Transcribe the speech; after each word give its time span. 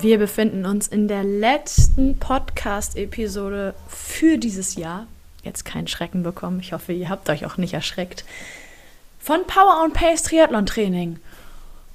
Wir 0.00 0.18
befinden 0.18 0.64
uns 0.64 0.86
in 0.86 1.08
der 1.08 1.24
letzten 1.24 2.18
Podcast-Episode 2.18 3.74
für 3.88 4.38
dieses 4.38 4.76
Jahr. 4.76 5.08
Jetzt 5.42 5.64
keinen 5.64 5.88
Schrecken 5.88 6.22
bekommen. 6.22 6.60
Ich 6.60 6.72
hoffe, 6.72 6.92
ihr 6.92 7.08
habt 7.08 7.28
euch 7.30 7.44
auch 7.44 7.56
nicht 7.56 7.74
erschreckt. 7.74 8.24
Von 9.18 9.44
Power 9.48 9.82
und 9.82 9.94
Pace 9.94 10.22
Triathlon 10.22 10.66
Training. 10.66 11.18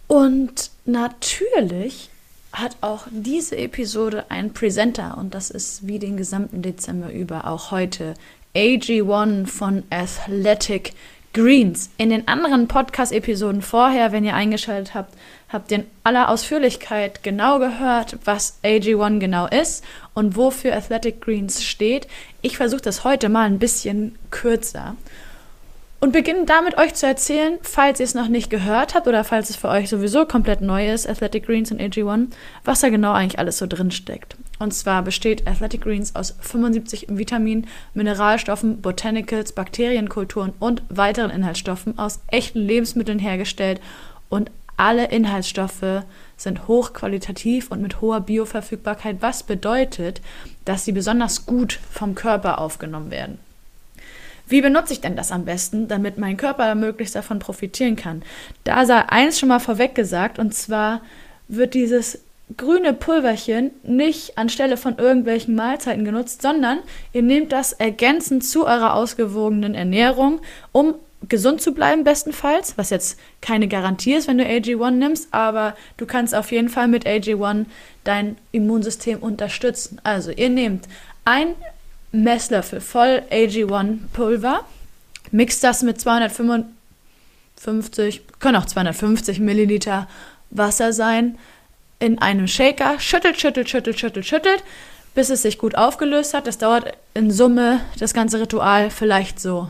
Und 0.07 0.71
natürlich 0.83 2.09
hat 2.51 2.75
auch 2.81 3.07
diese 3.09 3.57
Episode 3.57 4.29
einen 4.29 4.51
Presenter 4.51 5.17
und 5.17 5.33
das 5.33 5.49
ist 5.49 5.87
wie 5.87 5.99
den 5.99 6.17
gesamten 6.17 6.61
Dezember 6.61 7.09
über 7.09 7.47
auch 7.47 7.71
heute 7.71 8.15
AG1 8.53 9.47
von 9.47 9.83
Athletic 9.89 10.93
Greens. 11.33 11.89
In 11.97 12.11
den 12.11 12.27
anderen 12.27 12.67
Podcast-Episoden 12.67 13.63
vorher, 13.63 14.11
wenn 14.11 14.23
ihr 14.23 14.35
eingeschaltet 14.35 14.93
habt, 14.93 15.15
habt 15.49 15.71
ihr 15.71 15.79
in 15.79 15.85
aller 16.03 16.29
Ausführlichkeit 16.29 17.23
genau 17.23 17.57
gehört, 17.57 18.17
was 18.23 18.59
AG1 18.63 19.19
genau 19.19 19.47
ist 19.47 19.83
und 20.13 20.35
wofür 20.35 20.75
Athletic 20.75 21.21
Greens 21.21 21.63
steht. 21.63 22.07
Ich 22.43 22.57
versuche 22.57 22.81
das 22.81 23.03
heute 23.03 23.29
mal 23.29 23.45
ein 23.45 23.57
bisschen 23.57 24.17
kürzer 24.29 24.95
und 25.99 26.11
beginne 26.11 26.45
damit 26.45 26.77
euch 26.77 26.93
zu 26.93 27.07
erzählen, 27.07 27.57
falls 27.61 27.99
ihr 27.99 28.03
es 28.03 28.13
noch 28.13 28.27
nicht 28.27 28.49
gehört 28.49 28.93
habt 28.93 29.07
oder 29.07 29.23
falls 29.23 29.49
es 29.49 29.55
für 29.55 29.69
euch 29.69 29.89
sowieso 29.89 30.25
komplett 30.25 30.61
neu 30.61 30.91
ist, 30.91 31.09
Athletic 31.09 31.45
Greens 31.47 31.71
und 31.71 31.81
AG1, 31.81 32.27
was 32.63 32.81
da 32.81 32.89
genau 32.89 33.13
eigentlich 33.13 33.39
alles 33.39 33.57
so 33.57 33.67
drin 33.67 33.89
steckt. 33.89 34.35
Und 34.63 34.73
zwar 34.73 35.01
besteht 35.01 35.45
Athletic 35.45 35.81
Greens 35.81 36.15
aus 36.15 36.35
75 36.39 37.07
Vitaminen, 37.09 37.67
Mineralstoffen, 37.93 38.79
Botanicals, 38.81 39.51
Bakterienkulturen 39.51 40.53
und 40.57 40.83
weiteren 40.87 41.31
Inhaltsstoffen 41.31 41.99
aus 41.99 42.21
echten 42.27 42.59
Lebensmitteln 42.59 43.19
hergestellt 43.19 43.81
und 44.29 44.51
alle 44.77 45.09
Inhaltsstoffe 45.09 46.03
sind 46.37 46.69
hochqualitativ 46.69 47.71
und 47.71 47.81
mit 47.81 47.99
hoher 47.99 48.21
Bioverfügbarkeit, 48.21 49.17
was 49.19 49.43
bedeutet, 49.43 50.21
dass 50.63 50.85
sie 50.85 50.93
besonders 50.93 51.45
gut 51.45 51.77
vom 51.91 52.15
Körper 52.15 52.59
aufgenommen 52.59 53.11
werden. 53.11 53.39
Wie 54.47 54.61
benutze 54.61 54.93
ich 54.93 55.01
denn 55.01 55.17
das 55.17 55.33
am 55.33 55.43
besten, 55.43 55.89
damit 55.89 56.17
mein 56.17 56.37
Körper 56.37 56.73
möglichst 56.75 57.15
davon 57.15 57.39
profitieren 57.39 57.97
kann? 57.97 58.23
Da 58.63 58.85
sei 58.85 58.99
eins 59.09 59.41
schon 59.41 59.49
mal 59.49 59.59
vorweg 59.59 59.93
gesagt, 59.93 60.39
und 60.39 60.53
zwar 60.53 61.01
wird 61.49 61.73
dieses 61.73 62.19
grüne 62.57 62.93
Pulverchen 62.93 63.71
nicht 63.83 64.37
anstelle 64.37 64.77
von 64.77 64.97
irgendwelchen 64.97 65.55
Mahlzeiten 65.55 66.05
genutzt, 66.05 66.41
sondern 66.41 66.79
ihr 67.13 67.21
nehmt 67.21 67.51
das 67.51 67.73
ergänzend 67.73 68.45
zu 68.45 68.65
eurer 68.65 68.93
ausgewogenen 68.93 69.75
Ernährung, 69.75 70.39
um 70.71 70.95
gesund 71.29 71.61
zu 71.61 71.73
bleiben 71.73 72.03
bestenfalls, 72.03 72.77
was 72.77 72.89
jetzt 72.89 73.17
keine 73.41 73.67
Garantie 73.67 74.13
ist, 74.13 74.27
wenn 74.27 74.37
du 74.37 74.43
AG1 74.43 74.91
nimmst, 74.91 75.33
aber 75.33 75.75
du 75.97 76.05
kannst 76.05 76.35
auf 76.35 76.51
jeden 76.51 76.69
Fall 76.69 76.87
mit 76.87 77.05
AG1 77.05 77.65
dein 78.03 78.37
Immunsystem 78.51 79.19
unterstützen. 79.19 79.99
Also 80.03 80.31
ihr 80.31 80.49
nehmt 80.49 80.87
ein 81.25 81.55
Messlöffel 82.11 82.81
voll 82.81 83.23
AG1 83.31 83.99
Pulver, 84.11 84.65
mixt 85.31 85.63
das 85.63 85.81
mit 85.81 86.01
255, 86.01 88.21
können 88.39 88.57
auch 88.57 88.65
250 88.65 89.39
Milliliter 89.39 90.09
Wasser 90.49 90.91
sein, 90.93 91.37
in 92.03 92.19
einem 92.19 92.47
Shaker, 92.47 92.99
schüttelt, 92.99 93.39
schüttelt, 93.39 93.69
schüttelt, 93.69 93.97
schüttelt, 93.97 94.25
schüttelt, 94.25 94.63
bis 95.15 95.29
es 95.29 95.41
sich 95.41 95.57
gut 95.57 95.75
aufgelöst 95.75 96.33
hat. 96.33 96.47
Das 96.47 96.57
dauert 96.57 96.97
in 97.13 97.31
Summe 97.31 97.79
das 97.97 98.13
ganze 98.13 98.41
Ritual 98.41 98.89
vielleicht 98.89 99.39
so 99.39 99.69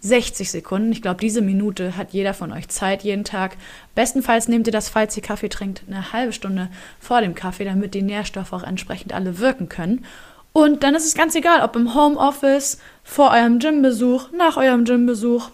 60 0.00 0.50
Sekunden. 0.50 0.92
Ich 0.92 1.02
glaube, 1.02 1.20
diese 1.20 1.42
Minute 1.42 1.98
hat 1.98 2.12
jeder 2.12 2.32
von 2.32 2.52
euch 2.52 2.68
Zeit 2.68 3.02
jeden 3.02 3.24
Tag. 3.24 3.58
Bestenfalls 3.94 4.48
nehmt 4.48 4.66
ihr 4.66 4.72
das, 4.72 4.88
falls 4.88 5.14
ihr 5.16 5.22
Kaffee 5.22 5.50
trinkt, 5.50 5.82
eine 5.86 6.14
halbe 6.14 6.32
Stunde 6.32 6.70
vor 7.00 7.20
dem 7.20 7.34
Kaffee, 7.34 7.66
damit 7.66 7.92
die 7.92 8.02
Nährstoffe 8.02 8.54
auch 8.54 8.62
entsprechend 8.62 9.12
alle 9.12 9.38
wirken 9.38 9.68
können. 9.68 10.06
Und 10.54 10.84
dann 10.84 10.94
ist 10.94 11.04
es 11.04 11.14
ganz 11.14 11.34
egal, 11.34 11.60
ob 11.60 11.76
im 11.76 11.94
Homeoffice, 11.94 12.78
vor 13.02 13.30
eurem 13.30 13.58
Gymbesuch, 13.58 14.30
nach 14.32 14.56
eurem 14.56 14.86
Gymbesuch, 14.86 15.50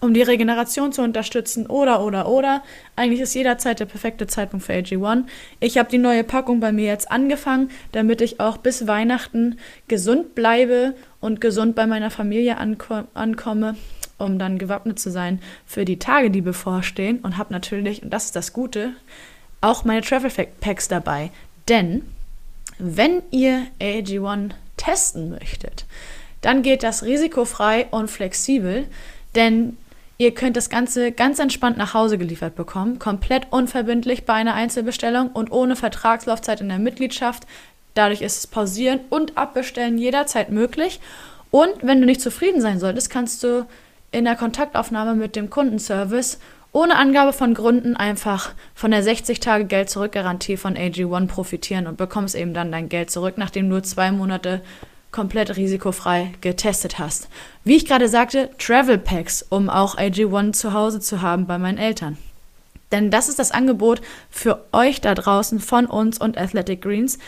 um 0.00 0.14
die 0.14 0.22
Regeneration 0.22 0.92
zu 0.92 1.02
unterstützen 1.02 1.66
oder 1.66 2.04
oder 2.04 2.28
oder. 2.28 2.62
Eigentlich 2.96 3.20
ist 3.20 3.34
jederzeit 3.34 3.80
der 3.80 3.86
perfekte 3.86 4.26
Zeitpunkt 4.26 4.64
für 4.64 4.74
AG1. 4.74 5.24
Ich 5.60 5.78
habe 5.78 5.90
die 5.90 5.98
neue 5.98 6.24
Packung 6.24 6.60
bei 6.60 6.72
mir 6.72 6.86
jetzt 6.86 7.10
angefangen, 7.10 7.70
damit 7.92 8.20
ich 8.20 8.40
auch 8.40 8.58
bis 8.58 8.86
Weihnachten 8.86 9.58
gesund 9.88 10.34
bleibe 10.34 10.94
und 11.20 11.40
gesund 11.40 11.74
bei 11.74 11.86
meiner 11.86 12.10
Familie 12.10 12.58
anko 12.58 13.02
ankomme, 13.14 13.76
um 14.18 14.38
dann 14.38 14.58
gewappnet 14.58 14.98
zu 14.98 15.10
sein 15.10 15.40
für 15.66 15.84
die 15.84 15.98
Tage, 15.98 16.30
die 16.30 16.42
bevorstehen. 16.42 17.18
Und 17.20 17.36
habe 17.36 17.52
natürlich, 17.52 18.02
und 18.02 18.10
das 18.10 18.26
ist 18.26 18.36
das 18.36 18.52
Gute, 18.52 18.92
auch 19.60 19.84
meine 19.84 20.02
Travel 20.02 20.30
Packs 20.60 20.86
dabei. 20.86 21.30
Denn 21.68 22.02
wenn 22.78 23.22
ihr 23.32 23.66
AG1 23.80 24.52
testen 24.76 25.30
möchtet, 25.30 25.86
dann 26.40 26.62
geht 26.62 26.84
das 26.84 27.02
risikofrei 27.02 27.86
und 27.90 28.08
flexibel, 28.08 28.86
denn 29.34 29.76
ihr 30.18 30.34
könnt 30.34 30.56
das 30.56 30.68
Ganze 30.68 31.12
ganz 31.12 31.38
entspannt 31.38 31.78
nach 31.78 31.94
Hause 31.94 32.18
geliefert 32.18 32.56
bekommen, 32.56 32.98
komplett 32.98 33.46
unverbindlich 33.50 34.26
bei 34.26 34.34
einer 34.34 34.54
Einzelbestellung 34.54 35.30
und 35.30 35.52
ohne 35.52 35.76
Vertragslaufzeit 35.76 36.60
in 36.60 36.68
der 36.68 36.80
Mitgliedschaft. 36.80 37.44
Dadurch 37.94 38.20
ist 38.20 38.38
es 38.38 38.46
pausieren 38.48 39.00
und 39.10 39.38
abbestellen 39.38 39.96
jederzeit 39.96 40.50
möglich. 40.50 41.00
Und 41.50 41.72
wenn 41.82 42.00
du 42.00 42.06
nicht 42.06 42.20
zufrieden 42.20 42.60
sein 42.60 42.80
solltest, 42.80 43.10
kannst 43.10 43.42
du 43.42 43.66
in 44.10 44.24
der 44.24 44.36
Kontaktaufnahme 44.36 45.14
mit 45.14 45.36
dem 45.36 45.50
Kundenservice 45.50 46.38
ohne 46.72 46.96
Angabe 46.96 47.32
von 47.32 47.54
Gründen 47.54 47.96
einfach 47.96 48.50
von 48.74 48.90
der 48.90 49.02
60-Tage-Geld-Zurück-Garantie 49.02 50.56
von 50.56 50.76
AG1 50.76 51.26
profitieren 51.26 51.86
und 51.86 51.96
bekommst 51.96 52.34
eben 52.34 52.52
dann 52.52 52.70
dein 52.70 52.88
Geld 52.88 53.10
zurück, 53.10 53.34
nachdem 53.38 53.70
du 53.70 53.80
zwei 53.82 54.12
Monate 54.12 54.60
komplett 55.10 55.56
risikofrei 55.56 56.32
getestet 56.40 56.98
hast. 56.98 57.28
Wie 57.64 57.76
ich 57.76 57.86
gerade 57.86 58.08
sagte, 58.08 58.50
Travel 58.58 58.98
Packs, 58.98 59.44
um 59.48 59.70
auch 59.70 59.96
AG1 59.96 60.52
zu 60.52 60.72
Hause 60.72 61.00
zu 61.00 61.22
haben 61.22 61.46
bei 61.46 61.58
meinen 61.58 61.78
Eltern. 61.78 62.18
Denn 62.92 63.10
das 63.10 63.28
ist 63.28 63.38
das 63.38 63.50
Angebot 63.50 64.00
für 64.30 64.64
euch 64.72 65.00
da 65.00 65.14
draußen 65.14 65.60
von 65.60 65.86
uns 65.86 66.18
und 66.18 66.38
Athletic 66.38 66.82
Greens. 66.82 67.18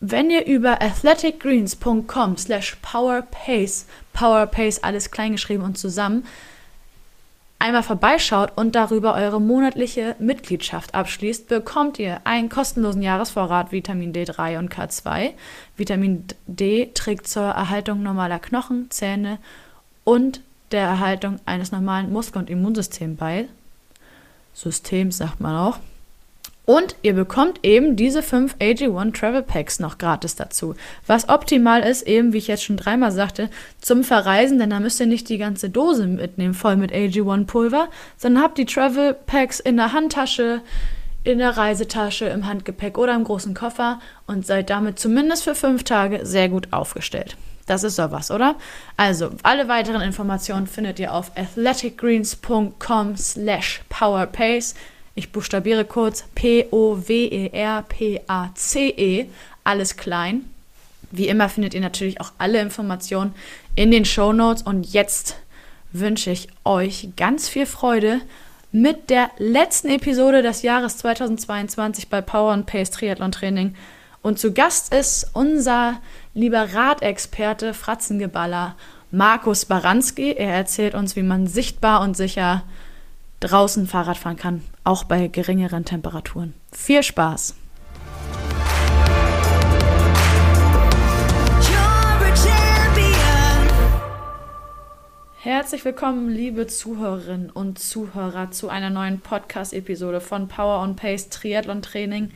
Wenn 0.00 0.30
ihr 0.30 0.46
über 0.46 0.80
athleticgreens.com 0.80 2.36
slash 2.36 2.76
powerpace, 2.80 3.86
powerpace 4.12 4.82
alles 4.82 5.10
kleingeschrieben 5.10 5.64
und 5.64 5.78
zusammen, 5.78 6.24
einmal 7.60 7.84
vorbeischaut 7.84 8.52
und 8.56 8.74
darüber 8.74 9.14
eure 9.14 9.40
monatliche 9.40 10.16
Mitgliedschaft 10.18 10.94
abschließt, 10.94 11.46
bekommt 11.46 11.98
ihr 11.98 12.20
einen 12.24 12.48
kostenlosen 12.48 13.02
Jahresvorrat 13.02 13.70
Vitamin 13.70 14.12
D3 14.12 14.58
und 14.58 14.74
K2. 14.74 15.30
Vitamin 15.76 16.24
D 16.46 16.90
trägt 16.94 17.28
zur 17.28 17.44
Erhaltung 17.44 18.02
normaler 18.02 18.40
Knochen, 18.40 18.90
Zähne 18.90 19.38
und 20.02 20.40
der 20.72 20.82
Erhaltung 20.82 21.38
eines 21.46 21.70
normalen 21.70 22.12
Muskel- 22.12 22.40
und 22.40 22.50
Immunsystems 22.50 23.18
bei. 23.18 23.46
Systems 24.54 25.18
sagt 25.18 25.40
man 25.40 25.54
auch. 25.54 25.78
Und 26.70 26.94
ihr 27.02 27.14
bekommt 27.14 27.58
eben 27.64 27.96
diese 27.96 28.22
fünf 28.22 28.54
AG1 28.60 29.18
Travel 29.18 29.42
Packs 29.42 29.80
noch 29.80 29.98
gratis 29.98 30.36
dazu. 30.36 30.76
Was 31.04 31.28
optimal 31.28 31.80
ist, 31.82 32.02
eben 32.06 32.32
wie 32.32 32.38
ich 32.38 32.46
jetzt 32.46 32.62
schon 32.62 32.76
dreimal 32.76 33.10
sagte, 33.10 33.50
zum 33.80 34.04
Verreisen, 34.04 34.60
denn 34.60 34.70
da 34.70 34.78
müsst 34.78 35.00
ihr 35.00 35.06
nicht 35.06 35.28
die 35.28 35.38
ganze 35.38 35.68
Dose 35.68 36.06
mitnehmen, 36.06 36.54
voll 36.54 36.76
mit 36.76 36.92
AG1 36.92 37.46
Pulver, 37.46 37.88
sondern 38.16 38.44
habt 38.44 38.56
die 38.56 38.66
Travel 38.66 39.14
Packs 39.14 39.58
in 39.58 39.78
der 39.78 39.92
Handtasche, 39.92 40.60
in 41.24 41.38
der 41.38 41.56
Reisetasche, 41.56 42.26
im 42.26 42.46
Handgepäck 42.46 42.98
oder 42.98 43.16
im 43.16 43.24
großen 43.24 43.52
Koffer 43.52 43.98
und 44.28 44.46
seid 44.46 44.70
damit 44.70 45.00
zumindest 45.00 45.42
für 45.42 45.56
fünf 45.56 45.82
Tage 45.82 46.20
sehr 46.22 46.48
gut 46.48 46.72
aufgestellt. 46.72 47.36
Das 47.66 47.82
ist 47.82 47.96
sowas, 47.96 48.30
oder? 48.30 48.54
Also, 48.96 49.30
alle 49.42 49.66
weiteren 49.66 50.02
Informationen 50.02 50.68
findet 50.68 51.00
ihr 51.00 51.12
auf 51.12 51.32
athleticgreens.com 51.36 53.16
slash 53.16 53.80
powerpace. 53.88 54.76
Ich 55.14 55.32
buchstabiere 55.32 55.84
kurz 55.84 56.24
P-O-W-E-R-P-A-C-E, 56.34 57.52
-E, 59.22 59.26
alles 59.64 59.96
klein. 59.96 60.44
Wie 61.10 61.28
immer 61.28 61.48
findet 61.48 61.74
ihr 61.74 61.80
natürlich 61.80 62.20
auch 62.20 62.32
alle 62.38 62.60
Informationen 62.60 63.34
in 63.74 63.90
den 63.90 64.04
Show 64.04 64.32
Notes. 64.32 64.62
Und 64.62 64.92
jetzt 64.92 65.36
wünsche 65.92 66.30
ich 66.30 66.48
euch 66.64 67.08
ganz 67.16 67.48
viel 67.48 67.66
Freude 67.66 68.20
mit 68.72 69.10
der 69.10 69.30
letzten 69.38 69.88
Episode 69.88 70.42
des 70.42 70.62
Jahres 70.62 70.98
2022 70.98 72.08
bei 72.08 72.20
Power 72.20 72.52
and 72.52 72.66
Pace 72.66 72.90
Triathlon 72.90 73.32
Training. 73.32 73.74
Und 74.22 74.38
zu 74.38 74.52
Gast 74.52 74.94
ist 74.94 75.30
unser 75.32 76.00
lieber 76.34 76.72
Radexperte 76.72 77.74
Fratzengeballer 77.74 78.76
Markus 79.10 79.64
Baranski. 79.64 80.32
Er 80.32 80.54
erzählt 80.54 80.94
uns, 80.94 81.16
wie 81.16 81.22
man 81.22 81.48
sichtbar 81.48 82.02
und 82.02 82.16
sicher 82.16 82.62
draußen 83.40 83.88
Fahrrad 83.88 84.18
fahren 84.18 84.36
kann, 84.36 84.62
auch 84.84 85.04
bei 85.04 85.28
geringeren 85.28 85.84
Temperaturen. 85.84 86.54
Viel 86.72 87.02
Spaß! 87.02 87.54
Herzlich 95.42 95.86
willkommen, 95.86 96.28
liebe 96.28 96.66
Zuhörerinnen 96.66 97.48
und 97.48 97.78
Zuhörer, 97.78 98.50
zu 98.50 98.68
einer 98.68 98.90
neuen 98.90 99.20
Podcast-Episode 99.20 100.20
von 100.20 100.48
Power 100.48 100.82
on 100.82 100.96
Pace 100.96 101.30
Triathlon 101.30 101.80
Training 101.80 102.28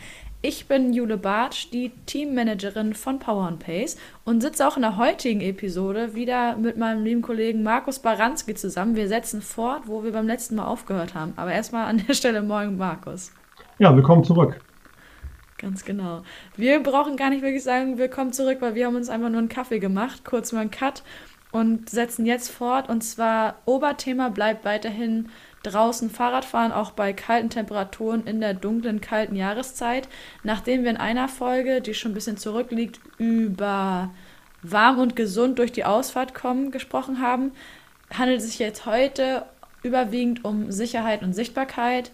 Ich 0.46 0.68
bin 0.68 0.92
Jule 0.92 1.16
Bartsch, 1.16 1.70
die 1.72 1.90
Teammanagerin 2.04 2.92
von 2.92 3.18
Power 3.18 3.46
and 3.46 3.60
Pace 3.60 3.96
und 4.26 4.42
sitze 4.42 4.68
auch 4.68 4.76
in 4.76 4.82
der 4.82 4.98
heutigen 4.98 5.40
Episode 5.40 6.14
wieder 6.14 6.56
mit 6.56 6.76
meinem 6.76 7.02
lieben 7.02 7.22
Kollegen 7.22 7.62
Markus 7.62 7.98
Baranski 7.98 8.54
zusammen. 8.54 8.94
Wir 8.94 9.08
setzen 9.08 9.40
fort, 9.40 9.84
wo 9.86 10.04
wir 10.04 10.12
beim 10.12 10.26
letzten 10.26 10.56
Mal 10.56 10.66
aufgehört 10.66 11.14
haben. 11.14 11.32
Aber 11.36 11.50
erstmal 11.50 11.86
an 11.86 12.04
der 12.06 12.12
Stelle 12.12 12.42
morgen 12.42 12.76
Markus. 12.76 13.32
Ja, 13.78 13.96
willkommen 13.96 14.22
zurück. 14.22 14.60
Ganz 15.56 15.82
genau. 15.82 16.24
Wir 16.58 16.78
brauchen 16.82 17.16
gar 17.16 17.30
nicht 17.30 17.40
wirklich 17.40 17.64
sagen, 17.64 17.96
willkommen 17.96 18.34
zurück, 18.34 18.58
weil 18.60 18.74
wir 18.74 18.86
haben 18.86 18.96
uns 18.96 19.08
einfach 19.08 19.30
nur 19.30 19.38
einen 19.38 19.48
Kaffee 19.48 19.78
gemacht, 19.78 20.26
kurz 20.26 20.52
mal 20.52 20.60
einen 20.60 20.70
Cut 20.70 21.04
und 21.52 21.88
setzen 21.88 22.26
jetzt 22.26 22.50
fort. 22.50 22.90
Und 22.90 23.00
zwar 23.00 23.54
Oberthema 23.64 24.28
bleibt 24.28 24.66
weiterhin 24.66 25.30
draußen 25.64 26.10
Fahrradfahren, 26.10 26.72
auch 26.72 26.92
bei 26.92 27.12
kalten 27.12 27.50
Temperaturen 27.50 28.26
in 28.26 28.40
der 28.40 28.54
dunklen, 28.54 29.00
kalten 29.00 29.34
Jahreszeit. 29.34 30.08
Nachdem 30.42 30.84
wir 30.84 30.90
in 30.90 30.96
einer 30.96 31.28
Folge, 31.28 31.80
die 31.80 31.94
schon 31.94 32.12
ein 32.12 32.14
bisschen 32.14 32.36
zurückliegt, 32.36 33.00
über 33.18 34.10
warm 34.62 34.98
und 34.98 35.16
gesund 35.16 35.58
durch 35.58 35.72
die 35.72 35.84
Ausfahrt 35.84 36.34
kommen 36.34 36.70
gesprochen 36.70 37.20
haben, 37.20 37.52
handelt 38.12 38.38
es 38.40 38.46
sich 38.46 38.58
jetzt 38.58 38.86
heute 38.86 39.44
überwiegend 39.82 40.44
um 40.44 40.70
Sicherheit 40.70 41.22
und 41.22 41.34
Sichtbarkeit. 41.34 42.10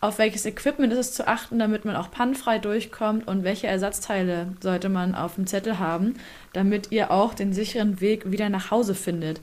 Auf 0.00 0.18
welches 0.18 0.46
Equipment 0.46 0.92
ist 0.92 0.98
es 0.98 1.14
zu 1.14 1.28
achten, 1.28 1.60
damit 1.60 1.84
man 1.84 1.94
auch 1.94 2.10
pannenfrei 2.10 2.58
durchkommt 2.58 3.28
und 3.28 3.44
welche 3.44 3.68
Ersatzteile 3.68 4.48
sollte 4.60 4.88
man 4.88 5.14
auf 5.14 5.36
dem 5.36 5.46
Zettel 5.46 5.78
haben, 5.78 6.14
damit 6.52 6.90
ihr 6.90 7.12
auch 7.12 7.34
den 7.34 7.52
sicheren 7.52 8.00
Weg 8.00 8.32
wieder 8.32 8.48
nach 8.48 8.72
Hause 8.72 8.96
findet. 8.96 9.40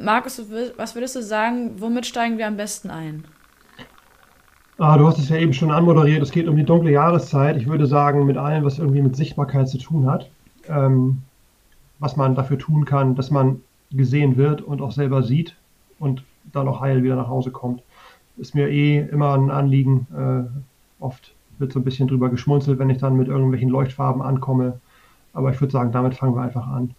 Markus, 0.00 0.40
was 0.76 0.94
würdest 0.94 1.16
du 1.16 1.22
sagen, 1.22 1.72
womit 1.78 2.06
steigen 2.06 2.38
wir 2.38 2.46
am 2.46 2.56
besten 2.56 2.90
ein? 2.90 3.24
Ah, 4.78 4.96
du 4.96 5.08
hast 5.08 5.18
es 5.18 5.28
ja 5.28 5.36
eben 5.36 5.52
schon 5.52 5.72
anmoderiert, 5.72 6.22
es 6.22 6.30
geht 6.30 6.46
um 6.46 6.56
die 6.56 6.64
dunkle 6.64 6.92
Jahreszeit. 6.92 7.56
Ich 7.56 7.66
würde 7.66 7.86
sagen, 7.86 8.26
mit 8.26 8.36
allem, 8.36 8.64
was 8.64 8.78
irgendwie 8.78 9.02
mit 9.02 9.16
Sichtbarkeit 9.16 9.68
zu 9.68 9.78
tun 9.78 10.08
hat, 10.08 10.30
ähm, 10.68 11.22
was 11.98 12.16
man 12.16 12.36
dafür 12.36 12.58
tun 12.58 12.84
kann, 12.84 13.16
dass 13.16 13.32
man 13.32 13.60
gesehen 13.90 14.36
wird 14.36 14.62
und 14.62 14.80
auch 14.80 14.92
selber 14.92 15.24
sieht 15.24 15.56
und 15.98 16.22
dann 16.52 16.68
auch 16.68 16.80
heil 16.80 17.02
wieder 17.02 17.16
nach 17.16 17.26
Hause 17.26 17.50
kommt. 17.50 17.82
Ist 18.36 18.54
mir 18.54 18.68
eh 18.68 19.00
immer 19.00 19.34
ein 19.34 19.50
Anliegen. 19.50 20.06
Äh, 20.16 21.02
oft 21.02 21.34
wird 21.58 21.72
so 21.72 21.80
ein 21.80 21.84
bisschen 21.84 22.06
drüber 22.06 22.28
geschmunzelt, 22.28 22.78
wenn 22.78 22.90
ich 22.90 22.98
dann 22.98 23.16
mit 23.16 23.26
irgendwelchen 23.26 23.68
Leuchtfarben 23.68 24.22
ankomme. 24.22 24.78
Aber 25.32 25.50
ich 25.50 25.60
würde 25.60 25.72
sagen, 25.72 25.90
damit 25.90 26.14
fangen 26.14 26.36
wir 26.36 26.42
einfach 26.42 26.68
an. 26.68 26.94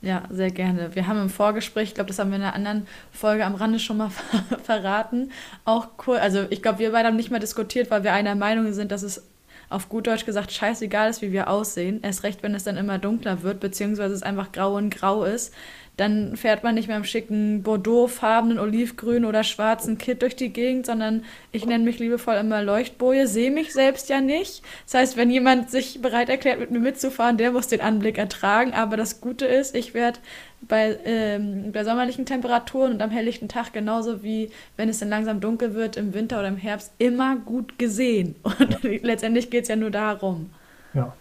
Ja, 0.00 0.22
sehr 0.30 0.50
gerne. 0.50 0.94
Wir 0.94 1.08
haben 1.08 1.20
im 1.20 1.28
Vorgespräch, 1.30 1.88
ich 1.88 1.94
glaube, 1.94 2.08
das 2.08 2.20
haben 2.20 2.30
wir 2.30 2.36
in 2.36 2.42
einer 2.42 2.54
anderen 2.54 2.86
Folge 3.10 3.44
am 3.44 3.56
Rande 3.56 3.80
schon 3.80 3.96
mal 3.96 4.10
verraten, 4.62 5.32
auch 5.64 5.88
cool. 6.06 6.18
Also 6.18 6.46
ich 6.50 6.62
glaube, 6.62 6.78
wir 6.78 6.92
beide 6.92 7.08
haben 7.08 7.16
nicht 7.16 7.32
mehr 7.32 7.40
diskutiert, 7.40 7.90
weil 7.90 8.04
wir 8.04 8.12
einer 8.12 8.36
Meinung 8.36 8.72
sind, 8.72 8.92
dass 8.92 9.02
es 9.02 9.24
auf 9.70 9.88
gut 9.88 10.06
Deutsch 10.06 10.24
gesagt 10.24 10.52
scheißegal 10.52 11.10
ist, 11.10 11.20
wie 11.20 11.32
wir 11.32 11.50
aussehen. 11.50 12.00
Erst 12.02 12.22
recht, 12.22 12.42
wenn 12.42 12.54
es 12.54 12.64
dann 12.64 12.76
immer 12.76 12.98
dunkler 12.98 13.42
wird, 13.42 13.60
beziehungsweise 13.60 14.14
es 14.14 14.22
einfach 14.22 14.52
grau 14.52 14.76
und 14.76 14.90
grau 14.90 15.24
ist 15.24 15.52
dann 15.98 16.36
fährt 16.36 16.62
man 16.62 16.76
nicht 16.76 16.86
mehr 16.86 16.96
im 16.96 17.02
schicken 17.02 17.64
Bordeaux-farbenen, 17.64 18.60
olivgrün 18.60 19.24
oder 19.24 19.42
schwarzen 19.42 19.98
Kit 19.98 20.22
durch 20.22 20.36
die 20.36 20.52
Gegend, 20.52 20.86
sondern 20.86 21.24
ich 21.50 21.66
nenne 21.66 21.82
mich 21.82 21.98
liebevoll 21.98 22.36
immer 22.36 22.62
Leuchtboje, 22.62 23.26
sehe 23.26 23.50
mich 23.50 23.72
selbst 23.72 24.08
ja 24.08 24.20
nicht. 24.20 24.62
Das 24.84 24.94
heißt, 24.94 25.16
wenn 25.16 25.28
jemand 25.28 25.72
sich 25.72 26.00
bereit 26.00 26.28
erklärt, 26.28 26.60
mit 26.60 26.70
mir 26.70 26.78
mitzufahren, 26.78 27.36
der 27.36 27.50
muss 27.50 27.66
den 27.66 27.80
Anblick 27.80 28.16
ertragen. 28.16 28.74
Aber 28.74 28.96
das 28.96 29.20
Gute 29.20 29.46
ist, 29.46 29.74
ich 29.74 29.92
werde 29.92 30.20
bei, 30.60 30.96
ähm, 31.04 31.72
bei 31.72 31.82
sommerlichen 31.82 32.26
Temperaturen 32.26 32.92
und 32.92 33.02
am 33.02 33.10
helllichten 33.10 33.48
Tag 33.48 33.72
genauso 33.72 34.22
wie 34.22 34.50
wenn 34.76 34.88
es 34.88 35.00
dann 35.00 35.08
langsam 35.08 35.40
dunkel 35.40 35.74
wird 35.74 35.96
im 35.96 36.14
Winter 36.14 36.38
oder 36.38 36.48
im 36.48 36.56
Herbst 36.56 36.92
immer 36.98 37.34
gut 37.34 37.76
gesehen. 37.76 38.36
Und 38.44 38.82
letztendlich 39.02 39.50
geht 39.50 39.64
es 39.64 39.68
ja 39.68 39.74
nur 39.74 39.90
darum. 39.90 40.50
Ja, 40.94 41.12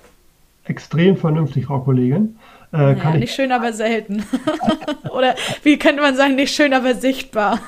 extrem 0.69 1.17
vernünftig, 1.17 1.65
Frau 1.65 1.79
Kollegin. 1.79 2.37
Äh, 2.73 2.93
naja, 2.93 3.11
nicht 3.11 3.33
schön, 3.33 3.51
aber 3.51 3.71
selten. 3.73 4.23
Oder 5.09 5.35
wie 5.63 5.79
könnte 5.79 6.01
man 6.01 6.15
sagen, 6.15 6.35
nicht 6.35 6.53
schön, 6.53 6.73
aber 6.73 6.95
sichtbar. 6.95 7.59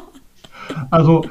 also 0.90 1.24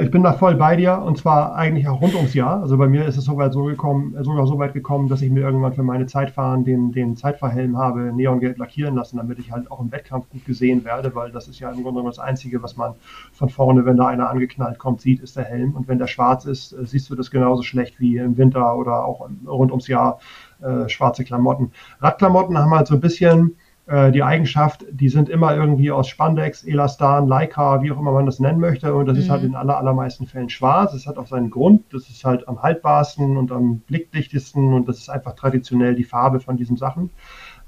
ich 0.00 0.12
bin 0.12 0.22
da 0.22 0.32
voll 0.32 0.54
bei 0.54 0.76
dir 0.76 1.02
und 1.02 1.18
zwar 1.18 1.56
eigentlich 1.56 1.88
auch 1.88 2.00
rund 2.00 2.14
ums 2.14 2.34
Jahr. 2.34 2.60
Also 2.60 2.78
bei 2.78 2.86
mir 2.86 3.04
ist 3.04 3.16
es 3.16 3.24
sogar 3.24 3.52
so 3.52 3.64
gekommen, 3.64 4.14
sogar 4.22 4.46
so 4.46 4.56
weit 4.56 4.74
gekommen, 4.74 5.08
dass 5.08 5.22
ich 5.22 5.30
mir 5.30 5.40
irgendwann 5.40 5.72
für 5.72 5.82
meine 5.82 6.06
Zeitfahren 6.06 6.64
den, 6.64 6.92
den 6.92 7.16
Zeitfahrhelm 7.16 7.76
habe 7.76 8.12
neongelb 8.12 8.58
lackieren 8.58 8.94
lassen, 8.94 9.16
damit 9.16 9.40
ich 9.40 9.50
halt 9.50 9.68
auch 9.72 9.80
im 9.80 9.90
Wettkampf 9.90 10.28
gut 10.30 10.44
gesehen 10.44 10.84
werde, 10.84 11.16
weil 11.16 11.32
das 11.32 11.48
ist 11.48 11.58
ja 11.58 11.68
im 11.68 11.82
Grunde 11.82 11.94
genommen 11.94 12.10
das 12.10 12.20
Einzige, 12.20 12.62
was 12.62 12.76
man 12.76 12.94
von 13.32 13.48
vorne, 13.48 13.84
wenn 13.84 13.96
da 13.96 14.06
einer 14.06 14.30
angeknallt 14.30 14.78
kommt, 14.78 15.00
sieht, 15.00 15.20
ist 15.20 15.36
der 15.36 15.44
Helm. 15.44 15.74
Und 15.74 15.88
wenn 15.88 15.98
der 15.98 16.06
schwarz 16.06 16.44
ist, 16.44 16.72
äh, 16.72 16.86
siehst 16.86 17.10
du 17.10 17.16
das 17.16 17.32
genauso 17.32 17.64
schlecht 17.64 17.98
wie 17.98 18.18
im 18.18 18.36
Winter 18.36 18.76
oder 18.76 19.04
auch 19.04 19.28
rund 19.46 19.72
ums 19.72 19.88
Jahr 19.88 20.20
äh, 20.62 20.88
schwarze 20.88 21.24
Klamotten. 21.24 21.72
Radklamotten 22.00 22.56
haben 22.56 22.70
halt 22.70 22.86
so 22.86 22.94
ein 22.94 23.00
bisschen 23.00 23.56
äh, 23.86 24.12
die 24.12 24.22
Eigenschaft, 24.22 24.84
die 24.90 25.08
sind 25.08 25.28
immer 25.28 25.54
irgendwie 25.54 25.90
aus 25.90 26.08
Spandex, 26.08 26.62
Elastan, 26.64 27.26
Leica, 27.26 27.82
wie 27.82 27.90
auch 27.90 27.98
immer 27.98 28.12
man 28.12 28.26
das 28.26 28.38
nennen 28.38 28.60
möchte. 28.60 28.94
Und 28.94 29.06
das 29.06 29.16
mhm. 29.16 29.22
ist 29.22 29.30
halt 29.30 29.42
mhm. 29.42 29.48
in 29.48 29.54
aller, 29.54 29.76
allermeisten 29.76 30.26
Fällen 30.26 30.48
schwarz. 30.48 30.92
Das 30.92 31.06
hat 31.06 31.18
auch 31.18 31.26
seinen 31.26 31.50
Grund. 31.50 31.82
Das 31.92 32.08
ist 32.08 32.24
halt 32.24 32.46
am 32.48 32.62
haltbarsten 32.62 33.36
und 33.36 33.50
am 33.50 33.78
blickdichtesten 33.80 34.72
und 34.72 34.88
das 34.88 34.98
ist 34.98 35.08
einfach 35.08 35.34
traditionell 35.34 35.94
die 35.94 36.04
Farbe 36.04 36.40
von 36.40 36.56
diesen 36.56 36.76
Sachen. 36.76 37.10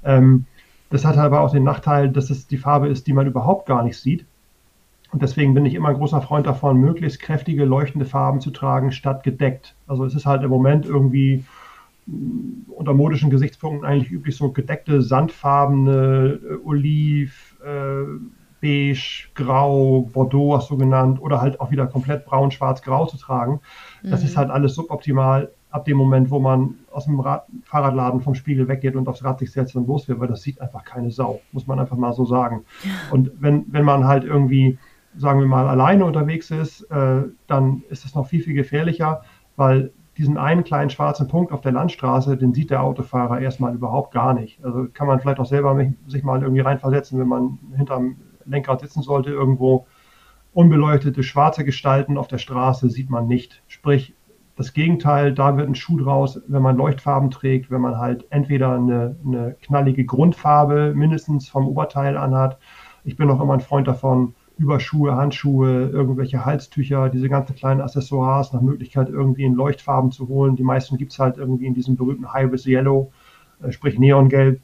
Ähm, 0.03 0.45
das 0.89 1.03
hat 1.03 1.17
aber 1.17 1.41
auch 1.41 1.51
den 1.51 1.63
Nachteil, 1.63 2.09
dass 2.09 2.29
es 2.29 2.47
die 2.47 2.57
Farbe 2.57 2.87
ist, 2.87 3.07
die 3.07 3.13
man 3.13 3.27
überhaupt 3.27 3.65
gar 3.65 3.83
nicht 3.83 3.97
sieht. 3.97 4.25
Und 5.11 5.21
deswegen 5.21 5.53
bin 5.53 5.65
ich 5.65 5.73
immer 5.73 5.89
ein 5.89 5.95
großer 5.95 6.21
Freund 6.21 6.45
davon, 6.47 6.77
möglichst 6.77 7.19
kräftige, 7.19 7.65
leuchtende 7.65 8.05
Farben 8.05 8.41
zu 8.41 8.51
tragen, 8.51 8.91
statt 8.91 9.23
gedeckt. 9.23 9.75
Also 9.87 10.05
es 10.05 10.13
ist 10.13 10.25
halt 10.25 10.43
im 10.43 10.49
Moment 10.49 10.85
irgendwie 10.85 11.43
unter 12.07 12.93
modischen 12.93 13.29
Gesichtspunkten 13.29 13.87
eigentlich 13.87 14.11
üblich, 14.11 14.35
so 14.35 14.51
gedeckte, 14.51 15.01
sandfarbene, 15.01 16.39
äh, 16.43 16.55
oliv, 16.63 17.57
äh, 17.65 18.03
beige, 18.61 19.27
grau, 19.33 20.09
Bordeaux 20.13 20.55
hast 20.55 20.69
du 20.69 20.77
genannt, 20.77 21.21
oder 21.21 21.41
halt 21.41 21.59
auch 21.59 21.71
wieder 21.71 21.87
komplett 21.87 22.25
braun, 22.25 22.51
schwarz, 22.51 22.81
grau 22.81 23.05
zu 23.05 23.17
tragen. 23.17 23.59
Das 24.03 24.21
mhm. 24.21 24.27
ist 24.27 24.37
halt 24.37 24.49
alles 24.49 24.75
suboptimal 24.75 25.51
ab 25.71 25.85
dem 25.85 25.97
Moment, 25.97 26.31
wo 26.31 26.39
man 26.39 26.75
aus 26.91 27.05
dem 27.05 27.19
Rad 27.19 27.47
Fahrradladen 27.63 28.21
vom 28.21 28.33
Spiegel 28.33 28.67
weggeht 28.67 28.95
und 28.95 29.07
aufs 29.09 29.23
Rad 29.23 29.39
sich 29.39 29.51
setzt 29.51 29.75
und 29.75 29.87
los 29.87 30.07
wird, 30.07 30.19
weil 30.19 30.29
das 30.29 30.41
sieht 30.41 30.61
einfach 30.61 30.85
keine 30.85 31.11
Sau, 31.11 31.41
muss 31.51 31.67
man 31.67 31.79
einfach 31.79 31.97
mal 31.97 32.13
so 32.13 32.23
sagen. 32.25 32.63
Und 33.11 33.31
wenn, 33.39 33.65
wenn 33.67 33.83
man 33.83 34.05
halt 34.05 34.23
irgendwie, 34.23 34.77
sagen 35.17 35.41
wir 35.41 35.47
mal, 35.47 35.67
alleine 35.67 36.05
unterwegs 36.05 36.49
ist, 36.49 36.83
äh, 36.91 37.23
dann 37.47 37.83
ist 37.89 38.05
es 38.05 38.15
noch 38.15 38.27
viel, 38.27 38.41
viel 38.41 38.53
gefährlicher, 38.53 39.23
weil 39.57 39.91
diesen 40.17 40.37
einen 40.37 40.63
kleinen 40.63 40.89
schwarzen 40.89 41.27
Punkt 41.27 41.51
auf 41.51 41.61
der 41.61 41.73
Landstraße, 41.73 42.37
den 42.37 42.53
sieht 42.53 42.71
der 42.71 42.83
Autofahrer 42.83 43.41
erstmal 43.41 43.75
überhaupt 43.75 44.13
gar 44.13 44.33
nicht. 44.33 44.63
Also 44.63 44.87
kann 44.93 45.07
man 45.07 45.19
vielleicht 45.19 45.39
auch 45.39 45.45
selber 45.45 45.77
sich 46.07 46.23
mal 46.23 46.41
irgendwie 46.41 46.61
reinversetzen, 46.61 47.19
wenn 47.19 47.27
man 47.27 47.59
hinterm 47.75 48.17
Lenkrad 48.45 48.81
sitzen 48.81 49.01
sollte, 49.01 49.31
irgendwo 49.31 49.87
unbeleuchtete 50.53 51.21
schwarze 51.23 51.65
Gestalten 51.65 52.17
auf 52.17 52.27
der 52.27 52.37
Straße 52.37 52.89
sieht 52.89 53.09
man 53.09 53.27
nicht. 53.27 53.61
Sprich, 53.67 54.15
das 54.55 54.71
Gegenteil, 54.71 55.33
da 55.33 55.57
wird 55.57 55.67
ein 55.67 55.75
Schuh 55.75 55.97
draus, 55.97 56.41
wenn 56.47 56.61
man 56.61 56.77
Leuchtfarben 56.77 57.29
trägt, 57.29 57.69
wenn 57.69 57.81
man 57.81 57.97
halt 57.97 58.25
entweder 58.29 58.73
eine, 58.75 59.17
eine 59.25 59.55
knallige 59.61 60.05
Grundfarbe 60.05 60.93
mindestens 60.95 61.49
vom 61.49 61.67
Oberteil 61.67 62.15
anhat. 62.15 62.57
Ich 63.03 63.17
bin 63.17 63.29
auch 63.29 63.41
immer 63.41 63.53
ein 63.53 63.59
Freund 63.59 63.87
davon, 63.87 64.33
Überschuhe, 64.57 65.15
Handschuhe, 65.15 65.89
irgendwelche 65.89 66.45
Halstücher, 66.45 67.09
diese 67.09 67.29
ganzen 67.29 67.55
kleinen 67.55 67.81
Accessoires, 67.81 68.53
nach 68.53 68.61
Möglichkeit 68.61 69.09
irgendwie 69.09 69.43
in 69.43 69.53
Leuchtfarben 69.53 70.11
zu 70.11 70.27
holen. 70.27 70.55
Die 70.55 70.63
meisten 70.63 70.97
gibt 70.97 71.11
es 71.11 71.19
halt 71.19 71.37
irgendwie 71.37 71.65
in 71.65 71.73
diesem 71.73 71.95
berühmten 71.95 72.31
High-Vis 72.31 72.65
Yellow, 72.65 73.11
äh, 73.61 73.71
sprich 73.71 73.99
Neongelb. 73.99 74.61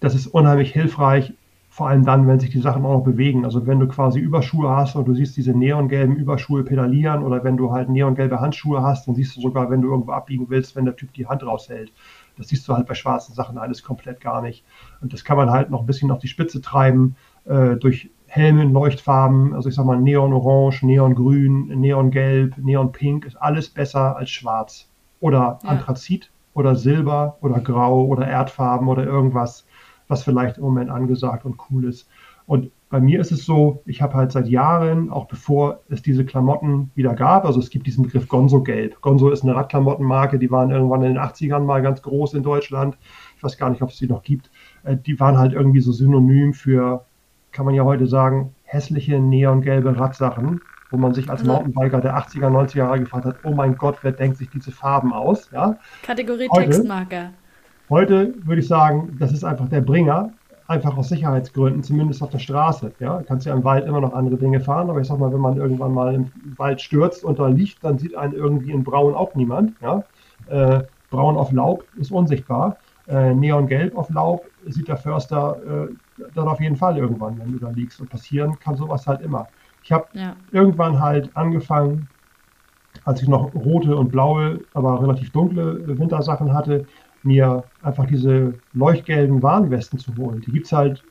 Das 0.00 0.14
ist 0.14 0.26
unheimlich 0.26 0.72
hilfreich, 0.72 1.32
vor 1.70 1.88
allem 1.88 2.04
dann, 2.04 2.26
wenn 2.26 2.40
sich 2.40 2.50
die 2.50 2.60
Sachen 2.60 2.84
auch 2.84 2.98
noch 2.98 3.04
bewegen. 3.04 3.44
Also 3.44 3.66
wenn 3.66 3.80
du 3.80 3.88
quasi 3.88 4.18
Überschuhe 4.18 4.68
hast 4.68 4.96
und 4.96 5.06
du 5.06 5.14
siehst 5.14 5.36
diese 5.36 5.52
neongelben 5.52 6.16
Überschuhe 6.16 6.64
pedalieren 6.64 7.22
oder 7.22 7.44
wenn 7.44 7.56
du 7.56 7.72
halt 7.72 7.88
neongelbe 7.88 8.40
Handschuhe 8.40 8.82
hast, 8.82 9.06
dann 9.06 9.14
siehst 9.14 9.36
du 9.36 9.40
sogar, 9.40 9.70
wenn 9.70 9.80
du 9.80 9.88
irgendwo 9.90 10.12
abbiegen 10.12 10.46
willst, 10.50 10.76
wenn 10.76 10.84
der 10.84 10.96
Typ 10.96 11.12
die 11.14 11.26
Hand 11.26 11.44
raushält. 11.44 11.92
Das 12.36 12.48
siehst 12.48 12.66
du 12.68 12.74
halt 12.74 12.86
bei 12.86 12.94
schwarzen 12.94 13.34
Sachen 13.34 13.58
alles 13.58 13.82
komplett 13.82 14.20
gar 14.20 14.42
nicht. 14.42 14.64
Und 15.00 15.12
das 15.12 15.24
kann 15.24 15.36
man 15.36 15.50
halt 15.50 15.70
noch 15.70 15.80
ein 15.80 15.86
bisschen 15.86 16.10
auf 16.10 16.18
die 16.18 16.28
Spitze 16.28 16.60
treiben 16.60 17.16
äh, 17.44 17.76
durch 17.76 18.10
Helme 18.28 18.62
in 18.62 18.72
Leuchtfarben, 18.72 19.54
also 19.54 19.68
ich 19.70 19.74
sag 19.74 19.86
mal 19.86 19.98
Neon-Orange, 19.98 20.84
Neon-Grün, 20.84 21.68
Neon-Gelb, 21.80 22.58
Neon-Pink, 22.58 23.24
ist 23.24 23.36
alles 23.36 23.70
besser 23.70 24.16
als 24.16 24.30
schwarz. 24.30 24.88
Oder 25.20 25.58
ja. 25.62 25.70
Anthrazit 25.70 26.30
oder 26.52 26.76
Silber 26.76 27.38
oder 27.40 27.60
Grau 27.60 28.04
oder 28.04 28.28
Erdfarben 28.28 28.88
oder 28.88 29.04
irgendwas, 29.04 29.66
was 30.08 30.22
vielleicht 30.22 30.58
im 30.58 30.64
Moment 30.64 30.90
angesagt 30.90 31.44
und 31.44 31.56
cool 31.70 31.86
ist. 31.86 32.08
Und 32.46 32.70
bei 32.90 33.00
mir 33.00 33.20
ist 33.20 33.32
es 33.32 33.44
so, 33.44 33.82
ich 33.84 34.00
habe 34.00 34.14
halt 34.14 34.32
seit 34.32 34.48
Jahren, 34.48 35.10
auch 35.10 35.26
bevor 35.26 35.80
es 35.88 36.02
diese 36.02 36.24
Klamotten 36.24 36.90
wieder 36.94 37.14
gab, 37.14 37.44
also 37.44 37.60
es 37.60 37.70
gibt 37.70 37.86
diesen 37.86 38.04
Begriff 38.04 38.28
Gonzo 38.28 38.62
Gelb. 38.62 39.00
Gonzo 39.00 39.30
ist 39.30 39.42
eine 39.42 39.54
Radklamottenmarke, 39.54 40.38
die 40.38 40.50
waren 40.50 40.70
irgendwann 40.70 41.02
in 41.02 41.14
den 41.14 41.22
80ern 41.22 41.60
mal 41.60 41.82
ganz 41.82 42.02
groß 42.02 42.34
in 42.34 42.42
Deutschland. 42.42 42.96
Ich 43.36 43.42
weiß 43.42 43.58
gar 43.58 43.70
nicht, 43.70 43.82
ob 43.82 43.90
es 43.90 43.98
die 43.98 44.06
noch 44.06 44.22
gibt. 44.22 44.50
Äh, 44.84 44.96
die 44.96 45.18
waren 45.20 45.38
halt 45.38 45.52
irgendwie 45.52 45.80
so 45.80 45.92
synonym 45.92 46.54
für 46.54 47.04
kann 47.58 47.66
man 47.66 47.74
ja 47.74 47.82
heute 47.82 48.06
sagen, 48.06 48.54
hässliche 48.62 49.18
neongelbe 49.18 49.98
Radsachen. 49.98 50.60
wo 50.90 50.96
man 50.96 51.12
sich 51.12 51.28
als 51.28 51.40
Also- 51.40 51.52
Mountainbiker 51.52 52.00
der 52.00 52.16
80er, 52.16 52.48
90er 52.48 52.78
Jahre 52.78 53.00
gefragt 53.00 53.26
hat, 53.26 53.36
oh 53.44 53.50
mein 53.52 53.76
Gott, 53.76 53.98
wer 54.00 54.12
denkt 54.12 54.38
sich 54.38 54.48
diese 54.48 54.70
Farben 54.72 55.12
aus? 55.12 55.50
Ja? 55.52 55.76
Kategorie 56.02 56.48
Heute? 56.50 56.70
Textmarker. 56.70 57.30
Heute 57.90 58.32
würde 58.46 58.62
ich 58.62 58.68
sagen, 58.68 59.14
das 59.18 59.32
ist 59.32 59.44
einfach 59.44 59.68
der 59.68 59.82
Bringer, 59.82 60.30
einfach 60.66 60.96
aus 60.96 61.10
Sicherheitsgründen, 61.10 61.82
zumindest 61.82 62.22
auf 62.22 62.30
der 62.30 62.38
Straße. 62.38 62.92
Ja, 63.00 63.18
du 63.18 63.24
kannst 63.24 63.44
ja 63.44 63.52
im 63.52 63.64
Wald 63.64 63.84
immer 63.86 64.00
noch 64.00 64.14
andere 64.14 64.36
Dinge 64.36 64.60
fahren, 64.60 64.88
aber 64.88 65.00
ich 65.02 65.08
sag 65.08 65.18
mal, 65.18 65.30
wenn 65.30 65.40
man 65.40 65.58
irgendwann 65.58 65.92
mal 65.92 66.14
im 66.14 66.30
Wald 66.56 66.80
stürzt 66.80 67.22
und 67.22 67.38
da 67.38 67.48
liegt, 67.48 67.84
dann 67.84 67.98
sieht 67.98 68.16
einen 68.16 68.32
irgendwie 68.32 68.70
in 68.70 68.82
Braun 68.82 69.14
auch 69.14 69.34
niemand. 69.34 69.74
Ja? 69.82 70.04
Äh, 70.48 70.84
Braun 71.10 71.36
auf 71.36 71.52
Laub 71.52 71.84
ist 71.98 72.12
unsichtbar. 72.12 72.78
Äh, 73.08 73.34
Neongelb 73.34 73.94
auf 73.94 74.08
Laub 74.08 74.46
sieht 74.66 74.88
der 74.88 74.96
Förster 74.96 75.56
äh, 75.66 75.94
dann 76.34 76.48
auf 76.48 76.60
jeden 76.60 76.76
Fall 76.76 76.98
irgendwann, 76.98 77.38
wenn 77.38 77.52
du 77.52 77.58
da 77.58 77.70
liegst. 77.70 78.00
Und 78.00 78.08
passieren 78.08 78.58
kann 78.58 78.76
sowas 78.76 79.06
halt 79.06 79.20
immer. 79.20 79.48
Ich 79.82 79.92
habe 79.92 80.06
Ja. 80.12 80.36
irgendwann 80.50 81.00
halt 81.00 81.30
angefangen, 81.36 82.08
als 83.04 83.22
ich 83.22 83.28
noch 83.28 83.54
rote 83.54 83.96
und 83.96 84.10
blaue, 84.10 84.60
aber 84.72 85.00
relativ 85.02 85.30
dunkle 85.32 85.98
Wintersachen 85.98 86.52
hatte, 86.52 86.86
mir 87.22 87.64
einfach 87.82 88.06
diese 88.06 88.54
leuchtgelben 88.72 89.42
Warnwesten 89.42 89.98
zu 89.98 90.16
holen. 90.16 90.40
Die 90.40 90.52
gibt 90.52 90.66
es 90.66 90.72
halt 90.72 91.04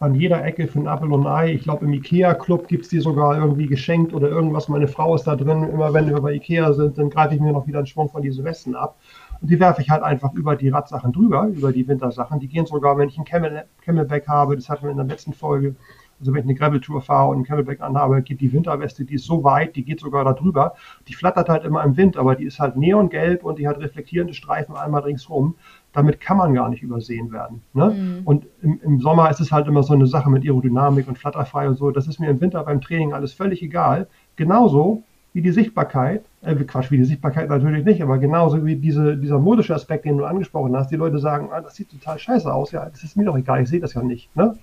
an 0.00 0.14
jeder 0.14 0.44
Ecke 0.44 0.68
für 0.68 0.78
ein 0.78 0.86
Apfel 0.86 1.12
und 1.12 1.26
ein 1.26 1.32
Ei. 1.32 1.52
Ich 1.54 1.62
glaube, 1.62 1.84
im 1.84 1.92
IKEA-Club 1.92 2.68
gibt 2.68 2.84
es 2.84 2.90
die 2.90 3.00
sogar 3.00 3.36
irgendwie 3.36 3.66
geschenkt 3.66 4.14
oder 4.14 4.28
irgendwas. 4.28 4.68
Meine 4.68 4.86
Frau 4.86 5.14
ist 5.14 5.24
da 5.24 5.34
drin. 5.34 5.64
Immer 5.64 5.92
wenn 5.92 6.06
wir 6.06 6.20
bei 6.20 6.34
IKEA 6.34 6.72
sind, 6.72 6.98
dann 6.98 7.10
greife 7.10 7.34
ich 7.34 7.40
mir 7.40 7.52
noch 7.52 7.66
wieder 7.66 7.78
einen 7.78 7.86
Schwung 7.86 8.08
von 8.08 8.22
diesen 8.22 8.44
Westen 8.44 8.76
ab. 8.76 8.96
Und 9.40 9.50
die 9.50 9.60
werfe 9.60 9.82
ich 9.82 9.90
halt 9.90 10.02
einfach 10.02 10.32
über 10.34 10.56
die 10.56 10.68
Radsachen 10.68 11.12
drüber, 11.12 11.46
über 11.46 11.72
die 11.72 11.86
Wintersachen. 11.86 12.40
Die 12.40 12.48
gehen 12.48 12.66
sogar, 12.66 12.98
wenn 12.98 13.08
ich 13.08 13.18
ein 13.18 13.24
Camel, 13.24 13.64
Camelback 13.82 14.26
habe, 14.28 14.56
das 14.56 14.68
hatten 14.68 14.84
wir 14.84 14.90
in 14.90 14.96
der 14.96 15.06
letzten 15.06 15.32
Folge, 15.32 15.76
also 16.20 16.32
wenn 16.32 16.40
ich 16.40 16.46
eine 16.46 16.54
Gravel-Tour 16.54 17.00
fahre 17.00 17.30
und 17.30 17.38
ein 17.38 17.44
Camelback 17.44 17.80
anhabe, 17.80 18.22
geht 18.22 18.40
die 18.40 18.52
Winterweste, 18.52 19.04
die 19.04 19.14
ist 19.14 19.24
so 19.24 19.44
weit, 19.44 19.76
die 19.76 19.84
geht 19.84 20.00
sogar 20.00 20.24
da 20.24 20.32
drüber. 20.32 20.74
Die 21.06 21.14
flattert 21.14 21.48
halt 21.48 21.64
immer 21.64 21.84
im 21.84 21.96
Wind, 21.96 22.16
aber 22.16 22.34
die 22.34 22.44
ist 22.44 22.58
halt 22.58 22.76
neongelb 22.76 23.44
und 23.44 23.58
die 23.58 23.68
hat 23.68 23.78
reflektierende 23.78 24.34
Streifen 24.34 24.74
einmal 24.74 25.02
ringsrum. 25.02 25.54
Damit 25.92 26.20
kann 26.20 26.36
man 26.36 26.54
gar 26.54 26.68
nicht 26.68 26.82
übersehen 26.82 27.32
werden. 27.32 27.62
Ne? 27.72 27.90
Mhm. 27.90 28.20
Und 28.24 28.46
im, 28.62 28.80
im 28.82 29.00
Sommer 29.00 29.30
ist 29.30 29.40
es 29.40 29.52
halt 29.52 29.68
immer 29.68 29.82
so 29.82 29.94
eine 29.94 30.06
Sache 30.06 30.30
mit 30.30 30.44
Aerodynamik 30.44 31.08
und 31.08 31.18
flatterfrei 31.18 31.68
und 31.68 31.76
so. 31.76 31.90
Das 31.90 32.08
ist 32.08 32.18
mir 32.18 32.30
im 32.30 32.40
Winter 32.40 32.62
beim 32.64 32.80
Training 32.80 33.12
alles 33.12 33.32
völlig 33.32 33.62
egal. 33.62 34.08
Genauso 34.36 35.04
wie 35.32 35.42
die 35.42 35.52
Sichtbarkeit, 35.52 36.24
äh, 36.42 36.54
Quatsch, 36.54 36.90
wie 36.90 36.96
die 36.96 37.04
Sichtbarkeit 37.04 37.48
natürlich 37.48 37.84
nicht, 37.84 38.02
aber 38.02 38.18
genauso 38.18 38.64
wie 38.64 38.76
diese, 38.76 39.16
dieser 39.16 39.38
modische 39.38 39.74
Aspekt, 39.74 40.04
den 40.04 40.18
du 40.18 40.24
angesprochen 40.24 40.74
hast. 40.76 40.90
Die 40.90 40.96
Leute 40.96 41.18
sagen, 41.18 41.50
ah, 41.52 41.60
das 41.60 41.74
sieht 41.76 41.90
total 41.90 42.18
scheiße 42.18 42.52
aus. 42.52 42.72
Ja, 42.72 42.88
das 42.88 43.02
ist 43.04 43.16
mir 43.16 43.24
doch 43.24 43.36
egal, 43.36 43.62
ich 43.62 43.68
sehe 43.68 43.80
das 43.80 43.94
ja 43.94 44.02
nicht. 44.02 44.34
Ne? 44.36 44.56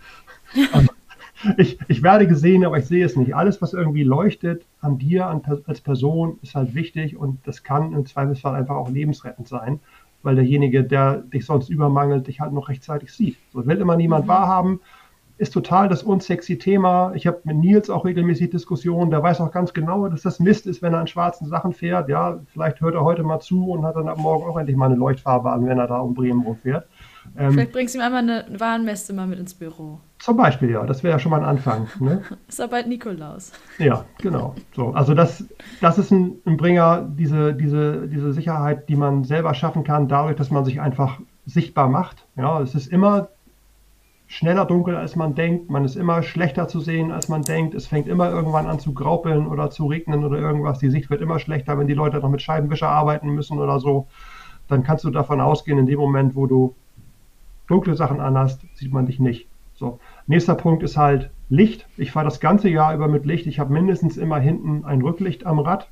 Also, 0.73 0.89
ich, 1.57 1.77
ich 1.89 2.01
werde 2.01 2.27
gesehen, 2.27 2.65
aber 2.65 2.77
ich 2.77 2.85
sehe 2.85 3.05
es 3.05 3.17
nicht. 3.17 3.35
Alles, 3.35 3.61
was 3.61 3.73
irgendwie 3.73 4.03
leuchtet 4.03 4.65
an 4.79 4.97
dir 4.97 5.27
an, 5.27 5.41
als 5.67 5.81
Person, 5.81 6.39
ist 6.41 6.55
halt 6.55 6.73
wichtig 6.75 7.17
und 7.17 7.45
das 7.45 7.61
kann 7.63 7.93
im 7.93 8.05
Zweifelsfall 8.05 8.55
einfach 8.55 8.75
auch 8.75 8.89
lebensrettend 8.89 9.47
sein, 9.47 9.79
weil 10.23 10.35
derjenige, 10.35 10.83
der 10.83 11.17
dich 11.17 11.45
sonst 11.45 11.69
übermangelt, 11.69 12.27
dich 12.27 12.39
halt 12.39 12.53
noch 12.53 12.69
rechtzeitig 12.69 13.11
sieht. 13.11 13.37
So 13.51 13.65
will 13.65 13.77
immer 13.77 13.97
niemand 13.97 14.25
Mhm. 14.25 14.29
wahrhaben. 14.29 14.79
Ist 15.37 15.51
total 15.51 15.89
das 15.89 16.01
unsexy 16.01 16.57
Thema. 16.57 17.11
Ich 17.13 17.27
habe 17.27 17.41
mit 17.43 17.57
Nils 17.57 17.89
auch 17.89 18.05
regelmäßig 18.05 18.51
Diskussionen. 18.51 19.11
Der 19.11 19.21
weiß 19.21 19.41
auch 19.41 19.51
ganz 19.51 19.73
genau, 19.73 20.07
dass 20.07 20.21
das 20.21 20.39
Mist 20.39 20.65
ist, 20.65 20.81
wenn 20.81 20.93
er 20.93 20.99
an 20.99 21.07
schwarzen 21.07 21.47
Sachen 21.47 21.73
fährt. 21.73 22.07
Ja, 22.07 22.39
vielleicht 22.53 22.79
hört 22.79 22.95
er 22.95 23.03
heute 23.03 23.23
mal 23.23 23.41
zu 23.41 23.69
und 23.69 23.83
hat 23.85 23.97
dann 23.97 24.07
ab 24.07 24.17
morgen 24.17 24.49
auch 24.49 24.57
endlich 24.57 24.77
mal 24.77 24.85
eine 24.85 24.95
Leuchtfarbe 24.95 25.51
an, 25.51 25.65
wenn 25.65 25.77
er 25.77 25.87
da 25.87 25.97
um 25.97 26.13
Bremen 26.13 26.41
rumfährt. 26.43 26.87
Ähm, 27.37 27.51
Vielleicht 27.51 27.71
bringst 27.73 27.95
du 27.95 27.99
ihm 27.99 28.03
einmal 28.03 28.21
eine 28.21 28.45
Warnweste 28.59 29.11
mal 29.11 29.27
mit 29.27 29.39
ins 29.39 29.53
Büro. 29.55 29.99
zum 30.19 30.37
Beispiel, 30.37 30.69
ja, 30.69 30.85
das 30.85 31.03
wäre 31.03 31.13
ja 31.13 31.19
schon 31.19 31.31
mal 31.31 31.39
ein 31.39 31.45
Anfang. 31.45 31.87
Ne? 31.99 32.21
Ist 32.47 32.59
ja 32.59 32.67
bald 32.67 32.87
Nikolaus. 32.87 33.51
Ja, 33.77 34.05
genau. 34.21 34.55
So, 34.75 34.91
also 34.91 35.13
das, 35.13 35.43
das 35.81 35.97
ist 35.97 36.11
ein, 36.11 36.35
ein 36.45 36.55
Bringer, 36.55 37.01
diese, 37.01 37.53
diese, 37.53 38.07
diese 38.07 38.31
Sicherheit, 38.31 38.87
die 38.89 38.95
man 38.95 39.23
selber 39.23 39.53
schaffen 39.53 39.83
kann, 39.83 40.07
dadurch, 40.07 40.35
dass 40.35 40.51
man 40.51 40.63
sich 40.65 40.79
einfach 40.79 41.19
sichtbar 41.45 41.89
macht. 41.89 42.25
Ja, 42.37 42.61
es 42.61 42.75
ist 42.75 42.87
immer 42.87 43.29
schneller 44.27 44.65
dunkel, 44.65 44.95
als 44.95 45.15
man 45.15 45.35
denkt. 45.35 45.69
Man 45.69 45.85
ist 45.85 45.95
immer 45.95 46.23
schlechter 46.23 46.67
zu 46.67 46.79
sehen, 46.79 47.11
als 47.11 47.29
man 47.29 47.43
denkt. 47.43 47.75
Es 47.75 47.87
fängt 47.87 48.07
immer 48.07 48.29
irgendwann 48.29 48.67
an 48.67 48.79
zu 48.79 48.93
graupeln 48.93 49.47
oder 49.47 49.69
zu 49.69 49.85
regnen 49.85 50.23
oder 50.23 50.37
irgendwas. 50.37 50.79
Die 50.79 50.89
Sicht 50.89 51.09
wird 51.09 51.21
immer 51.21 51.39
schlechter, 51.39 51.77
wenn 51.77 51.87
die 51.87 51.93
Leute 51.93 52.17
noch 52.17 52.29
mit 52.29 52.41
Scheibenwischer 52.41 52.89
arbeiten 52.89 53.29
müssen 53.29 53.59
oder 53.59 53.79
so. 53.79 54.07
Dann 54.67 54.83
kannst 54.83 55.03
du 55.03 55.11
davon 55.11 55.41
ausgehen, 55.41 55.77
in 55.77 55.85
dem 55.85 55.99
Moment, 55.99 56.35
wo 56.35 56.47
du 56.47 56.75
dunkle 57.67 57.95
Sachen 57.95 58.19
anhast, 58.19 58.61
sieht 58.73 58.91
man 58.91 59.05
dich 59.05 59.19
nicht. 59.19 59.47
So. 59.75 59.99
Nächster 60.27 60.55
Punkt 60.55 60.81
ist 60.83 60.97
halt 60.97 61.29
Licht. 61.49 61.85
Ich 61.97 62.11
fahre 62.11 62.25
das 62.25 62.39
ganze 62.39 62.69
Jahr 62.69 62.95
über 62.95 63.07
mit 63.07 63.25
Licht. 63.25 63.45
Ich 63.45 63.59
habe 63.59 63.73
mindestens 63.73 64.17
immer 64.17 64.39
hinten 64.39 64.85
ein 64.85 65.01
Rücklicht 65.01 65.45
am 65.45 65.59
Rad. 65.59 65.89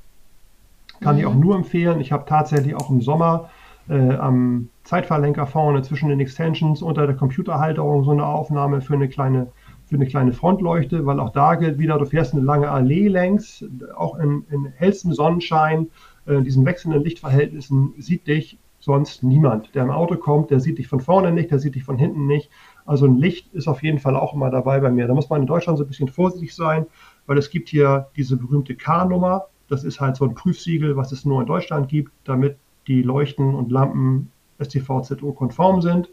Kann 1.02 1.18
ich 1.18 1.24
Mhm. 1.24 1.30
auch 1.30 1.36
nur 1.36 1.56
empfehlen. 1.56 2.00
Ich 2.00 2.12
habe 2.12 2.26
tatsächlich 2.26 2.76
auch 2.76 2.90
im 2.90 3.02
Sommer 3.02 3.50
äh, 3.90 4.16
am 4.16 4.70
Zeitfahrlenker 4.84 5.46
vorne 5.46 5.82
zwischen 5.82 6.10
den 6.10 6.20
Extensions 6.20 6.82
unter 6.82 7.08
der 7.08 7.16
Computerhalterung 7.16 8.04
so 8.04 8.12
eine 8.12 8.26
Aufnahme 8.26 8.82
für 8.82 8.94
eine 8.94 9.10
kleine 9.10 9.52
für 9.86 9.96
eine 9.96 10.08
kleine 10.08 10.32
Frontleuchte, 10.32 11.06
weil 11.06 11.20
auch 11.20 11.32
da 11.32 11.56
gilt 11.56 11.78
wieder, 11.78 11.98
du 11.98 12.06
fährst 12.06 12.34
eine 12.34 12.42
lange 12.42 12.72
Allee 12.72 13.10
längs, 13.10 13.66
auch 13.96 14.18
in, 14.18 14.46
in 14.50 14.66
hellstem 14.66 15.14
Sonnenschein, 15.14 15.90
äh, 16.26 16.42
diesen 16.42 16.66
wechselnden 16.66 17.04
Lichtverhältnissen 17.04 17.94
sieht 17.98 18.28
dich 18.28 18.58
sonst 18.80 19.24
niemand. 19.24 19.76
Der 19.76 19.84
im 19.84 19.92
Auto 19.92 20.16
kommt, 20.16 20.52
der 20.52 20.60
sieht 20.60 20.78
dich 20.78 20.88
von 20.88 21.00
vorne 21.00 21.32
nicht, 21.32 21.52
der 21.52 21.60
sieht 21.60 21.76
dich 21.76 21.84
von 21.84 21.98
hinten 21.98 22.28
nicht. 22.28 22.50
Also 22.86 23.06
ein 23.06 23.18
Licht 23.18 23.54
ist 23.54 23.68
auf 23.68 23.82
jeden 23.82 24.00
Fall 24.00 24.16
auch 24.16 24.34
immer 24.34 24.50
dabei 24.50 24.80
bei 24.80 24.92
mir. 24.92 25.08
Da 25.08 25.14
muss 25.14 25.30
man 25.30 25.42
in 25.42 25.48
Deutschland 25.48 25.78
so 25.78 25.86
ein 25.86 25.88
bisschen 25.88 26.10
vorsichtig 26.10 26.54
sein, 26.54 26.86
weil 27.26 27.38
es 27.38 27.50
gibt 27.50 27.70
hier 27.70 28.08
diese 28.18 28.36
berühmte 28.36 28.76
K-Nummer. 28.76 29.46
Das 29.70 29.84
ist 29.84 30.02
halt 30.02 30.18
so 30.18 30.26
ein 30.26 30.34
Prüfsiegel, 30.34 30.98
was 30.98 31.12
es 31.14 31.24
nur 31.24 31.40
in 31.40 31.48
Deutschland 31.48 31.88
gibt, 31.88 32.12
damit 32.26 32.58
die 32.88 33.02
Leuchten 33.02 33.54
und 33.54 33.72
Lampen 33.72 34.32
STVZO-konform 34.62 35.82
sind. 35.82 36.10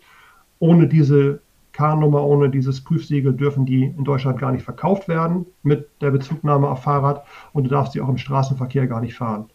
Ohne 0.59 0.87
diese 0.87 1.41
K-Nummer, 1.73 2.25
ohne 2.25 2.51
dieses 2.51 2.83
Prüfsiegel 2.83 3.33
dürfen 3.33 3.65
die 3.65 3.85
in 3.85 4.05
Deutschland 4.05 4.39
gar 4.39 4.53
nicht 4.53 4.65
verkauft 4.65 5.09
werden 5.09 5.47
mit 5.63 5.89
der 6.01 6.11
Bezugnahme 6.11 6.69
auf 6.69 6.83
Fahrrad 6.83 7.25
und 7.53 7.65
du 7.65 7.71
darfst 7.71 7.93
sie 7.93 8.01
auch 8.01 8.09
im 8.09 8.19
Straßenverkehr 8.19 8.87
gar 8.87 9.01
nicht 9.01 9.15
fahren. 9.15 9.51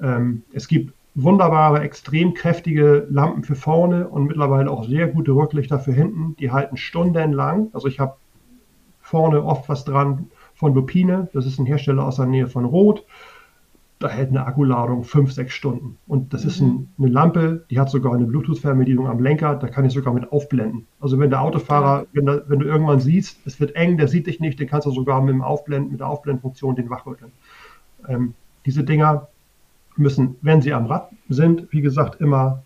Ähm, 0.00 0.42
es 0.52 0.68
gibt 0.68 0.92
wunderbare, 1.14 1.80
extrem 1.80 2.34
kräftige 2.34 3.06
Lampen 3.10 3.44
für 3.44 3.54
vorne 3.54 4.08
und 4.08 4.26
mittlerweile 4.26 4.70
auch 4.70 4.84
sehr 4.84 5.08
gute 5.08 5.32
Rücklichter 5.32 5.78
für 5.78 5.92
hinten. 5.92 6.36
Die 6.36 6.50
halten 6.50 6.76
stundenlang. 6.76 7.68
Also 7.72 7.88
ich 7.88 8.00
habe 8.00 8.16
vorne 9.00 9.44
oft 9.44 9.68
was 9.68 9.84
dran 9.84 10.28
von 10.54 10.74
Lupine. 10.74 11.28
Das 11.32 11.46
ist 11.46 11.58
ein 11.58 11.66
Hersteller 11.66 12.06
aus 12.06 12.16
der 12.16 12.26
Nähe 12.26 12.46
von 12.46 12.64
Rot. 12.64 13.04
Da 14.00 14.08
hält 14.08 14.30
eine 14.30 14.46
Akkuladung 14.46 15.04
fünf, 15.04 15.30
sechs 15.30 15.52
Stunden. 15.52 15.98
Und 16.06 16.32
das 16.32 16.46
ist 16.46 16.60
ein, 16.60 16.88
eine 16.98 17.08
Lampe, 17.08 17.66
die 17.70 17.78
hat 17.78 17.90
sogar 17.90 18.14
eine 18.14 18.24
Bluetooth-Fernbedienung 18.24 19.06
am 19.06 19.22
Lenker. 19.22 19.56
Da 19.56 19.68
kann 19.68 19.84
ich 19.84 19.92
sogar 19.92 20.14
mit 20.14 20.32
aufblenden. 20.32 20.86
Also 21.00 21.18
wenn 21.18 21.28
der 21.28 21.42
Autofahrer, 21.42 22.06
wenn, 22.12 22.24
da, 22.24 22.40
wenn 22.48 22.60
du 22.60 22.66
irgendwann 22.66 22.98
siehst, 22.98 23.46
es 23.46 23.60
wird 23.60 23.76
eng, 23.76 23.98
der 23.98 24.08
sieht 24.08 24.26
dich 24.26 24.40
nicht, 24.40 24.58
den 24.58 24.68
kannst 24.68 24.86
du 24.86 24.90
sogar 24.90 25.20
mit, 25.20 25.34
dem 25.34 25.42
Aufblenden, 25.42 25.90
mit 25.90 26.00
der 26.00 26.08
Aufblendfunktion 26.08 26.76
den 26.76 26.88
wachrütteln. 26.88 27.30
Ähm, 28.08 28.34
diese 28.64 28.84
Dinger 28.84 29.28
müssen, 29.96 30.36
wenn 30.40 30.62
sie 30.62 30.72
am 30.72 30.86
Rad 30.86 31.10
sind, 31.28 31.68
wie 31.70 31.82
gesagt, 31.82 32.20
immer 32.22 32.62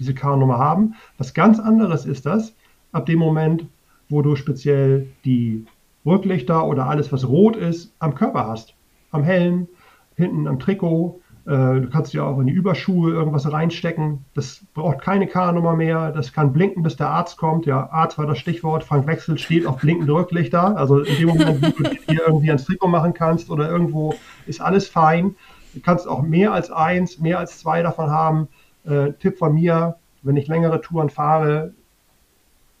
diese 0.00 0.14
K-Nummer 0.14 0.58
haben. 0.58 0.94
Was 1.16 1.32
ganz 1.32 1.60
anderes 1.60 2.06
ist 2.06 2.26
das, 2.26 2.56
ab 2.90 3.06
dem 3.06 3.20
Moment, 3.20 3.66
wo 4.08 4.20
du 4.20 4.34
speziell 4.34 5.06
die 5.24 5.64
Rücklichter 6.04 6.66
oder 6.66 6.88
alles, 6.88 7.12
was 7.12 7.28
rot 7.28 7.56
ist, 7.56 7.94
am 8.00 8.16
Körper 8.16 8.48
hast. 8.48 8.74
Am 9.12 9.22
Helm, 9.22 9.68
hinten 10.16 10.46
am 10.46 10.58
Trikot. 10.58 11.20
Äh, 11.44 11.80
du 11.80 11.88
kannst 11.90 12.12
dir 12.12 12.24
auch 12.24 12.38
in 12.38 12.46
die 12.46 12.52
Überschuhe 12.52 13.12
irgendwas 13.12 13.50
reinstecken. 13.50 14.24
Das 14.34 14.64
braucht 14.74 15.00
keine 15.00 15.26
K-Nummer 15.26 15.74
mehr. 15.74 16.12
Das 16.12 16.32
kann 16.32 16.52
blinken, 16.52 16.82
bis 16.82 16.96
der 16.96 17.08
Arzt 17.08 17.36
kommt. 17.36 17.66
Ja, 17.66 17.90
Arzt 17.90 18.18
war 18.18 18.26
das 18.26 18.38
Stichwort. 18.38 18.84
Frank 18.84 19.06
Wechsel 19.06 19.38
steht 19.38 19.66
auf 19.66 19.78
blinkende 19.78 20.12
Rücklichter. 20.12 20.76
Also 20.76 21.00
in 21.00 21.16
dem 21.16 21.28
Moment, 21.28 21.62
wo 21.62 21.82
du 21.82 21.90
dir 21.90 22.22
irgendwie 22.26 22.48
ans 22.48 22.64
Trikot 22.64 22.88
machen 22.88 23.14
kannst 23.14 23.50
oder 23.50 23.68
irgendwo, 23.68 24.14
ist 24.46 24.60
alles 24.60 24.88
fein. 24.88 25.34
Du 25.74 25.80
kannst 25.80 26.06
auch 26.06 26.22
mehr 26.22 26.52
als 26.52 26.70
eins, 26.70 27.18
mehr 27.18 27.38
als 27.38 27.58
zwei 27.58 27.82
davon 27.82 28.10
haben. 28.10 28.48
Äh, 28.84 29.12
Tipp 29.14 29.38
von 29.38 29.54
mir, 29.54 29.96
wenn 30.22 30.36
ich 30.36 30.46
längere 30.46 30.80
Touren 30.80 31.10
fahre, 31.10 31.74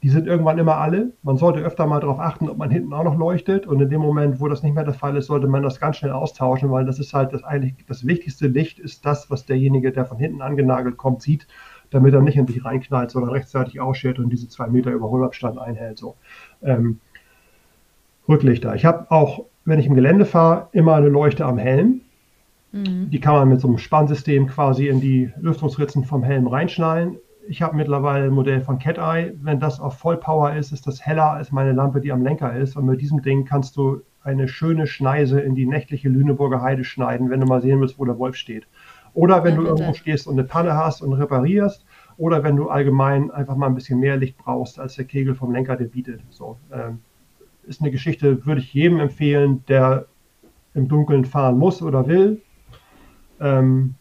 die 0.02 0.08
sind 0.08 0.26
irgendwann 0.26 0.58
immer 0.58 0.78
alle. 0.78 1.12
Man 1.22 1.36
sollte 1.36 1.60
öfter 1.60 1.86
mal 1.86 2.00
darauf 2.00 2.18
achten, 2.18 2.48
ob 2.48 2.58
man 2.58 2.70
hinten 2.70 2.92
auch 2.92 3.04
noch 3.04 3.16
leuchtet. 3.16 3.66
Und 3.66 3.80
in 3.80 3.88
dem 3.88 4.00
Moment, 4.00 4.40
wo 4.40 4.48
das 4.48 4.62
nicht 4.64 4.74
mehr 4.74 4.84
der 4.84 4.94
Fall 4.94 5.16
ist, 5.16 5.26
sollte 5.26 5.46
man 5.46 5.62
das 5.62 5.78
ganz 5.78 5.96
schnell 5.96 6.10
austauschen, 6.10 6.72
weil 6.72 6.84
das 6.84 6.98
ist 6.98 7.14
halt 7.14 7.32
das 7.32 7.44
eigentlich 7.44 7.74
das 7.86 8.04
wichtigste 8.04 8.48
Licht 8.48 8.80
ist 8.80 9.06
das, 9.06 9.30
was 9.30 9.46
derjenige, 9.46 9.92
der 9.92 10.04
von 10.04 10.18
hinten 10.18 10.42
angenagelt 10.42 10.96
kommt, 10.96 11.22
sieht, 11.22 11.46
damit 11.90 12.14
er 12.14 12.20
nicht 12.20 12.36
in 12.36 12.46
dich 12.46 12.64
reinknallt, 12.64 13.12
sondern 13.12 13.30
rechtzeitig 13.30 13.80
ausschert 13.80 14.18
und 14.18 14.30
diese 14.30 14.48
zwei 14.48 14.66
Meter 14.66 14.90
Überholabstand 14.90 15.58
einhält. 15.58 15.98
So. 15.98 16.16
Ähm, 16.62 16.98
Rücklichter. 18.28 18.74
Ich 18.74 18.84
habe 18.84 19.08
auch, 19.10 19.44
wenn 19.64 19.78
ich 19.78 19.86
im 19.86 19.94
Gelände 19.94 20.24
fahre, 20.24 20.68
immer 20.72 20.96
eine 20.96 21.10
Leuchte 21.10 21.44
am 21.44 21.58
Helm. 21.58 22.00
Mhm. 22.72 23.08
Die 23.10 23.20
kann 23.20 23.34
man 23.34 23.48
mit 23.48 23.60
so 23.60 23.68
einem 23.68 23.78
Spannsystem 23.78 24.48
quasi 24.48 24.88
in 24.88 25.00
die 25.00 25.30
Lüftungsritzen 25.40 26.04
vom 26.04 26.24
Helm 26.24 26.48
reinschnallen. 26.48 27.18
Ich 27.48 27.60
habe 27.60 27.76
mittlerweile 27.76 28.26
ein 28.26 28.32
Modell 28.32 28.60
von 28.60 28.78
Cat 28.78 28.98
Eye. 28.98 29.34
Wenn 29.40 29.60
das 29.60 29.80
auf 29.80 29.98
Vollpower 29.98 30.54
ist, 30.54 30.72
ist 30.72 30.86
das 30.86 31.04
heller 31.04 31.32
als 31.32 31.52
meine 31.52 31.72
Lampe, 31.72 32.00
die 32.00 32.12
am 32.12 32.22
Lenker 32.22 32.54
ist. 32.54 32.76
Und 32.76 32.86
mit 32.86 33.00
diesem 33.00 33.22
Ding 33.22 33.44
kannst 33.44 33.76
du 33.76 34.02
eine 34.22 34.48
schöne 34.48 34.86
Schneise 34.86 35.40
in 35.40 35.54
die 35.54 35.66
nächtliche 35.66 36.08
Lüneburger 36.08 36.62
Heide 36.62 36.84
schneiden, 36.84 37.30
wenn 37.30 37.40
du 37.40 37.46
mal 37.46 37.60
sehen 37.60 37.80
willst, 37.80 37.98
wo 37.98 38.04
der 38.04 38.18
Wolf 38.18 38.36
steht. 38.36 38.66
Oder 39.14 39.44
wenn 39.44 39.54
ja, 39.54 39.60
du 39.60 39.66
irgendwo 39.66 39.92
stehst 39.94 40.26
und 40.26 40.38
eine 40.38 40.46
Panne 40.46 40.74
hast 40.74 41.02
und 41.02 41.12
reparierst, 41.12 41.84
oder 42.16 42.42
wenn 42.44 42.56
du 42.56 42.68
allgemein 42.68 43.30
einfach 43.30 43.56
mal 43.56 43.66
ein 43.66 43.74
bisschen 43.74 43.98
mehr 43.98 44.16
Licht 44.16 44.38
brauchst, 44.38 44.78
als 44.78 44.94
der 44.94 45.04
Kegel 45.04 45.34
vom 45.34 45.52
Lenker 45.52 45.76
dir 45.76 45.88
bietet. 45.88 46.22
So, 46.30 46.56
ähm, 46.72 47.00
ist 47.64 47.80
eine 47.80 47.90
Geschichte, 47.90 48.44
würde 48.46 48.60
ich 48.60 48.72
jedem 48.72 49.00
empfehlen, 49.00 49.64
der 49.68 50.06
im 50.74 50.88
Dunkeln 50.88 51.24
fahren 51.24 51.58
muss 51.58 51.82
oder 51.82 52.06
will. 52.06 52.40
Ähm, 53.40 53.94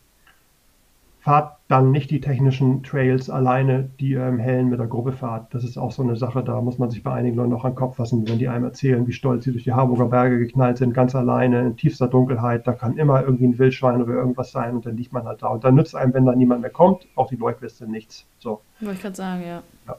fahrt 1.21 1.57
dann 1.67 1.91
nicht 1.91 2.09
die 2.09 2.19
technischen 2.19 2.81
Trails 2.81 3.29
alleine, 3.29 3.91
die 3.99 4.09
ihr 4.09 4.27
im 4.27 4.39
Hellen 4.39 4.69
mit 4.69 4.79
der 4.79 4.87
Gruppe 4.87 5.11
fahrt. 5.11 5.53
Das 5.53 5.63
ist 5.63 5.77
auch 5.77 5.91
so 5.91 6.01
eine 6.01 6.15
Sache, 6.15 6.43
da 6.43 6.59
muss 6.61 6.79
man 6.79 6.89
sich 6.89 7.03
bei 7.03 7.13
einigen 7.13 7.35
Leuten 7.35 7.51
noch 7.51 7.63
an 7.63 7.73
den 7.73 7.77
Kopf 7.77 7.97
fassen, 7.97 8.27
wenn 8.27 8.39
die 8.39 8.49
einem 8.49 8.65
erzählen, 8.65 9.05
wie 9.05 9.13
stolz 9.13 9.43
sie 9.43 9.51
durch 9.51 9.63
die 9.63 9.71
Harburger 9.71 10.07
Berge 10.07 10.39
geknallt 10.39 10.79
sind, 10.79 10.95
ganz 10.95 11.13
alleine, 11.13 11.61
in 11.61 11.77
tiefster 11.77 12.07
Dunkelheit. 12.07 12.65
Da 12.65 12.73
kann 12.73 12.97
immer 12.97 13.21
irgendwie 13.21 13.45
ein 13.45 13.59
Wildschwein 13.59 14.01
oder 14.01 14.13
irgendwas 14.13 14.51
sein 14.51 14.75
und 14.75 14.85
dann 14.87 14.97
liegt 14.97 15.13
man 15.13 15.25
halt 15.25 15.43
da. 15.43 15.49
Und 15.49 15.63
dann 15.63 15.75
nützt 15.75 15.95
einem, 15.95 16.13
wenn 16.15 16.25
da 16.25 16.33
niemand 16.33 16.61
mehr 16.61 16.71
kommt, 16.71 17.07
auch 17.15 17.29
die 17.29 17.35
Leuchtweste 17.35 17.85
nichts. 17.89 18.25
So. 18.39 18.61
Wollte 18.79 18.95
ich 18.95 19.01
gerade 19.03 19.15
sagen, 19.15 19.43
ja. 19.43 19.61
ja. 19.87 19.95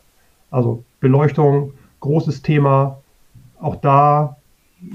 Also 0.50 0.82
Beleuchtung, 0.98 1.72
großes 2.00 2.42
Thema. 2.42 2.98
Auch 3.60 3.76
da, 3.76 4.38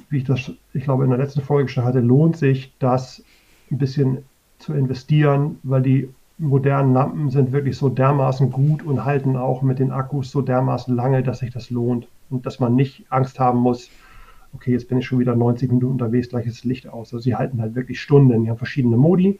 wie 0.09 0.17
ich 0.17 0.25
das, 0.25 0.51
ich 0.73 0.83
glaube, 0.83 1.05
in 1.05 1.09
der 1.09 1.19
letzten 1.19 1.39
Folge 1.41 1.69
schon 1.69 1.85
hatte, 1.85 2.01
lohnt 2.01 2.35
sich 2.35 2.73
das 2.79 3.23
ein 3.71 3.77
bisschen 3.77 4.25
zu 4.59 4.73
investieren, 4.73 5.59
weil 5.63 5.81
die 5.81 6.09
modernen 6.37 6.93
Lampen 6.93 7.29
sind 7.29 7.51
wirklich 7.51 7.77
so 7.77 7.89
dermaßen 7.89 8.51
gut 8.51 8.83
und 8.83 9.05
halten 9.05 9.35
auch 9.35 9.61
mit 9.61 9.79
den 9.79 9.91
Akkus 9.91 10.29
so 10.31 10.41
dermaßen 10.41 10.95
lange, 10.95 11.23
dass 11.23 11.39
sich 11.39 11.51
das 11.51 11.69
lohnt 11.69 12.07
und 12.29 12.45
dass 12.45 12.59
man 12.59 12.75
nicht 12.75 13.05
Angst 13.09 13.39
haben 13.39 13.59
muss, 13.59 13.89
okay, 14.53 14.71
jetzt 14.71 14.87
bin 14.87 14.99
ich 14.99 15.05
schon 15.05 15.19
wieder 15.19 15.35
90 15.35 15.71
Minuten 15.71 15.93
unterwegs, 15.93 16.29
gleich 16.29 16.45
ist 16.45 16.59
das 16.59 16.63
Licht 16.65 16.87
aus. 16.87 17.13
Also 17.13 17.19
sie 17.19 17.35
halten 17.35 17.61
halt 17.61 17.75
wirklich 17.75 18.01
Stunden. 18.01 18.43
Die 18.43 18.49
haben 18.49 18.57
verschiedene 18.57 18.97
Modi. 18.97 19.39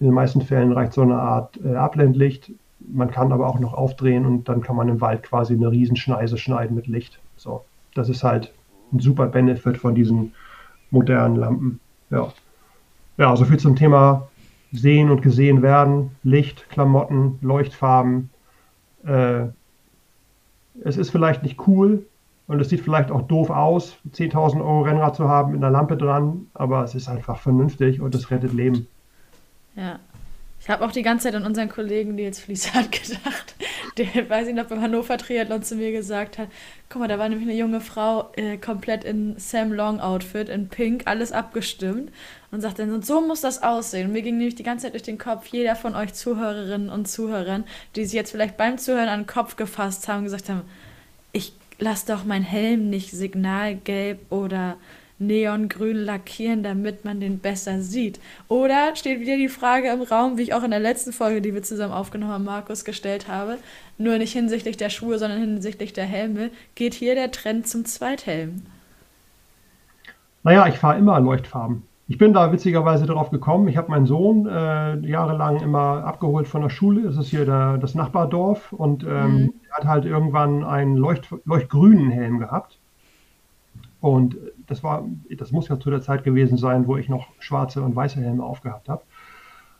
In 0.00 0.06
den 0.06 0.14
meisten 0.14 0.40
Fällen 0.40 0.72
reicht 0.72 0.92
so 0.92 1.02
eine 1.02 1.16
Art 1.16 1.58
äh, 1.64 1.74
Abblendlicht. 1.74 2.52
Man 2.80 3.10
kann 3.10 3.32
aber 3.32 3.48
auch 3.48 3.58
noch 3.58 3.74
aufdrehen 3.74 4.24
und 4.26 4.48
dann 4.48 4.60
kann 4.60 4.76
man 4.76 4.88
im 4.88 5.00
Wald 5.00 5.24
quasi 5.24 5.54
eine 5.54 5.70
Riesenschneise 5.70 6.38
schneiden 6.38 6.76
mit 6.76 6.86
Licht. 6.86 7.20
So, 7.36 7.64
das 7.94 8.08
ist 8.08 8.22
halt 8.22 8.52
ein 8.92 9.00
super 9.00 9.26
Benefit 9.26 9.76
von 9.76 9.94
diesen 9.94 10.32
modernen 10.90 11.36
Lampen. 11.36 11.80
Ja, 12.10 12.32
ja 13.18 13.36
so 13.36 13.44
viel 13.44 13.58
zum 13.58 13.76
Thema 13.76 14.28
sehen 14.72 15.10
und 15.10 15.22
gesehen 15.22 15.62
werden. 15.62 16.12
Licht, 16.22 16.68
Klamotten, 16.70 17.38
Leuchtfarben. 17.42 18.30
Äh, 19.04 19.46
es 20.84 20.96
ist 20.96 21.10
vielleicht 21.10 21.42
nicht 21.42 21.66
cool 21.66 22.06
und 22.46 22.60
es 22.60 22.68
sieht 22.68 22.80
vielleicht 22.80 23.10
auch 23.10 23.22
doof 23.22 23.50
aus, 23.50 23.96
10.000 24.12 24.60
Euro 24.60 24.82
Rennrad 24.82 25.16
zu 25.16 25.28
haben 25.28 25.52
mit 25.52 25.62
einer 25.62 25.70
Lampe 25.70 25.96
dran, 25.96 26.46
aber 26.54 26.84
es 26.84 26.94
ist 26.94 27.08
einfach 27.08 27.40
vernünftig 27.40 28.00
und 28.00 28.14
es 28.14 28.30
rettet 28.30 28.52
Leben. 28.52 28.86
Ja. 29.76 29.98
Ich 30.60 30.68
habe 30.68 30.84
auch 30.84 30.92
die 30.92 31.02
ganze 31.02 31.24
Zeit 31.24 31.34
an 31.34 31.46
unseren 31.46 31.68
Kollegen 31.68 32.14
Nils 32.14 32.40
Fließhardt 32.40 32.90
gedacht, 33.02 33.54
der, 33.98 34.28
weiß 34.28 34.48
ich 34.48 34.54
noch, 34.54 34.66
beim 34.66 34.80
Hannover 34.80 35.18
Triathlon 35.18 35.62
zu 35.62 35.76
mir 35.76 35.92
gesagt 35.92 36.38
hat, 36.38 36.48
guck 36.88 37.00
mal, 37.00 37.08
da 37.08 37.18
war 37.18 37.28
nämlich 37.28 37.48
eine 37.48 37.58
junge 37.58 37.80
Frau 37.80 38.30
äh, 38.36 38.56
komplett 38.56 39.04
in 39.04 39.38
Sam 39.38 39.72
Long 39.72 40.00
Outfit, 40.00 40.48
in 40.48 40.68
Pink, 40.68 41.02
alles 41.06 41.32
abgestimmt 41.32 42.10
und 42.50 42.60
sagte 42.60 42.86
dann, 42.86 43.02
so 43.02 43.20
muss 43.20 43.40
das 43.40 43.62
aussehen. 43.62 44.06
Und 44.06 44.12
mir 44.12 44.22
ging 44.22 44.38
nämlich 44.38 44.54
die 44.54 44.62
ganze 44.62 44.84
Zeit 44.84 44.94
durch 44.94 45.02
den 45.02 45.18
Kopf, 45.18 45.46
jeder 45.48 45.76
von 45.76 45.94
euch 45.94 46.14
Zuhörerinnen 46.14 46.88
und 46.88 47.08
Zuhörern, 47.08 47.64
die 47.96 48.04
sich 48.04 48.14
jetzt 48.14 48.30
vielleicht 48.30 48.56
beim 48.56 48.78
Zuhören 48.78 49.08
an 49.08 49.20
den 49.20 49.26
Kopf 49.26 49.56
gefasst 49.56 50.08
haben, 50.08 50.24
gesagt 50.24 50.48
haben, 50.48 50.62
ich 51.32 51.52
lass 51.78 52.04
doch 52.04 52.24
mein 52.24 52.42
Helm 52.42 52.90
nicht 52.90 53.10
signalgelb 53.10 54.20
oder 54.30 54.76
neongrün 55.18 55.96
lackieren, 55.96 56.62
damit 56.62 57.04
man 57.04 57.20
den 57.20 57.38
besser 57.38 57.80
sieht? 57.80 58.20
Oder 58.48 58.94
steht 58.94 59.20
wieder 59.20 59.36
die 59.36 59.48
Frage 59.48 59.88
im 59.88 60.02
Raum, 60.02 60.38
wie 60.38 60.42
ich 60.42 60.54
auch 60.54 60.62
in 60.62 60.70
der 60.70 60.80
letzten 60.80 61.12
Folge, 61.12 61.40
die 61.40 61.54
wir 61.54 61.62
zusammen 61.62 61.92
aufgenommen 61.92 62.32
haben, 62.32 62.44
Markus 62.44 62.84
gestellt 62.84 63.28
habe, 63.28 63.58
nur 63.98 64.18
nicht 64.18 64.32
hinsichtlich 64.32 64.76
der 64.76 64.90
Schuhe, 64.90 65.18
sondern 65.18 65.40
hinsichtlich 65.40 65.92
der 65.92 66.04
Helme, 66.04 66.50
geht 66.74 66.94
hier 66.94 67.14
der 67.14 67.30
Trend 67.30 67.66
zum 67.66 67.84
Zweithelm? 67.84 68.62
Naja, 70.44 70.66
ich 70.68 70.78
fahre 70.78 70.98
immer 70.98 71.20
Leuchtfarben. 71.20 71.82
Ich 72.10 72.16
bin 72.16 72.32
da 72.32 72.50
witzigerweise 72.52 73.04
darauf 73.04 73.30
gekommen. 73.30 73.68
Ich 73.68 73.76
habe 73.76 73.90
meinen 73.90 74.06
Sohn 74.06 74.46
äh, 74.46 74.96
jahrelang 75.06 75.60
immer 75.60 76.04
abgeholt 76.04 76.48
von 76.48 76.62
der 76.62 76.70
Schule. 76.70 77.02
Das 77.02 77.18
ist 77.18 77.28
hier 77.28 77.44
der, 77.44 77.76
das 77.76 77.94
Nachbardorf. 77.94 78.72
Und 78.72 79.04
ähm, 79.04 79.34
mhm. 79.34 79.54
er 79.68 79.76
hat 79.76 79.84
halt 79.84 80.04
irgendwann 80.06 80.64
einen 80.64 80.96
Leucht, 80.96 81.28
leuchtgrünen 81.44 82.10
Helm 82.10 82.38
gehabt. 82.38 82.78
Und 84.00 84.36
das 84.66 84.84
war, 84.84 85.04
das 85.30 85.50
muss 85.50 85.68
ja 85.68 85.80
zu 85.80 85.90
der 85.90 86.00
Zeit 86.00 86.24
gewesen 86.24 86.56
sein, 86.56 86.86
wo 86.86 86.96
ich 86.96 87.08
noch 87.08 87.28
schwarze 87.40 87.82
und 87.82 87.96
weiße 87.96 88.20
Helme 88.20 88.44
aufgehabt 88.44 88.88
habe. 88.88 89.02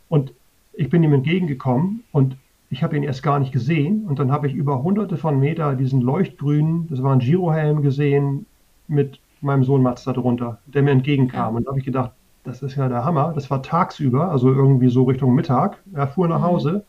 Und 0.09 0.33
ich 0.73 0.91
bin 0.91 1.03
ihm 1.03 1.13
entgegengekommen 1.13 2.05
und 2.13 2.37
ich 2.71 2.83
habe 2.83 2.97
ihn 2.97 3.03
erst 3.03 3.23
gar 3.23 3.39
nicht 3.39 3.53
gesehen. 3.53 4.07
Und 4.07 4.19
dann 4.19 4.33
habe 4.33 4.47
ich 4.47 4.55
über 4.55 4.83
hunderte 4.83 5.17
von 5.17 5.39
Meter 5.39 5.75
diesen 5.75 6.01
leuchtgrünen, 6.01 6.89
das 6.89 7.03
war 7.03 7.13
ein 7.13 7.21
Girohelm 7.21 7.83
gesehen, 7.83 8.47
mit 8.89 9.21
meinem 9.41 9.65
Sohn 9.65 9.83
Mats 9.83 10.05
da 10.05 10.13
drunter, 10.13 10.59
der 10.67 10.83
mir 10.83 10.91
entgegenkam. 10.91 11.55
Und 11.55 11.65
da 11.65 11.71
habe 11.71 11.79
ich 11.79 11.85
gedacht, 11.85 12.13
das 12.45 12.63
ist 12.63 12.77
ja 12.77 12.89
der 12.89 13.05
Hammer. 13.05 13.33
Das 13.35 13.51
war 13.51 13.63
tagsüber, 13.63 14.31
also 14.31 14.53
irgendwie 14.53 14.89
so 14.89 15.05
Richtung 15.05 15.35
Mittag. 15.35 15.79
Er 15.93 16.09
fuhr 16.09 16.29
nach 16.29 16.41
mhm. 16.41 16.45
Hause. 16.45 16.85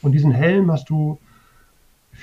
Und 0.00 0.12
diesen 0.12 0.32
Helm 0.32 0.70
hast 0.72 0.90
du 0.90 1.18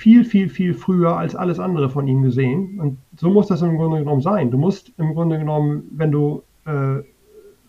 viel, 0.00 0.24
viel, 0.24 0.48
viel 0.48 0.72
früher 0.72 1.18
als 1.18 1.36
alles 1.36 1.60
andere 1.60 1.90
von 1.90 2.08
ihm 2.08 2.22
gesehen. 2.22 2.80
Und 2.80 2.96
so 3.18 3.28
muss 3.28 3.48
das 3.48 3.60
im 3.60 3.76
Grunde 3.76 3.98
genommen 3.98 4.22
sein. 4.22 4.50
Du 4.50 4.56
musst 4.56 4.92
im 4.96 5.12
Grunde 5.12 5.38
genommen, 5.38 5.82
wenn 5.90 6.10
du 6.10 6.42
äh, 6.64 7.02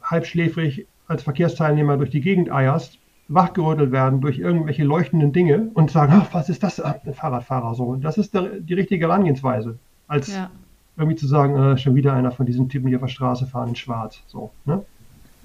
halbschläfrig 0.01 0.87
als 1.07 1.23
Verkehrsteilnehmer 1.23 1.97
durch 1.97 2.09
die 2.09 2.21
Gegend 2.21 2.49
eierst, 2.49 2.99
wachgerüttelt 3.27 3.91
werden 3.91 4.21
durch 4.21 4.39
irgendwelche 4.39 4.85
leuchtenden 4.85 5.33
Dinge 5.33 5.71
und 5.73 5.91
sagen, 5.91 6.13
ach, 6.15 6.33
was 6.33 6.47
ist 6.47 6.63
das? 6.63 6.79
Ach, 6.79 6.95
ein 7.05 7.13
Fahrradfahrer 7.13 7.75
so. 7.75 7.95
Das 7.97 8.17
ist 8.17 8.33
der, 8.33 8.61
die 8.61 8.75
richtige 8.75 9.07
Herangehensweise. 9.07 9.77
Als 10.07 10.33
ja. 10.33 10.49
irgendwie 10.95 11.17
zu 11.17 11.27
sagen, 11.27 11.57
äh, 11.57 11.77
schon 11.77 11.95
wieder 11.95 12.13
einer 12.13 12.31
von 12.31 12.45
diesen 12.45 12.69
Typen, 12.69 12.87
die 12.87 12.95
auf 12.95 13.01
der 13.01 13.09
Straße 13.09 13.45
fahren 13.45 13.69
in 13.69 13.75
schwarz. 13.75 14.21
So, 14.27 14.51
ne? 14.63 14.85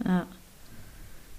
Ja. 0.05 0.25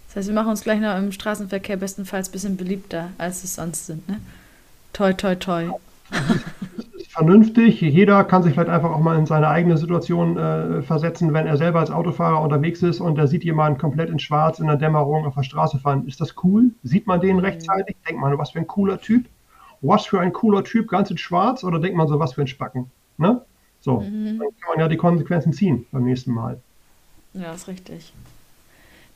Das 0.08 0.18
heißt, 0.18 0.28
wir 0.28 0.36
machen 0.36 0.50
uns 0.50 0.62
gleich 0.62 0.82
noch 0.82 0.98
im 0.98 1.14
Straßenverkehr 1.14 1.78
bestenfalls 1.78 2.28
ein 2.28 2.32
bisschen 2.34 2.58
beliebter, 2.58 3.12
als 3.18 3.46
es 3.46 3.56
sonst 3.56 3.86
sind, 3.86 4.10
ne? 4.10 4.20
Toi, 4.98 5.14
toi, 5.14 5.36
toi. 5.36 5.70
ist 6.98 7.12
vernünftig. 7.12 7.82
Jeder 7.82 8.24
kann 8.24 8.42
sich 8.42 8.54
vielleicht 8.54 8.72
einfach 8.72 8.90
auch 8.90 9.00
mal 9.00 9.16
in 9.16 9.28
seine 9.28 9.48
eigene 9.48 9.78
Situation 9.78 10.38
äh, 10.38 10.82
versetzen, 10.82 11.36
wenn 11.36 11.46
er 11.46 11.56
selber 11.56 11.82
als 11.82 11.92
Autofahrer 11.92 12.42
unterwegs 12.42 12.82
ist 12.82 13.00
und 13.00 13.20
er 13.20 13.28
sieht 13.28 13.44
jemanden 13.44 13.78
komplett 13.78 14.10
in 14.10 14.18
Schwarz 14.18 14.58
in 14.58 14.66
der 14.66 14.76
Dämmerung 14.76 15.28
auf 15.28 15.36
der 15.36 15.44
Straße 15.44 15.78
fahren. 15.78 16.08
Ist 16.08 16.20
das 16.20 16.34
cool? 16.44 16.72
Sieht 16.82 17.06
man 17.06 17.22
den 17.22 17.36
mhm. 17.36 17.44
rechtzeitig? 17.44 17.96
Denkt 18.08 18.20
man, 18.20 18.36
was 18.40 18.50
für 18.50 18.58
ein 18.58 18.66
cooler 18.66 19.00
Typ? 19.00 19.28
Was 19.82 20.08
für 20.08 20.20
ein 20.20 20.34
cooler 20.34 20.64
Typ, 20.64 20.88
ganz 20.88 21.12
in 21.12 21.20
Schwarz? 21.20 21.64
Oder 21.64 21.78
denkt 21.78 21.96
man 21.96 22.08
so, 22.08 22.20
was 22.20 22.34
für 22.34 22.42
ein 22.42 22.48
Spacken? 22.48 22.90
Ne? 23.20 23.40
So, 23.82 24.00
mhm. 24.00 24.40
dann 24.40 24.48
kann 24.60 24.70
man 24.70 24.80
ja 24.80 24.88
die 24.88 24.98
Konsequenzen 24.98 25.54
ziehen 25.54 25.86
beim 25.92 26.06
nächsten 26.06 26.32
Mal. 26.32 26.60
Ja, 27.36 27.54
ist 27.54 27.68
richtig. 27.68 28.14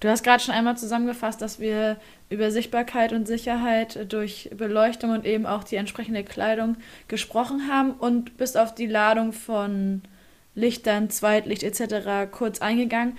Du 0.02 0.10
hast 0.10 0.24
gerade 0.24 0.42
schon 0.42 0.56
einmal 0.56 0.76
zusammengefasst, 0.76 1.44
dass 1.44 1.60
wir 1.60 1.96
über 2.32 2.50
Sichtbarkeit 2.50 3.14
und 3.14 3.28
Sicherheit 3.28 4.12
durch 4.12 4.50
Beleuchtung 4.52 5.12
und 5.12 5.26
eben 5.26 5.46
auch 5.46 5.64
die 5.64 5.76
entsprechende 5.76 6.24
Kleidung 6.24 6.78
gesprochen 7.08 7.70
haben 7.72 7.92
und 7.92 8.36
bist 8.36 8.58
auf 8.58 8.74
die 8.74 8.88
Ladung 8.88 9.32
von 9.32 10.02
Lichtern, 10.56 11.12
Zweitlicht 11.12 11.62
etc. 11.62 12.32
kurz 12.32 12.62
eingegangen. 12.62 13.16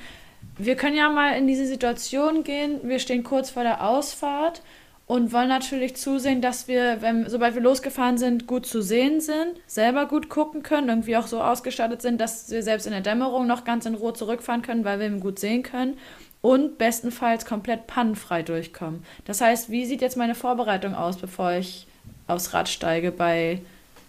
Wir 0.58 0.74
können 0.74 0.96
ja 0.96 1.08
mal 1.08 1.38
in 1.38 1.46
diese 1.46 1.66
Situation 1.66 2.42
gehen. 2.42 2.80
Wir 2.82 2.98
stehen 2.98 3.22
kurz 3.22 3.50
vor 3.50 3.62
der 3.62 3.86
Ausfahrt 3.86 4.60
und 5.06 5.32
wollen 5.32 5.48
natürlich 5.48 5.94
zusehen, 5.94 6.40
dass 6.40 6.66
wir, 6.66 7.00
wenn, 7.00 7.28
sobald 7.28 7.54
wir 7.54 7.62
losgefahren 7.62 8.18
sind, 8.18 8.48
gut 8.48 8.66
zu 8.66 8.82
sehen 8.82 9.20
sind, 9.20 9.52
selber 9.68 10.06
gut 10.06 10.28
gucken 10.28 10.64
können, 10.64 10.88
irgendwie 10.88 11.16
auch 11.16 11.28
so 11.28 11.40
ausgestattet 11.40 12.02
sind, 12.02 12.20
dass 12.20 12.50
wir 12.50 12.64
selbst 12.64 12.86
in 12.86 12.92
der 12.92 13.02
Dämmerung 13.02 13.46
noch 13.46 13.62
ganz 13.62 13.86
in 13.86 13.94
Ruhe 13.94 14.14
zurückfahren 14.14 14.62
können, 14.62 14.84
weil 14.84 14.98
wir 14.98 15.06
eben 15.06 15.20
gut 15.20 15.38
sehen 15.38 15.62
können 15.62 15.96
und 16.42 16.76
bestenfalls 16.76 17.46
komplett 17.46 17.86
pannenfrei 17.86 18.42
durchkommen. 18.42 19.04
Das 19.24 19.40
heißt, 19.40 19.70
wie 19.70 19.86
sieht 19.86 20.02
jetzt 20.02 20.18
meine 20.18 20.34
Vorbereitung 20.34 20.94
aus, 20.94 21.16
bevor 21.16 21.52
ich 21.52 21.86
aufs 22.26 22.52
Rad 22.52 22.68
steige 22.68 23.12
bei 23.12 23.62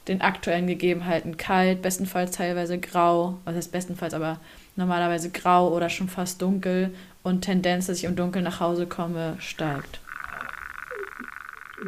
den 0.08 0.22
aktuellen 0.22 0.68
Gegebenheiten? 0.68 1.38
Kalt, 1.38 1.82
bestenfalls 1.82 2.32
teilweise 2.32 2.80
grau, 2.80 3.38
was 3.46 3.56
heißt 3.56 3.72
bestenfalls, 3.72 4.16
aber 4.16 4.40
normalerweise 4.76 5.30
grau 5.30 5.74
oder 5.74 5.90
schon 5.90 6.10
fast 6.10 6.42
dunkel 6.42 6.94
und 7.22 7.42
Tendenz, 7.42 7.86
dass 7.86 8.00
ich 8.00 8.04
im 8.04 8.16
Dunkeln 8.16 8.44
nach 8.44 8.60
Hause 8.60 8.88
komme, 8.88 9.36
steigt. 9.40 10.00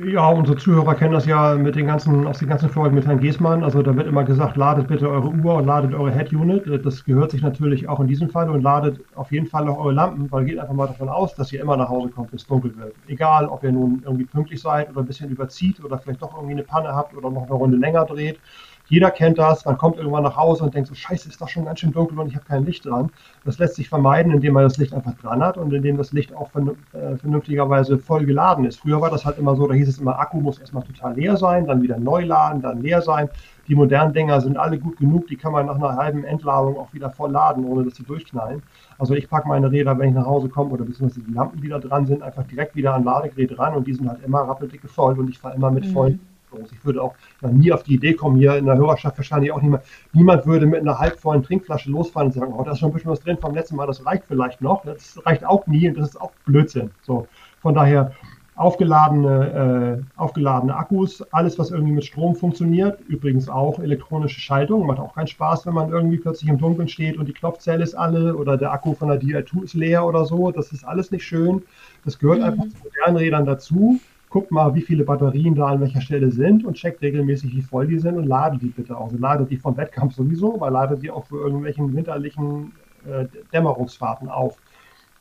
Ja, 0.03 0.29
unsere 0.29 0.58
Zuhörer 0.58 0.95
kennen 0.95 1.13
das 1.13 1.25
ja 1.25 1.55
mit 1.55 1.75
den 1.75 1.86
ganzen, 1.88 2.27
aus 2.27 2.39
den 2.39 2.49
ganzen 2.49 2.69
Folgen 2.69 2.95
mit 2.95 3.05
Herrn 3.05 3.19
Giesmann. 3.19 3.63
Also 3.63 3.81
da 3.81 3.95
wird 3.95 4.08
immer 4.08 4.25
gesagt, 4.25 4.58
ladet 4.58 4.88
bitte 4.88 5.10
eure 5.10 5.29
Uhr 5.29 5.55
und 5.55 5.65
ladet 5.65 5.93
eure 5.93 6.12
Head-Unit. 6.12 6.86
Das 6.86 7.05
gehört 7.05 7.31
sich 7.31 7.41
natürlich 7.41 7.88
auch 7.88 7.99
in 8.01 8.08
diesem 8.08 8.29
Fall 8.29 8.49
und 8.49 8.62
ladet 8.62 8.99
auf 9.13 9.31
jeden 9.31 9.45
Fall 9.47 9.69
auch 9.69 9.77
eure 9.77 9.93
Lampen, 9.93 10.29
weil 10.31 10.43
geht 10.45 10.60
einfach 10.60 10.73
mal 10.73 10.88
davon 10.88 11.08
aus, 11.08 11.36
dass 11.36 11.51
ihr 11.53 11.62
immer 11.62 11.77
nach 11.77 11.88
Hause 11.88 12.10
kommt, 12.10 12.31
wenn 12.31 12.38
es 12.38 12.45
dunkel 12.45 12.75
wird. 12.75 12.95
Egal, 13.08 13.47
ob 13.47 13.63
ihr 13.63 13.71
nun 13.71 14.01
irgendwie 14.03 14.25
pünktlich 14.25 14.62
seid 14.62 14.89
oder 14.89 14.99
ein 15.01 15.05
bisschen 15.05 15.29
überzieht 15.29 15.79
oder 15.81 15.97
vielleicht 15.97 16.21
doch 16.21 16.36
irgendwie 16.36 16.53
eine 16.53 16.63
Panne 16.63 16.89
habt 16.93 17.13
oder 17.13 17.29
noch 17.29 17.43
eine 17.43 17.53
Runde 17.53 17.77
länger 17.77 18.05
dreht. 18.05 18.41
Jeder 18.88 19.10
kennt 19.12 19.38
das, 19.38 19.65
man 19.65 19.78
kommt 19.78 19.98
irgendwann 19.98 20.24
nach 20.24 20.36
Hause 20.36 20.63
und 20.63 20.76
denkt 20.76 20.89
so, 20.89 20.95
scheiße, 20.95 21.30
ist 21.30 21.41
doch 21.41 21.50
schon 21.50 21.65
ganz 21.65 21.80
schön 21.80 21.91
dunkel 21.91 22.19
und 22.19 22.28
ich 22.28 22.36
habe 22.36 22.45
kein 22.45 22.65
Licht 22.65 22.86
dran. 22.86 23.12
Das 23.43 23.58
lässt 23.58 23.76
sich 23.76 23.89
vermeiden, 23.89 24.32
indem 24.32 24.54
man 24.54 24.63
das 24.63 24.78
Licht 24.78 24.93
einfach 24.93 25.15
dran 25.15 25.41
hat 25.41 25.58
und 25.58 25.74
indem 25.74 25.98
das 25.98 26.12
Licht 26.12 26.36
auch 26.36 26.50
äh, 26.56 27.17
vernünftigerweise 27.17 27.98
voll 27.98 28.26
geladen 28.26 28.65
ist. 28.65 28.80
Früher 28.80 29.02
war 29.02 29.10
das 29.10 29.26
halt 29.26 29.39
immer 29.39 29.56
so, 29.56 29.67
da 29.67 29.74
hieß 29.74 29.88
es 29.88 30.00
immer, 30.00 30.19
Akku 30.19 30.39
muss 30.39 30.60
erstmal 30.60 30.84
total 30.84 31.15
leer 31.15 31.36
sein, 31.38 31.65
dann 31.65 31.82
wieder 31.82 31.98
neu 31.98 32.24
laden, 32.24 32.62
dann 32.62 32.82
leer 32.82 33.02
sein. 33.02 33.30
Die 33.67 33.74
modernen 33.74 34.13
Dinger 34.13 34.41
sind 34.41 34.58
alle 34.58 34.78
gut 34.78 34.98
genug, 34.98 35.26
die 35.28 35.38
kann 35.38 35.52
man 35.52 35.65
nach 35.65 35.76
einer 35.76 35.95
halben 35.95 36.24
Entladung 36.24 36.78
auch 36.78 36.93
wieder 36.93 37.10
voll 37.10 37.32
laden, 37.32 37.65
ohne 37.65 37.84
dass 37.84 37.95
sie 37.95 38.04
durchknallen. 38.04 38.62
Also 39.00 39.15
ich 39.15 39.28
packe 39.28 39.48
meine 39.48 39.71
Räder, 39.71 39.98
wenn 39.98 40.10
ich 40.10 40.15
nach 40.15 40.28
Hause 40.28 40.50
komme 40.50 40.69
oder 40.69 40.86
beziehungsweise 40.86 41.26
die 41.26 41.34
Lampen, 41.34 41.62
die 41.62 41.69
da 41.69 41.80
dran 41.80 42.06
sind, 42.06 42.21
einfach 42.21 42.43
direkt 42.43 42.76
wieder 42.76 42.93
an 42.93 43.04
Ladegerät 43.04 43.58
ran 43.58 43.74
und 43.74 43.88
die 43.88 43.93
sind 43.93 44.08
halt 44.08 44.24
immer 44.24 44.41
rappeldicke 44.41 44.88
voll 44.88 45.17
und 45.17 45.30
ich 45.30 45.39
fahre 45.39 45.56
immer 45.56 45.71
mit 45.71 45.86
mhm. 45.86 46.19
Los. 46.56 46.70
Ich 46.72 46.86
würde 46.86 47.02
auch 47.02 47.15
nie 47.41 47.72
auf 47.72 47.84
die 47.84 47.96
Idee 47.96 48.13
kommen, 48.13 48.38
hier 48.38 48.56
in 48.56 48.65
der 48.65 48.78
Hörerschaft 48.78 49.18
wahrscheinlich 49.18 49.52
auch 49.52 49.62
niemand, 49.62 49.84
niemand 50.13 50.46
würde 50.46 50.65
mit 50.65 50.82
einer 50.82 51.00
halbvollen 51.00 51.44
Trinkflasche 51.44 51.89
losfahren 51.89 52.28
und 52.28 52.34
sagen, 52.34 52.54
oh, 52.54 52.63
da 52.63 52.72
ist 52.72 52.80
schon 52.80 52.89
ein 52.89 52.94
bisschen 52.94 53.12
was 53.12 53.20
drin 53.20 53.38
vom 53.38 53.54
letzten 53.54 53.76
Mal, 53.76 53.88
das 53.88 54.06
reicht 54.06 54.26
vielleicht 54.28 54.62
noch. 54.62 54.84
Das 54.84 55.20
reicht 55.26 55.46
auch 55.46 55.68
nie 55.68 55.88
und 55.88 55.98
das 55.98 56.10
ist 56.10 56.22
auch 56.22 56.32
Blödsinn. 56.46 56.91
So, 57.02 57.28
von 57.62 57.74
daher 57.74 58.12
aufgeladene, 58.56 60.00
äh, 60.00 60.20
aufgeladene 60.20 60.76
Akkus, 60.76 61.22
alles, 61.34 61.60
was 61.60 61.72
irgendwie 61.72 61.91
mit 61.91 62.06
Strom 62.06 62.36
funktioniert, 62.36 63.00
übrigens 63.08 63.50
auch 63.50 63.80
elektronische 63.80 64.39
Schaltung, 64.39 64.86
macht 64.88 65.00
auch 65.00 65.13
keinen 65.13 65.28
Spaß, 65.28 65.65
wenn 65.65 65.74
man 65.74 65.89
irgendwie 65.89 66.18
plötzlich 66.18 66.50
im 66.50 66.58
Dunkeln 66.58 66.88
steht 66.88 67.18
und 67.18 67.28
die 67.28 67.34
Knopfzelle 67.34 67.84
ist 67.84 67.96
alle 67.96 68.36
oder 68.36 68.58
der 68.58 68.72
Akku 68.72 68.94
von 68.94 69.10
der 69.10 69.22
Di2 69.22 69.63
ist 69.63 69.74
leer 69.74 70.06
oder 70.06 70.26
so, 70.26 70.52
das 70.52 70.72
ist 70.72 70.86
alles 70.86 71.12
nicht 71.12 71.26
schön. 71.26 71.63
Das 72.06 72.18
gehört 72.18 72.39
mhm. 72.39 72.46
einfach 72.46 72.63
zu 72.65 72.78
modernen 72.84 73.18
Rädern 73.18 73.46
dazu. 73.46 74.00
Guckt 74.36 74.52
mal, 74.52 74.76
wie 74.76 74.82
viele 74.82 75.06
Batterien 75.06 75.56
da 75.56 75.67
an 75.67 75.80
welcher 75.80 76.02
Stelle 76.02 76.30
sind 76.30 76.65
und 76.65 76.74
checkt 76.74 77.02
regelmäßig, 77.02 77.56
wie 77.56 77.62
voll 77.62 77.88
die 77.88 78.00
sind 78.00 78.17
und 78.17 78.26
ladet 78.26 78.62
die 78.62 78.67
bitte 78.67 78.98
auch. 78.98 79.06
Also 79.06 79.17
ladet 79.17 79.50
die 79.50 79.56
vom 79.56 79.78
Wettkampf 79.78 80.13
sowieso, 80.13 80.56
aber 80.56 80.69
ladet 80.69 81.02
die 81.02 81.10
auch 81.10 81.24
für 81.24 81.38
irgendwelchen 81.38 81.95
winterlichen 81.95 82.74
äh, 83.10 83.28
Dämmerungsfahrten 83.54 84.28
auf. 84.28 84.58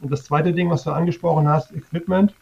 Und 0.01 0.11
das 0.11 0.25
zweite 0.25 0.53
Ding, 0.53 0.69
was 0.69 0.83
du 0.83 0.91
angesprochen 0.91 1.47
hast, 1.49 1.73
Equipment, 1.77 2.35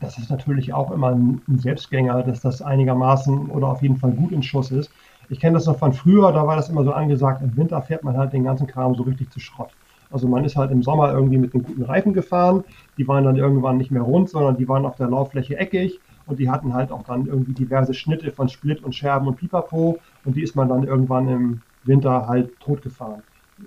das 0.00 0.18
ist 0.18 0.30
natürlich 0.32 0.74
auch 0.74 0.90
immer 0.90 1.12
ein, 1.12 1.40
Selbstgänger, 1.46 2.24
dass 2.24 2.40
das 2.40 2.60
einigermaßen 2.60 3.48
oder 3.48 3.68
auf 3.68 3.82
jeden 3.82 3.98
Fall 3.98 4.10
gut 4.10 4.32
in 4.32 4.42
Schuss 4.42 4.72
ist. 4.72 4.90
Ich 5.28 5.38
kenne 5.38 5.54
das 5.54 5.66
noch 5.66 5.78
von 5.78 5.92
früher, 5.92 6.32
da 6.32 6.44
war 6.44 6.56
das 6.56 6.70
immer 6.70 6.82
so 6.82 6.90
angesagt, 6.90 7.40
im 7.40 7.56
Winter 7.56 7.80
fährt 7.82 8.02
man 8.02 8.16
halt 8.16 8.32
den 8.32 8.42
ganzen 8.42 8.66
Kram 8.66 8.96
so 8.96 9.04
richtig 9.04 9.30
zu 9.30 9.38
Schrott. 9.38 9.70
Also 10.12 10.28
man 10.28 10.44
ist 10.44 10.56
halt 10.56 10.70
im 10.70 10.82
Sommer 10.82 11.12
irgendwie 11.12 11.38
mit 11.38 11.54
den 11.54 11.62
guten 11.62 11.82
Reifen 11.82 12.12
gefahren, 12.12 12.64
die 12.98 13.08
waren 13.08 13.24
dann 13.24 13.36
irgendwann 13.36 13.78
nicht 13.78 13.90
mehr 13.90 14.02
rund, 14.02 14.28
sondern 14.28 14.56
die 14.56 14.68
waren 14.68 14.84
auf 14.84 14.96
der 14.96 15.08
Lauffläche 15.08 15.58
eckig. 15.58 16.00
Und 16.26 16.38
die 16.38 16.50
hatten 16.50 16.72
halt 16.72 16.92
auch 16.92 17.02
dann 17.02 17.26
irgendwie 17.26 17.52
diverse 17.52 17.94
Schnitte 17.94 18.30
von 18.30 18.48
Split 18.48 18.82
und 18.84 18.94
Scherben 18.94 19.26
und 19.26 19.36
Pipapo. 19.36 19.98
Und 20.24 20.36
die 20.36 20.42
ist 20.42 20.54
man 20.54 20.68
dann 20.68 20.84
irgendwann 20.84 21.28
im 21.28 21.62
Winter 21.84 22.28
halt 22.28 22.58
totgefahren. 22.60 23.22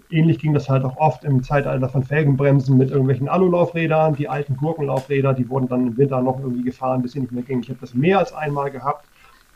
Ähnlich 0.10 0.39
ging 0.39 0.53
das 0.53 0.69
halt 0.69 0.84
auch 0.84 0.97
oft 0.97 1.23
im 1.25 1.43
Zeitalter 1.43 1.89
von 1.89 2.03
Felgenbremsen 2.03 2.77
mit 2.77 2.91
irgendwelchen 2.91 3.27
Alulaufrädern. 3.27 4.15
Die 4.15 4.29
alten 4.29 4.55
Gurkenlaufräder, 4.55 5.34
die 5.34 5.49
wurden 5.49 5.67
dann 5.67 5.88
im 5.88 5.97
Winter 5.97 6.21
noch 6.21 6.39
irgendwie 6.39 6.63
gefahren, 6.63 7.01
bis 7.01 7.12
sie 7.13 7.19
nicht 7.19 7.31
mehr 7.31 7.43
gingen. 7.43 7.62
Ich 7.62 7.69
habe 7.69 7.79
das 7.81 7.93
mehr 7.93 8.19
als 8.19 8.34
einmal 8.34 8.71
gehabt, 8.71 9.05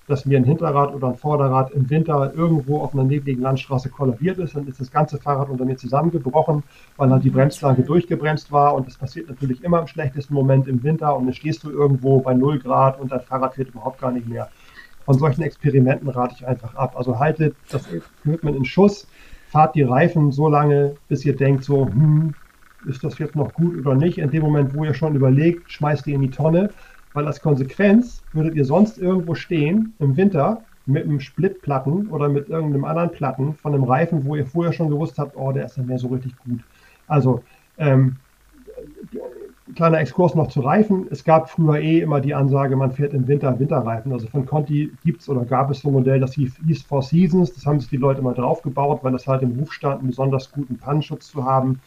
dass 0.09 0.25
mir 0.25 0.37
ein 0.37 0.43
Hinterrad 0.43 0.93
oder 0.93 1.07
ein 1.07 1.15
Vorderrad 1.15 1.71
im 1.71 1.89
Winter 1.89 2.33
irgendwo 2.35 2.79
auf 2.79 2.93
einer 2.93 3.03
nebligen 3.03 3.41
Landstraße 3.41 3.89
kollabiert 3.89 4.37
ist. 4.39 4.55
Dann 4.55 4.67
ist 4.67 4.79
das 4.79 4.91
ganze 4.91 5.17
Fahrrad 5.17 5.49
unter 5.49 5.65
mir 5.65 5.77
zusammengebrochen, 5.77 6.63
weil 6.97 7.09
halt 7.09 7.23
die 7.23 7.29
Bremsschlange 7.29 7.83
durchgebremst 7.83 8.51
war. 8.51 8.75
Und 8.75 8.87
das 8.87 8.97
passiert 8.97 9.29
natürlich 9.29 9.63
immer 9.63 9.79
im 9.81 9.87
schlechtesten 9.87 10.33
Moment 10.33 10.67
im 10.67 10.83
Winter. 10.83 11.15
Und 11.15 11.25
dann 11.25 11.33
stehst 11.33 11.63
du 11.63 11.71
irgendwo 11.71 12.19
bei 12.19 12.33
0 12.33 12.59
Grad 12.59 12.99
und 12.99 13.11
dein 13.11 13.21
Fahrrad 13.21 13.55
fährt 13.55 13.69
überhaupt 13.69 14.01
gar 14.01 14.11
nicht 14.11 14.27
mehr. 14.27 14.49
Von 15.05 15.17
solchen 15.17 15.43
Experimenten 15.43 16.09
rate 16.09 16.35
ich 16.37 16.47
einfach 16.47 16.75
ab. 16.75 16.95
Also 16.97 17.19
haltet 17.19 17.55
das 17.69 17.83
Equipment 17.91 18.57
in 18.57 18.65
Schuss 18.65 19.07
fahrt 19.49 19.75
die 19.75 19.81
Reifen 19.81 20.31
so 20.31 20.47
lange, 20.47 20.95
bis 21.07 21.25
ihr 21.25 21.35
denkt, 21.35 21.63
so, 21.63 21.87
hm, 21.87 22.33
ist 22.87 23.03
das 23.03 23.17
jetzt 23.17 23.35
noch 23.35 23.53
gut 23.53 23.77
oder 23.77 23.95
nicht? 23.95 24.19
In 24.19 24.29
dem 24.29 24.43
Moment, 24.43 24.73
wo 24.73 24.85
ihr 24.85 24.93
schon 24.93 25.15
überlegt, 25.15 25.69
schmeißt 25.71 26.07
ihr 26.07 26.15
in 26.15 26.21
die 26.21 26.29
Tonne, 26.29 26.69
weil 27.19 27.27
als 27.27 27.41
Konsequenz 27.41 28.23
würdet 28.31 28.55
ihr 28.55 28.63
sonst 28.63 28.97
irgendwo 28.97 29.35
stehen 29.35 29.93
im 29.99 30.15
Winter 30.15 30.61
mit 30.85 31.03
einem 31.03 31.19
Splitplatten 31.19 32.07
oder 32.07 32.29
mit 32.29 32.47
irgendeinem 32.47 32.85
anderen 32.85 33.11
Platten 33.11 33.55
von 33.55 33.73
einem 33.73 33.83
Reifen, 33.83 34.23
wo 34.23 34.37
ihr 34.37 34.45
vorher 34.45 34.71
schon 34.71 34.89
gewusst 34.89 35.19
habt, 35.19 35.35
oh, 35.35 35.51
der 35.51 35.65
ist 35.65 35.77
dann 35.77 35.87
mehr 35.87 35.99
so 35.99 36.07
richtig 36.07 36.37
gut. 36.37 36.61
Also 37.09 37.43
ähm, 37.77 38.15
kleiner 39.75 39.99
Exkurs 39.99 40.33
noch 40.33 40.47
zu 40.47 40.61
Reifen. 40.61 41.07
Es 41.11 41.25
gab 41.25 41.49
früher 41.49 41.81
eh 41.81 41.99
immer 41.99 42.21
die 42.21 42.33
Ansage, 42.33 42.77
man 42.77 42.93
fährt 42.93 43.13
im 43.13 43.27
Winter 43.27 43.59
Winterreifen. 43.59 44.13
Also 44.13 44.27
von 44.27 44.45
Conti 44.45 44.89
gibt 45.03 45.19
es 45.19 45.27
oder 45.27 45.43
gab 45.43 45.69
es 45.71 45.81
so 45.81 45.89
ein 45.89 45.95
Modell, 45.95 46.21
das 46.21 46.35
hieß, 46.35 46.83
Four 46.87 47.03
Seasons. 47.03 47.53
Das 47.53 47.65
haben 47.65 47.81
sich 47.81 47.89
die 47.89 47.97
Leute 47.97 48.21
mal 48.21 48.33
draufgebaut, 48.33 49.03
weil 49.03 49.11
das 49.11 49.27
halt 49.27 49.41
im 49.41 49.59
Ruf 49.59 49.73
stand, 49.73 49.99
einen 49.99 50.07
besonders 50.07 50.53
guten 50.53 50.77
Pannenschutz 50.77 51.27
zu 51.31 51.43
haben. 51.43 51.81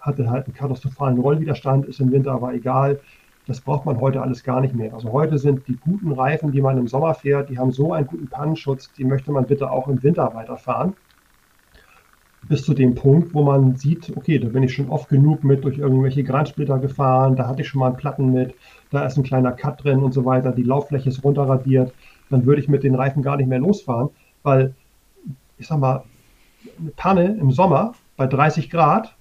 Hatte 0.00 0.30
halt 0.30 0.46
einen 0.46 0.54
katastrophalen 0.54 1.18
Rollwiderstand, 1.18 1.86
ist 1.86 1.98
im 1.98 2.12
Winter 2.12 2.30
aber 2.30 2.54
egal. 2.54 3.00
Das 3.46 3.60
braucht 3.60 3.86
man 3.86 4.00
heute 4.00 4.22
alles 4.22 4.42
gar 4.42 4.60
nicht 4.60 4.74
mehr. 4.74 4.92
Also 4.92 5.12
heute 5.12 5.38
sind 5.38 5.68
die 5.68 5.76
guten 5.76 6.12
Reifen, 6.12 6.50
die 6.50 6.60
man 6.60 6.78
im 6.78 6.88
Sommer 6.88 7.14
fährt, 7.14 7.48
die 7.48 7.58
haben 7.58 7.70
so 7.70 7.92
einen 7.92 8.06
guten 8.06 8.28
Pannenschutz, 8.28 8.92
die 8.92 9.04
möchte 9.04 9.30
man 9.30 9.46
bitte 9.46 9.70
auch 9.70 9.86
im 9.88 10.02
Winter 10.02 10.34
weiterfahren 10.34 10.94
bis 12.48 12.64
zu 12.64 12.74
dem 12.74 12.94
Punkt, 12.94 13.34
wo 13.34 13.42
man 13.42 13.76
sieht, 13.76 14.16
okay, 14.16 14.38
da 14.38 14.48
bin 14.48 14.62
ich 14.62 14.74
schon 14.74 14.88
oft 14.88 15.08
genug 15.08 15.44
mit 15.44 15.64
durch 15.64 15.78
irgendwelche 15.78 16.22
Gransplitter 16.22 16.78
gefahren, 16.78 17.36
da 17.36 17.48
hatte 17.48 17.62
ich 17.62 17.68
schon 17.68 17.80
mal 17.80 17.88
einen 17.88 17.96
Platten 17.96 18.32
mit, 18.32 18.54
da 18.90 19.04
ist 19.04 19.16
ein 19.16 19.24
kleiner 19.24 19.52
Cut 19.52 19.82
drin 19.82 20.00
und 20.00 20.12
so 20.12 20.24
weiter, 20.24 20.52
die 20.52 20.62
Lauffläche 20.62 21.08
ist 21.08 21.24
runterradiert, 21.24 21.92
dann 22.30 22.46
würde 22.46 22.60
ich 22.60 22.68
mit 22.68 22.84
den 22.84 22.94
Reifen 22.94 23.22
gar 23.22 23.36
nicht 23.36 23.48
mehr 23.48 23.58
losfahren, 23.58 24.10
weil, 24.42 24.74
ich 25.58 25.66
sag 25.66 25.78
mal, 25.78 26.04
eine 26.78 26.90
Panne 26.90 27.36
im 27.40 27.50
Sommer 27.50 27.94
bei 28.16 28.26
30 28.26 28.70
Grad, 28.70 29.15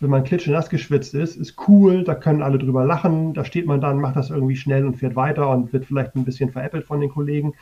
wenn 0.00 0.10
man 0.10 0.24
klitschenass 0.24 0.70
geschwitzt 0.70 1.14
ist, 1.14 1.36
ist 1.36 1.56
cool, 1.68 2.04
da 2.04 2.14
können 2.14 2.42
alle 2.42 2.58
drüber 2.58 2.84
lachen, 2.84 3.34
da 3.34 3.44
steht 3.44 3.66
man 3.66 3.80
dann, 3.80 4.00
macht 4.00 4.16
das 4.16 4.30
irgendwie 4.30 4.56
schnell 4.56 4.86
und 4.86 4.96
fährt 4.96 5.14
weiter 5.14 5.50
und 5.50 5.72
wird 5.72 5.84
vielleicht 5.84 6.16
ein 6.16 6.24
bisschen 6.24 6.50
veräppelt 6.50 6.86
von 6.86 7.00
den 7.00 7.10
Kollegen. 7.10 7.52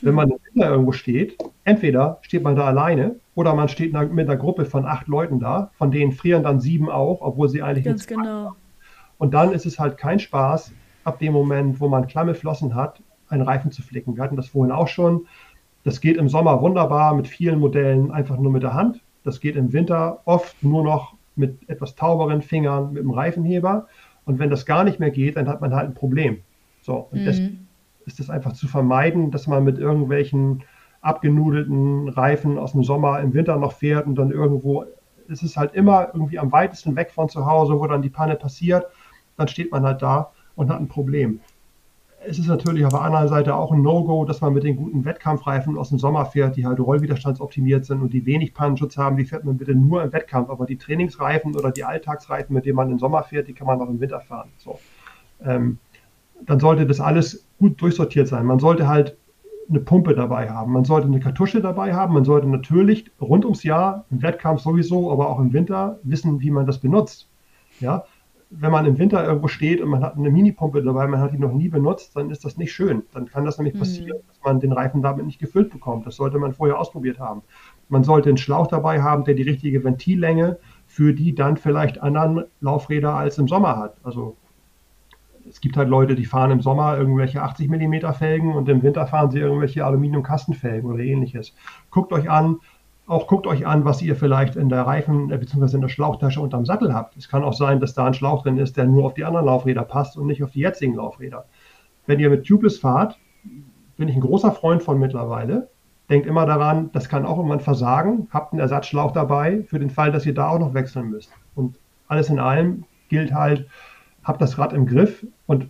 Wenn 0.00 0.14
man 0.14 0.30
im 0.30 0.38
Winter 0.52 0.70
irgendwo 0.70 0.92
steht, 0.92 1.36
entweder 1.64 2.18
steht 2.22 2.42
man 2.42 2.56
da 2.56 2.66
alleine 2.66 3.16
oder 3.34 3.54
man 3.54 3.68
steht 3.68 3.92
mit 3.92 4.28
einer 4.28 4.36
Gruppe 4.36 4.64
von 4.64 4.84
acht 4.84 5.08
Leuten 5.08 5.40
da, 5.40 5.70
von 5.74 5.90
denen 5.90 6.12
frieren 6.12 6.44
dann 6.44 6.60
sieben 6.60 6.88
auch, 6.88 7.20
obwohl 7.20 7.48
sie 7.48 7.62
eigentlich 7.62 7.84
Ganz 7.84 8.06
genau. 8.06 8.24
Haben. 8.24 8.56
Und 9.18 9.34
dann 9.34 9.52
ist 9.52 9.66
es 9.66 9.78
halt 9.78 9.98
kein 9.98 10.18
Spaß, 10.18 10.72
ab 11.04 11.18
dem 11.18 11.32
Moment, 11.32 11.80
wo 11.80 11.88
man 11.88 12.06
klamme 12.06 12.34
Flossen 12.34 12.74
hat, 12.74 13.02
einen 13.28 13.42
Reifen 13.42 13.70
zu 13.70 13.82
flicken. 13.82 14.16
Wir 14.16 14.22
hatten 14.22 14.36
das 14.36 14.48
vorhin 14.48 14.72
auch 14.72 14.88
schon. 14.88 15.26
Das 15.84 16.00
geht 16.00 16.16
im 16.16 16.28
Sommer 16.28 16.60
wunderbar 16.60 17.14
mit 17.14 17.26
vielen 17.26 17.58
Modellen 17.58 18.12
einfach 18.12 18.38
nur 18.38 18.52
mit 18.52 18.62
der 18.62 18.74
Hand. 18.74 19.00
Das 19.24 19.40
geht 19.40 19.56
im 19.56 19.72
Winter 19.72 20.20
oft 20.24 20.62
nur 20.62 20.84
noch 20.84 21.14
mit 21.36 21.68
etwas 21.68 21.94
tauberen 21.94 22.42
Fingern 22.42 22.92
mit 22.92 23.02
dem 23.02 23.10
Reifenheber. 23.10 23.88
Und 24.24 24.38
wenn 24.38 24.50
das 24.50 24.66
gar 24.66 24.84
nicht 24.84 25.00
mehr 25.00 25.10
geht, 25.10 25.36
dann 25.36 25.48
hat 25.48 25.60
man 25.60 25.74
halt 25.74 25.88
ein 25.88 25.94
Problem. 25.94 26.38
So, 26.82 27.08
und 27.10 27.22
mhm. 27.22 27.24
deswegen 27.24 27.68
ist 28.06 28.20
es 28.20 28.30
einfach 28.30 28.52
zu 28.52 28.68
vermeiden, 28.68 29.30
dass 29.30 29.46
man 29.46 29.64
mit 29.64 29.78
irgendwelchen 29.78 30.64
abgenudelten 31.00 32.08
Reifen 32.08 32.58
aus 32.58 32.72
dem 32.72 32.84
Sommer 32.84 33.20
im 33.20 33.34
Winter 33.34 33.56
noch 33.56 33.72
fährt 33.72 34.06
und 34.06 34.14
dann 34.14 34.30
irgendwo, 34.30 34.84
es 35.28 35.42
ist 35.42 35.56
halt 35.56 35.74
immer 35.74 36.08
irgendwie 36.12 36.38
am 36.38 36.52
weitesten 36.52 36.94
weg 36.96 37.10
von 37.10 37.28
zu 37.28 37.46
Hause, 37.46 37.78
wo 37.78 37.86
dann 37.86 38.02
die 38.02 38.10
Panne 38.10 38.36
passiert, 38.36 38.86
dann 39.36 39.48
steht 39.48 39.72
man 39.72 39.84
halt 39.84 40.02
da 40.02 40.30
und 40.54 40.70
hat 40.70 40.80
ein 40.80 40.88
Problem. 40.88 41.40
Es 42.26 42.38
ist 42.38 42.46
natürlich 42.46 42.84
auf 42.84 42.92
der 42.92 43.02
anderen 43.02 43.28
Seite 43.28 43.54
auch 43.54 43.72
ein 43.72 43.82
No-Go, 43.82 44.24
dass 44.24 44.40
man 44.40 44.52
mit 44.52 44.64
den 44.64 44.76
guten 44.76 45.04
Wettkampfreifen 45.04 45.76
aus 45.76 45.88
dem 45.88 45.98
Sommer 45.98 46.26
fährt, 46.26 46.56
die 46.56 46.66
halt 46.66 46.78
rollwiderstandsoptimiert 46.78 47.84
sind 47.84 48.00
und 48.00 48.12
die 48.12 48.26
wenig 48.26 48.54
Pannenschutz 48.54 48.96
haben, 48.96 49.16
die 49.16 49.24
fährt 49.24 49.44
man 49.44 49.56
bitte 49.56 49.74
nur 49.74 50.02
im 50.02 50.12
Wettkampf. 50.12 50.48
Aber 50.50 50.66
die 50.66 50.78
Trainingsreifen 50.78 51.56
oder 51.56 51.70
die 51.70 51.84
Alltagsreifen, 51.84 52.54
mit 52.54 52.64
denen 52.64 52.76
man 52.76 52.90
im 52.90 52.98
Sommer 52.98 53.22
fährt, 53.24 53.48
die 53.48 53.52
kann 53.52 53.66
man 53.66 53.80
auch 53.80 53.88
im 53.88 54.00
Winter 54.00 54.20
fahren. 54.20 54.50
So. 54.58 54.78
Ähm, 55.44 55.78
dann 56.46 56.60
sollte 56.60 56.86
das 56.86 57.00
alles 57.00 57.46
gut 57.58 57.80
durchsortiert 57.80 58.28
sein. 58.28 58.46
Man 58.46 58.58
sollte 58.58 58.86
halt 58.88 59.16
eine 59.68 59.80
Pumpe 59.80 60.14
dabei 60.14 60.50
haben, 60.50 60.72
man 60.72 60.84
sollte 60.84 61.06
eine 61.06 61.20
Kartusche 61.20 61.60
dabei 61.60 61.94
haben, 61.94 62.14
man 62.14 62.24
sollte 62.24 62.48
natürlich 62.48 63.10
rund 63.20 63.44
ums 63.44 63.62
Jahr, 63.62 64.04
im 64.10 64.22
Wettkampf 64.22 64.60
sowieso, 64.60 65.10
aber 65.10 65.30
auch 65.30 65.38
im 65.38 65.52
Winter 65.52 65.98
wissen, 66.02 66.40
wie 66.40 66.50
man 66.50 66.66
das 66.66 66.78
benutzt. 66.78 67.28
Ja, 67.80 68.04
wenn 68.54 68.70
man 68.70 68.84
im 68.84 68.98
Winter 68.98 69.24
irgendwo 69.24 69.48
steht 69.48 69.80
und 69.80 69.88
man 69.88 70.02
hat 70.02 70.16
eine 70.16 70.30
Minipumpe 70.30 70.82
dabei, 70.82 71.06
man 71.06 71.20
hat 71.20 71.32
die 71.32 71.38
noch 71.38 71.52
nie 71.52 71.68
benutzt, 71.68 72.14
dann 72.16 72.30
ist 72.30 72.44
das 72.44 72.58
nicht 72.58 72.72
schön. 72.72 73.02
Dann 73.12 73.26
kann 73.26 73.44
das 73.44 73.58
nämlich 73.58 73.74
mhm. 73.74 73.78
passieren, 73.78 74.18
dass 74.28 74.40
man 74.44 74.60
den 74.60 74.72
Reifen 74.72 75.02
damit 75.02 75.24
nicht 75.24 75.38
gefüllt 75.38 75.70
bekommt. 75.70 76.06
Das 76.06 76.16
sollte 76.16 76.38
man 76.38 76.52
vorher 76.52 76.78
ausprobiert 76.78 77.18
haben. 77.18 77.42
Man 77.88 78.04
sollte 78.04 78.28
einen 78.28 78.38
Schlauch 78.38 78.66
dabei 78.66 79.02
haben, 79.02 79.24
der 79.24 79.34
die 79.34 79.42
richtige 79.42 79.82
Ventillänge 79.84 80.58
für 80.86 81.14
die 81.14 81.34
dann 81.34 81.56
vielleicht 81.56 82.02
anderen 82.02 82.44
Laufräder 82.60 83.14
als 83.14 83.38
im 83.38 83.48
Sommer 83.48 83.78
hat. 83.78 83.96
Also 84.02 84.36
es 85.48 85.60
gibt 85.60 85.76
halt 85.76 85.88
Leute, 85.88 86.14
die 86.14 86.24
fahren 86.24 86.50
im 86.50 86.60
Sommer 86.60 86.96
irgendwelche 86.98 87.42
80 87.42 87.68
mm 87.68 88.12
Felgen 88.12 88.54
und 88.54 88.68
im 88.68 88.82
Winter 88.82 89.06
fahren 89.06 89.30
sie 89.30 89.38
irgendwelche 89.40 89.84
Aluminiumkastenfelgen 89.84 90.90
oder 90.90 91.02
ähnliches. 91.02 91.54
Guckt 91.90 92.12
euch 92.12 92.30
an, 92.30 92.58
auch 93.06 93.26
guckt 93.26 93.46
euch 93.46 93.66
an, 93.66 93.84
was 93.84 94.00
ihr 94.00 94.16
vielleicht 94.16 94.56
in 94.56 94.68
der 94.68 94.86
Reifen- 94.86 95.30
äh, 95.30 95.38
bzw. 95.38 95.76
in 95.76 95.82
der 95.82 95.88
Schlauchtasche 95.88 96.40
unterm 96.40 96.64
Sattel 96.64 96.94
habt. 96.94 97.16
Es 97.16 97.28
kann 97.28 97.44
auch 97.44 97.52
sein, 97.52 97.80
dass 97.80 97.94
da 97.94 98.06
ein 98.06 98.14
Schlauch 98.14 98.42
drin 98.42 98.58
ist, 98.58 98.76
der 98.76 98.86
nur 98.86 99.04
auf 99.04 99.14
die 99.14 99.24
anderen 99.24 99.46
Laufräder 99.46 99.82
passt 99.82 100.16
und 100.16 100.26
nicht 100.26 100.42
auf 100.42 100.52
die 100.52 100.60
jetzigen 100.60 100.94
Laufräder. 100.94 101.46
Wenn 102.06 102.20
ihr 102.20 102.30
mit 102.30 102.46
Tubeless 102.46 102.78
fahrt, 102.78 103.18
bin 103.96 104.08
ich 104.08 104.14
ein 104.14 104.20
großer 104.20 104.52
Freund 104.52 104.82
von 104.82 104.98
mittlerweile, 104.98 105.68
denkt 106.10 106.26
immer 106.26 106.46
daran, 106.46 106.90
das 106.92 107.08
kann 107.08 107.26
auch 107.26 107.36
irgendwann 107.36 107.60
versagen. 107.60 108.28
Habt 108.30 108.52
einen 108.52 108.60
Ersatzschlauch 108.60 109.12
dabei 109.12 109.62
für 109.64 109.78
den 109.78 109.90
Fall, 109.90 110.12
dass 110.12 110.26
ihr 110.26 110.34
da 110.34 110.48
auch 110.48 110.58
noch 110.58 110.74
wechseln 110.74 111.10
müsst. 111.10 111.32
Und 111.54 111.78
alles 112.08 112.28
in 112.28 112.38
allem 112.38 112.84
gilt 113.08 113.32
halt, 113.32 113.66
habt 114.24 114.40
das 114.40 114.58
Rad 114.58 114.72
im 114.72 114.86
Griff 114.86 115.26
und 115.46 115.68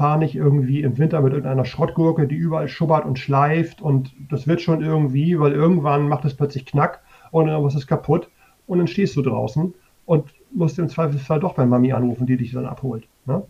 fahr 0.00 0.16
nicht 0.16 0.34
irgendwie 0.34 0.80
im 0.80 0.96
Winter 0.96 1.20
mit 1.20 1.34
irgendeiner 1.34 1.66
Schrottgurke, 1.66 2.26
die 2.26 2.34
überall 2.34 2.68
schubbert 2.68 3.04
und 3.04 3.18
schleift 3.18 3.82
und 3.82 4.14
das 4.30 4.46
wird 4.46 4.62
schon 4.62 4.82
irgendwie, 4.82 5.38
weil 5.38 5.52
irgendwann 5.52 6.08
macht 6.08 6.24
es 6.24 6.32
plötzlich 6.32 6.64
Knack 6.64 7.02
und 7.32 7.48
irgendwas 7.48 7.74
ist 7.74 7.86
kaputt 7.86 8.30
und 8.66 8.78
dann 8.78 8.86
stehst 8.86 9.14
du 9.16 9.20
draußen 9.20 9.74
und 10.06 10.24
musst 10.52 10.78
im 10.78 10.88
Zweifelsfall 10.88 11.38
doch 11.38 11.52
bei 11.52 11.66
Mami 11.66 11.92
anrufen, 11.92 12.26
die 12.26 12.38
dich 12.38 12.52
dann 12.52 12.64
abholt. 12.64 13.06
Ne? 13.26 13.42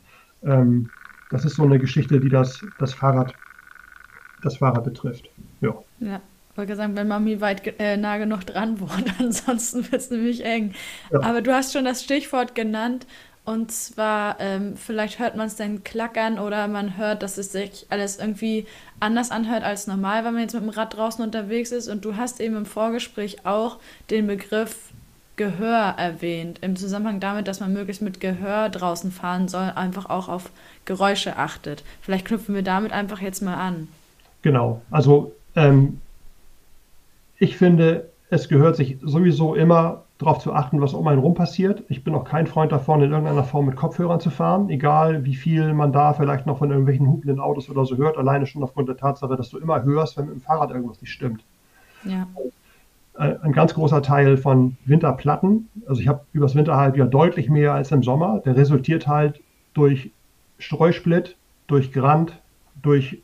Ähm, 0.42 0.90
das 1.30 1.44
ist 1.44 1.54
so 1.54 1.62
eine 1.62 1.78
Geschichte, 1.78 2.18
die 2.18 2.28
das, 2.28 2.66
das 2.80 2.94
Fahrrad 2.94 3.32
das 4.42 4.56
Fahrrad 4.56 4.82
betrifft. 4.82 5.30
Ja. 5.60 5.74
Ja, 6.00 6.20
wollte 6.56 6.74
sagen, 6.74 6.96
wenn 6.96 7.06
Mami 7.06 7.40
weit 7.40 7.78
äh, 7.78 7.96
nah 7.96 8.18
genug 8.18 8.44
dran 8.44 8.80
wohnt, 8.80 9.14
ansonsten 9.20 9.84
wird 9.84 10.02
es 10.02 10.10
nämlich 10.10 10.44
eng. 10.44 10.72
Ja. 11.12 11.20
Aber 11.20 11.42
du 11.42 11.54
hast 11.54 11.72
schon 11.72 11.84
das 11.84 12.02
Stichwort 12.02 12.56
genannt. 12.56 13.06
Und 13.50 13.72
zwar, 13.72 14.36
ähm, 14.38 14.76
vielleicht 14.76 15.18
hört 15.18 15.34
man 15.34 15.48
es 15.48 15.56
dann 15.56 15.82
klackern 15.82 16.38
oder 16.38 16.68
man 16.68 16.96
hört, 16.96 17.24
dass 17.24 17.36
es 17.36 17.50
sich 17.50 17.84
alles 17.88 18.20
irgendwie 18.20 18.64
anders 19.00 19.32
anhört 19.32 19.64
als 19.64 19.88
normal, 19.88 20.24
wenn 20.24 20.34
man 20.34 20.42
jetzt 20.42 20.54
mit 20.54 20.62
dem 20.62 20.68
Rad 20.68 20.96
draußen 20.96 21.24
unterwegs 21.24 21.72
ist. 21.72 21.88
Und 21.88 22.04
du 22.04 22.16
hast 22.16 22.40
eben 22.40 22.54
im 22.54 22.64
Vorgespräch 22.64 23.44
auch 23.44 23.78
den 24.08 24.28
Begriff 24.28 24.92
Gehör 25.34 25.96
erwähnt, 25.98 26.60
im 26.60 26.76
Zusammenhang 26.76 27.18
damit, 27.18 27.48
dass 27.48 27.58
man 27.58 27.72
möglichst 27.72 28.02
mit 28.02 28.20
Gehör 28.20 28.68
draußen 28.68 29.10
fahren 29.10 29.48
soll, 29.48 29.72
einfach 29.74 30.08
auch 30.08 30.28
auf 30.28 30.52
Geräusche 30.84 31.36
achtet. 31.36 31.82
Vielleicht 32.02 32.26
knüpfen 32.26 32.54
wir 32.54 32.62
damit 32.62 32.92
einfach 32.92 33.20
jetzt 33.20 33.42
mal 33.42 33.56
an. 33.56 33.88
Genau, 34.42 34.80
also 34.92 35.32
ähm, 35.56 36.00
ich 37.40 37.56
finde, 37.56 38.10
es 38.28 38.48
gehört 38.48 38.76
sich 38.76 38.98
sowieso 39.02 39.56
immer 39.56 40.04
darauf 40.20 40.38
zu 40.38 40.52
achten, 40.52 40.80
was 40.82 40.92
um 40.92 41.06
einen 41.08 41.20
rum 41.20 41.34
passiert. 41.34 41.82
Ich 41.88 42.04
bin 42.04 42.14
auch 42.14 42.24
kein 42.24 42.46
Freund 42.46 42.70
davon, 42.72 43.02
in 43.02 43.10
irgendeiner 43.10 43.42
Form 43.42 43.66
mit 43.66 43.74
Kopfhörern 43.76 44.20
zu 44.20 44.28
fahren, 44.28 44.68
egal 44.68 45.24
wie 45.24 45.34
viel 45.34 45.72
man 45.72 45.92
da 45.92 46.12
vielleicht 46.12 46.46
noch 46.46 46.58
von 46.58 46.70
irgendwelchen 46.70 47.08
hupenden 47.08 47.40
Autos 47.40 47.70
oder 47.70 47.86
so 47.86 47.96
hört, 47.96 48.18
alleine 48.18 48.46
schon 48.46 48.62
aufgrund 48.62 48.88
der 48.88 48.98
Tatsache, 48.98 49.36
dass 49.36 49.48
du 49.48 49.58
immer 49.58 49.82
hörst, 49.82 50.18
wenn 50.18 50.26
mit 50.26 50.34
dem 50.34 50.42
Fahrrad 50.42 50.70
irgendwas 50.70 51.00
nicht 51.00 51.10
stimmt. 51.10 51.42
Ja. 52.04 52.26
Ein 53.14 53.52
ganz 53.52 53.74
großer 53.74 54.02
Teil 54.02 54.36
von 54.36 54.76
Winterplatten, 54.84 55.68
also 55.86 56.00
ich 56.00 56.08
habe 56.08 56.20
übers 56.32 56.54
Winterhalbjahr 56.54 57.08
deutlich 57.08 57.48
mehr 57.48 57.72
als 57.72 57.90
im 57.90 58.02
Sommer, 58.02 58.40
der 58.44 58.56
resultiert 58.56 59.06
halt 59.06 59.40
durch 59.72 60.10
Streusplit, 60.58 61.36
durch 61.66 61.92
Grand, 61.92 62.38
durch 62.82 63.22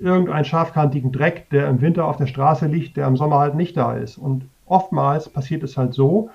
irgendeinen 0.00 0.44
scharfkantigen 0.44 1.12
Dreck, 1.12 1.48
der 1.50 1.68
im 1.68 1.80
Winter 1.80 2.06
auf 2.06 2.16
der 2.16 2.26
Straße 2.26 2.66
liegt, 2.66 2.96
der 2.96 3.06
im 3.06 3.16
Sommer 3.16 3.38
halt 3.38 3.54
nicht 3.54 3.76
da 3.76 3.94
ist. 3.94 4.18
Und 4.18 4.48
oftmals 4.66 5.28
passiert 5.28 5.62
es 5.62 5.76
halt 5.76 5.94
so, 5.94 6.30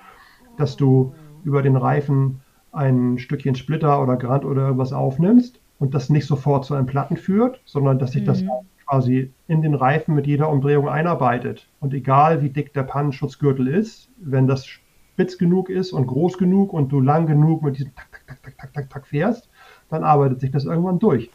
dass 0.56 0.76
du 0.76 1.14
über 1.44 1.62
den 1.62 1.76
Reifen 1.76 2.40
ein 2.72 3.18
Stückchen 3.18 3.54
Splitter 3.54 4.02
oder 4.02 4.16
Grand 4.16 4.44
oder 4.44 4.62
irgendwas 4.62 4.92
aufnimmst 4.92 5.60
und 5.78 5.94
das 5.94 6.10
nicht 6.10 6.26
sofort 6.26 6.64
zu 6.64 6.74
einem 6.74 6.86
Platten 6.86 7.16
führt, 7.16 7.60
sondern 7.64 7.98
dass 7.98 8.12
sich 8.12 8.22
mhm. 8.22 8.26
das 8.26 8.44
quasi 8.86 9.32
in 9.48 9.62
den 9.62 9.74
Reifen 9.74 10.14
mit 10.14 10.26
jeder 10.26 10.50
Umdrehung 10.50 10.88
einarbeitet. 10.88 11.68
Und 11.80 11.94
egal 11.94 12.42
wie 12.42 12.50
dick 12.50 12.72
der 12.74 12.82
Pannenschutzgürtel 12.82 13.66
ist, 13.68 14.08
wenn 14.18 14.46
das 14.46 14.66
spitz 14.66 15.38
genug 15.38 15.68
ist 15.68 15.92
und 15.92 16.06
groß 16.06 16.38
genug 16.38 16.72
und 16.72 16.90
du 16.90 17.00
lang 17.00 17.26
genug 17.26 17.62
mit 17.62 17.78
diesem 17.78 17.94
Tak, 17.94 18.10
Tak, 18.26 18.26
Tak, 18.26 18.42
Tak, 18.42 18.56
Tak, 18.56 18.72
Tak, 18.72 18.90
Tak 18.90 19.06
fährst, 19.06 19.48
dann 19.88 20.04
arbeitet 20.04 20.40
sich 20.40 20.50
das 20.50 20.64
irgendwann 20.64 20.98
durch. 20.98 21.30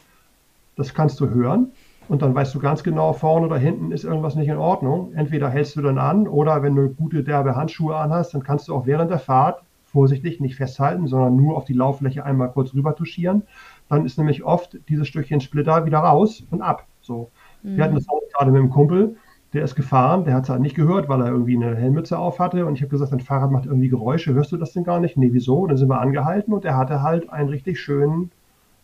Das 0.76 0.94
kannst 0.94 1.20
du 1.20 1.28
hören 1.30 1.72
und 2.08 2.22
dann 2.22 2.34
weißt 2.34 2.54
du 2.54 2.60
ganz 2.60 2.82
genau, 2.84 3.12
vorne 3.12 3.46
oder 3.46 3.58
hinten 3.58 3.90
ist 3.90 4.04
irgendwas 4.04 4.36
nicht 4.36 4.48
in 4.48 4.56
Ordnung. 4.56 5.12
Entweder 5.14 5.48
hältst 5.48 5.76
du 5.76 5.82
dann 5.82 5.98
an 5.98 6.28
oder 6.28 6.62
wenn 6.62 6.74
du 6.74 6.88
gute 6.88 7.24
derbe 7.24 7.56
Handschuhe 7.56 7.96
anhast, 7.96 8.34
dann 8.34 8.42
kannst 8.42 8.68
du 8.68 8.74
auch 8.74 8.86
während 8.86 9.10
der 9.10 9.18
Fahrt 9.18 9.62
vorsichtig 9.84 10.40
nicht 10.40 10.56
festhalten, 10.56 11.06
sondern 11.06 11.36
nur 11.36 11.56
auf 11.56 11.64
die 11.64 11.72
Lauffläche 11.72 12.24
einmal 12.24 12.50
kurz 12.50 12.74
rüber 12.74 12.94
touchieren. 12.94 13.42
Dann 13.88 14.04
ist 14.04 14.18
nämlich 14.18 14.44
oft 14.44 14.78
dieses 14.88 15.08
Stückchen 15.08 15.40
Splitter 15.40 15.86
wieder 15.86 15.98
raus 15.98 16.44
und 16.50 16.60
ab. 16.60 16.86
So. 17.00 17.30
Mhm. 17.62 17.76
Wir 17.76 17.84
hatten 17.84 17.94
das 17.94 18.08
auch 18.08 18.20
gerade 18.34 18.50
mit 18.50 18.60
dem 18.60 18.70
Kumpel, 18.70 19.16
der 19.52 19.64
ist 19.64 19.74
gefahren, 19.74 20.24
der 20.24 20.34
hat 20.34 20.44
es 20.44 20.50
halt 20.50 20.60
nicht 20.60 20.76
gehört, 20.76 21.08
weil 21.08 21.22
er 21.22 21.28
irgendwie 21.28 21.56
eine 21.56 21.74
Helmmütze 21.74 22.18
auf 22.18 22.38
hatte. 22.38 22.66
Und 22.66 22.74
ich 22.74 22.82
habe 22.82 22.90
gesagt, 22.90 23.12
dein 23.12 23.20
Fahrrad 23.20 23.50
macht 23.50 23.66
irgendwie 23.66 23.88
Geräusche, 23.88 24.34
hörst 24.34 24.52
du 24.52 24.56
das 24.56 24.72
denn 24.72 24.84
gar 24.84 25.00
nicht? 25.00 25.16
Nee, 25.16 25.30
wieso? 25.32 25.60
Und 25.60 25.68
dann 25.68 25.78
sind 25.78 25.88
wir 25.88 26.00
angehalten 26.00 26.52
und 26.52 26.64
er 26.64 26.76
hatte 26.76 27.02
halt 27.02 27.30
einen 27.30 27.48
richtig 27.48 27.80
schönen 27.80 28.30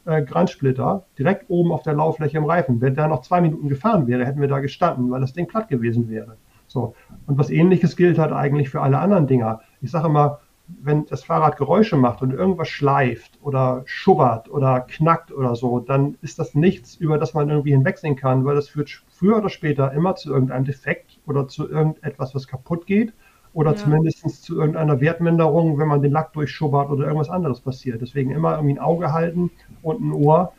äh, 0.04 0.22
Grandsplitter 0.22 1.04
direkt 1.18 1.48
oben 1.48 1.72
auf 1.72 1.82
der 1.82 1.94
Lauffläche 1.94 2.38
im 2.38 2.44
Reifen. 2.44 2.80
Wenn 2.80 2.94
der 2.94 3.08
noch 3.08 3.22
zwei 3.22 3.40
Minuten 3.40 3.68
gefahren 3.68 4.06
wäre, 4.06 4.26
hätten 4.26 4.40
wir 4.40 4.48
da 4.48 4.60
gestanden, 4.60 5.10
weil 5.10 5.20
das 5.20 5.32
Ding 5.32 5.46
platt 5.46 5.68
gewesen 5.68 6.08
wäre. 6.08 6.36
So. 6.66 6.94
Und 7.26 7.38
was 7.38 7.50
ähnliches 7.50 7.96
gilt 7.96 8.18
halt 8.18 8.32
eigentlich 8.32 8.70
für 8.70 8.80
alle 8.80 8.98
anderen 8.98 9.26
Dinger. 9.26 9.60
Ich 9.80 9.90
sage 9.90 10.06
immer, 10.06 10.40
wenn 10.80 11.06
das 11.06 11.24
Fahrrad 11.24 11.56
Geräusche 11.56 11.96
macht 11.96 12.22
und 12.22 12.32
irgendwas 12.32 12.68
schleift 12.68 13.38
oder 13.42 13.82
schubbert 13.84 14.50
oder 14.50 14.80
knackt 14.80 15.32
oder 15.32 15.54
so, 15.54 15.80
dann 15.80 16.16
ist 16.22 16.38
das 16.38 16.54
nichts, 16.54 16.94
über 16.94 17.18
das 17.18 17.34
man 17.34 17.50
irgendwie 17.50 17.72
hinwegsehen 17.72 18.16
kann, 18.16 18.44
weil 18.44 18.54
das 18.54 18.68
führt 18.68 19.04
früher 19.10 19.38
oder 19.38 19.50
später 19.50 19.92
immer 19.92 20.14
zu 20.14 20.32
irgendeinem 20.32 20.64
Defekt 20.64 21.20
oder 21.26 21.48
zu 21.48 21.68
irgendetwas, 21.68 22.34
was 22.34 22.46
kaputt 22.46 22.86
geht 22.86 23.12
oder 23.54 23.72
ja. 23.72 23.76
zumindest 23.76 24.42
zu 24.42 24.58
irgendeiner 24.58 25.00
Wertminderung, 25.00 25.78
wenn 25.78 25.88
man 25.88 26.02
den 26.02 26.12
Lack 26.12 26.32
durchschubbert 26.32 26.90
oder 26.90 27.04
irgendwas 27.04 27.30
anderes 27.30 27.60
passiert. 27.60 28.00
Deswegen 28.00 28.30
immer 28.30 28.52
irgendwie 28.52 28.74
ein 28.74 28.78
Auge 28.78 29.12
halten 29.12 29.50
und 29.82 30.00
ein 30.00 30.12
Ohr. 30.12 30.52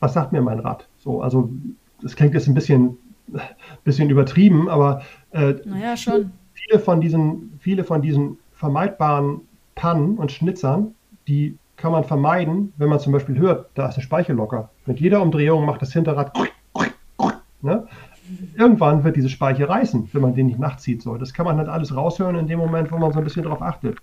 Was 0.00 0.14
sagt 0.14 0.32
mir 0.32 0.40
mein 0.40 0.60
Rad? 0.60 0.86
So, 0.98 1.22
also 1.22 1.50
das 2.00 2.14
klingt 2.14 2.34
jetzt 2.34 2.46
ein 2.46 2.54
bisschen, 2.54 2.96
bisschen 3.84 4.10
übertrieben, 4.10 4.68
aber 4.68 5.02
äh, 5.32 5.54
naja, 5.64 5.96
viele 6.54 6.78
von 6.78 7.00
diesen, 7.00 7.58
viele 7.60 7.84
von 7.84 8.02
diesen 8.02 8.38
vermeidbaren 8.52 9.40
Pannen 9.74 10.18
und 10.18 10.32
Schnitzern, 10.32 10.94
die 11.26 11.56
kann 11.76 11.92
man 11.92 12.04
vermeiden, 12.04 12.72
wenn 12.76 12.88
man 12.88 12.98
zum 12.98 13.12
Beispiel 13.12 13.38
hört, 13.38 13.70
da 13.74 13.88
ist 13.88 13.94
eine 13.94 14.02
Speiche 14.02 14.32
locker. 14.32 14.70
Mit 14.84 14.98
jeder 15.00 15.22
Umdrehung 15.22 15.64
macht 15.64 15.80
das 15.80 15.92
Hinterrad. 15.92 16.36
Ne? 17.60 17.86
Irgendwann 18.56 19.04
wird 19.04 19.16
diese 19.16 19.28
Speiche 19.28 19.68
reißen, 19.68 20.08
wenn 20.12 20.22
man 20.22 20.34
den 20.34 20.46
nicht 20.46 20.58
nachzieht. 20.58 21.02
So. 21.02 21.16
Das 21.16 21.32
kann 21.32 21.46
man 21.46 21.56
halt 21.56 21.68
alles 21.68 21.94
raushören 21.94 22.36
in 22.36 22.46
dem 22.46 22.58
Moment, 22.58 22.90
wo 22.92 22.98
man 22.98 23.12
so 23.12 23.18
ein 23.18 23.24
bisschen 23.24 23.44
darauf 23.44 23.62
achtet. 23.62 23.98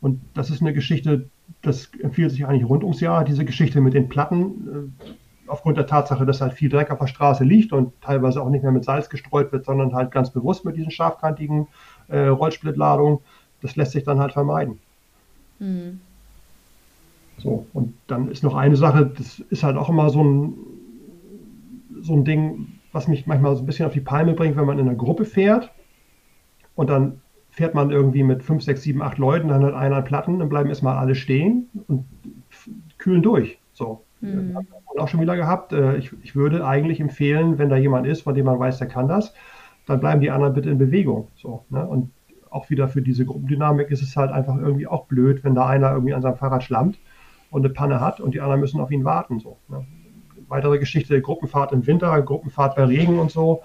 Und 0.00 0.20
das 0.34 0.50
ist 0.50 0.62
eine 0.62 0.72
Geschichte, 0.72 1.28
das 1.62 1.90
empfiehlt 2.00 2.30
sich 2.30 2.46
eigentlich 2.46 2.68
rund 2.68 2.84
ums 2.84 3.00
Jahr. 3.00 3.24
Diese 3.24 3.44
Geschichte 3.44 3.80
mit 3.80 3.94
den 3.94 4.08
Platten, 4.08 4.90
äh, 5.04 5.10
aufgrund 5.46 5.76
der 5.76 5.86
Tatsache, 5.86 6.24
dass 6.24 6.40
halt 6.40 6.54
viel 6.54 6.68
Dreck 6.68 6.90
auf 6.90 7.00
der 7.00 7.08
Straße 7.08 7.44
liegt 7.44 7.72
und 7.72 7.92
teilweise 8.00 8.40
auch 8.40 8.48
nicht 8.48 8.62
mehr 8.62 8.72
mit 8.72 8.84
Salz 8.84 9.10
gestreut 9.10 9.52
wird, 9.52 9.64
sondern 9.64 9.94
halt 9.94 10.10
ganz 10.10 10.30
bewusst 10.30 10.64
mit 10.64 10.76
diesen 10.76 10.90
scharfkantigen 10.90 11.66
äh, 12.08 12.28
Rollsplittladungen 12.28 13.18
das 13.60 13.76
lässt 13.76 13.92
sich 13.92 14.04
dann 14.04 14.20
halt 14.20 14.32
vermeiden. 14.32 14.78
Mhm. 15.58 16.00
So, 17.38 17.66
und 17.72 17.94
dann 18.06 18.30
ist 18.30 18.42
noch 18.42 18.54
eine 18.54 18.76
Sache, 18.76 19.06
das 19.16 19.38
ist 19.38 19.62
halt 19.62 19.76
auch 19.76 19.88
immer 19.88 20.10
so 20.10 20.22
ein, 20.22 20.54
so 22.02 22.14
ein 22.14 22.24
Ding, 22.24 22.79
was 22.92 23.08
mich 23.08 23.26
manchmal 23.26 23.54
so 23.54 23.62
ein 23.62 23.66
bisschen 23.66 23.86
auf 23.86 23.92
die 23.92 24.00
Palme 24.00 24.34
bringt, 24.34 24.56
wenn 24.56 24.66
man 24.66 24.78
in 24.78 24.88
einer 24.88 24.96
Gruppe 24.96 25.24
fährt 25.24 25.70
und 26.74 26.90
dann 26.90 27.20
fährt 27.50 27.74
man 27.74 27.90
irgendwie 27.90 28.22
mit 28.22 28.42
5, 28.42 28.62
6, 28.62 28.82
7, 28.82 29.02
8 29.02 29.18
Leuten, 29.18 29.48
dann 29.48 29.64
hat 29.64 29.74
einer 29.74 30.02
Platten, 30.02 30.38
dann 30.38 30.48
bleiben 30.48 30.68
erstmal 30.68 30.96
alle 30.96 31.14
stehen 31.14 31.68
und 31.88 32.04
kühlen 32.98 33.22
durch. 33.22 33.58
So. 33.72 34.04
Mhm. 34.20 34.58
auch 34.98 35.08
schon 35.08 35.20
wieder 35.20 35.36
gehabt. 35.36 35.72
Äh, 35.72 35.96
ich, 35.96 36.12
ich 36.22 36.36
würde 36.36 36.66
eigentlich 36.66 37.00
empfehlen, 37.00 37.58
wenn 37.58 37.70
da 37.70 37.76
jemand 37.76 38.06
ist, 38.06 38.22
von 38.22 38.34
dem 38.34 38.46
man 38.46 38.58
weiß, 38.58 38.78
der 38.78 38.86
kann 38.86 39.08
das, 39.08 39.32
dann 39.86 40.00
bleiben 40.00 40.20
die 40.20 40.30
anderen 40.30 40.54
bitte 40.54 40.70
in 40.70 40.78
Bewegung. 40.78 41.28
So, 41.36 41.64
ne? 41.70 41.86
Und 41.86 42.10
auch 42.50 42.68
wieder 42.68 42.88
für 42.88 43.00
diese 43.00 43.24
Gruppendynamik 43.24 43.90
ist 43.90 44.02
es 44.02 44.16
halt 44.16 44.30
einfach 44.30 44.56
irgendwie 44.56 44.86
auch 44.86 45.06
blöd, 45.06 45.42
wenn 45.44 45.54
da 45.54 45.66
einer 45.66 45.92
irgendwie 45.92 46.14
an 46.14 46.22
seinem 46.22 46.36
Fahrrad 46.36 46.62
schlammt 46.62 46.98
und 47.50 47.64
eine 47.64 47.72
Panne 47.72 48.00
hat 48.00 48.20
und 48.20 48.34
die 48.34 48.40
anderen 48.40 48.60
müssen 48.60 48.80
auf 48.80 48.90
ihn 48.90 49.04
warten. 49.04 49.38
So, 49.38 49.56
ne? 49.68 49.86
Weitere 50.50 50.80
Geschichte, 50.80 51.20
Gruppenfahrt 51.22 51.70
im 51.72 51.86
Winter, 51.86 52.20
Gruppenfahrt 52.22 52.74
bei 52.74 52.84
Regen 52.84 53.20
und 53.20 53.30
so. 53.30 53.62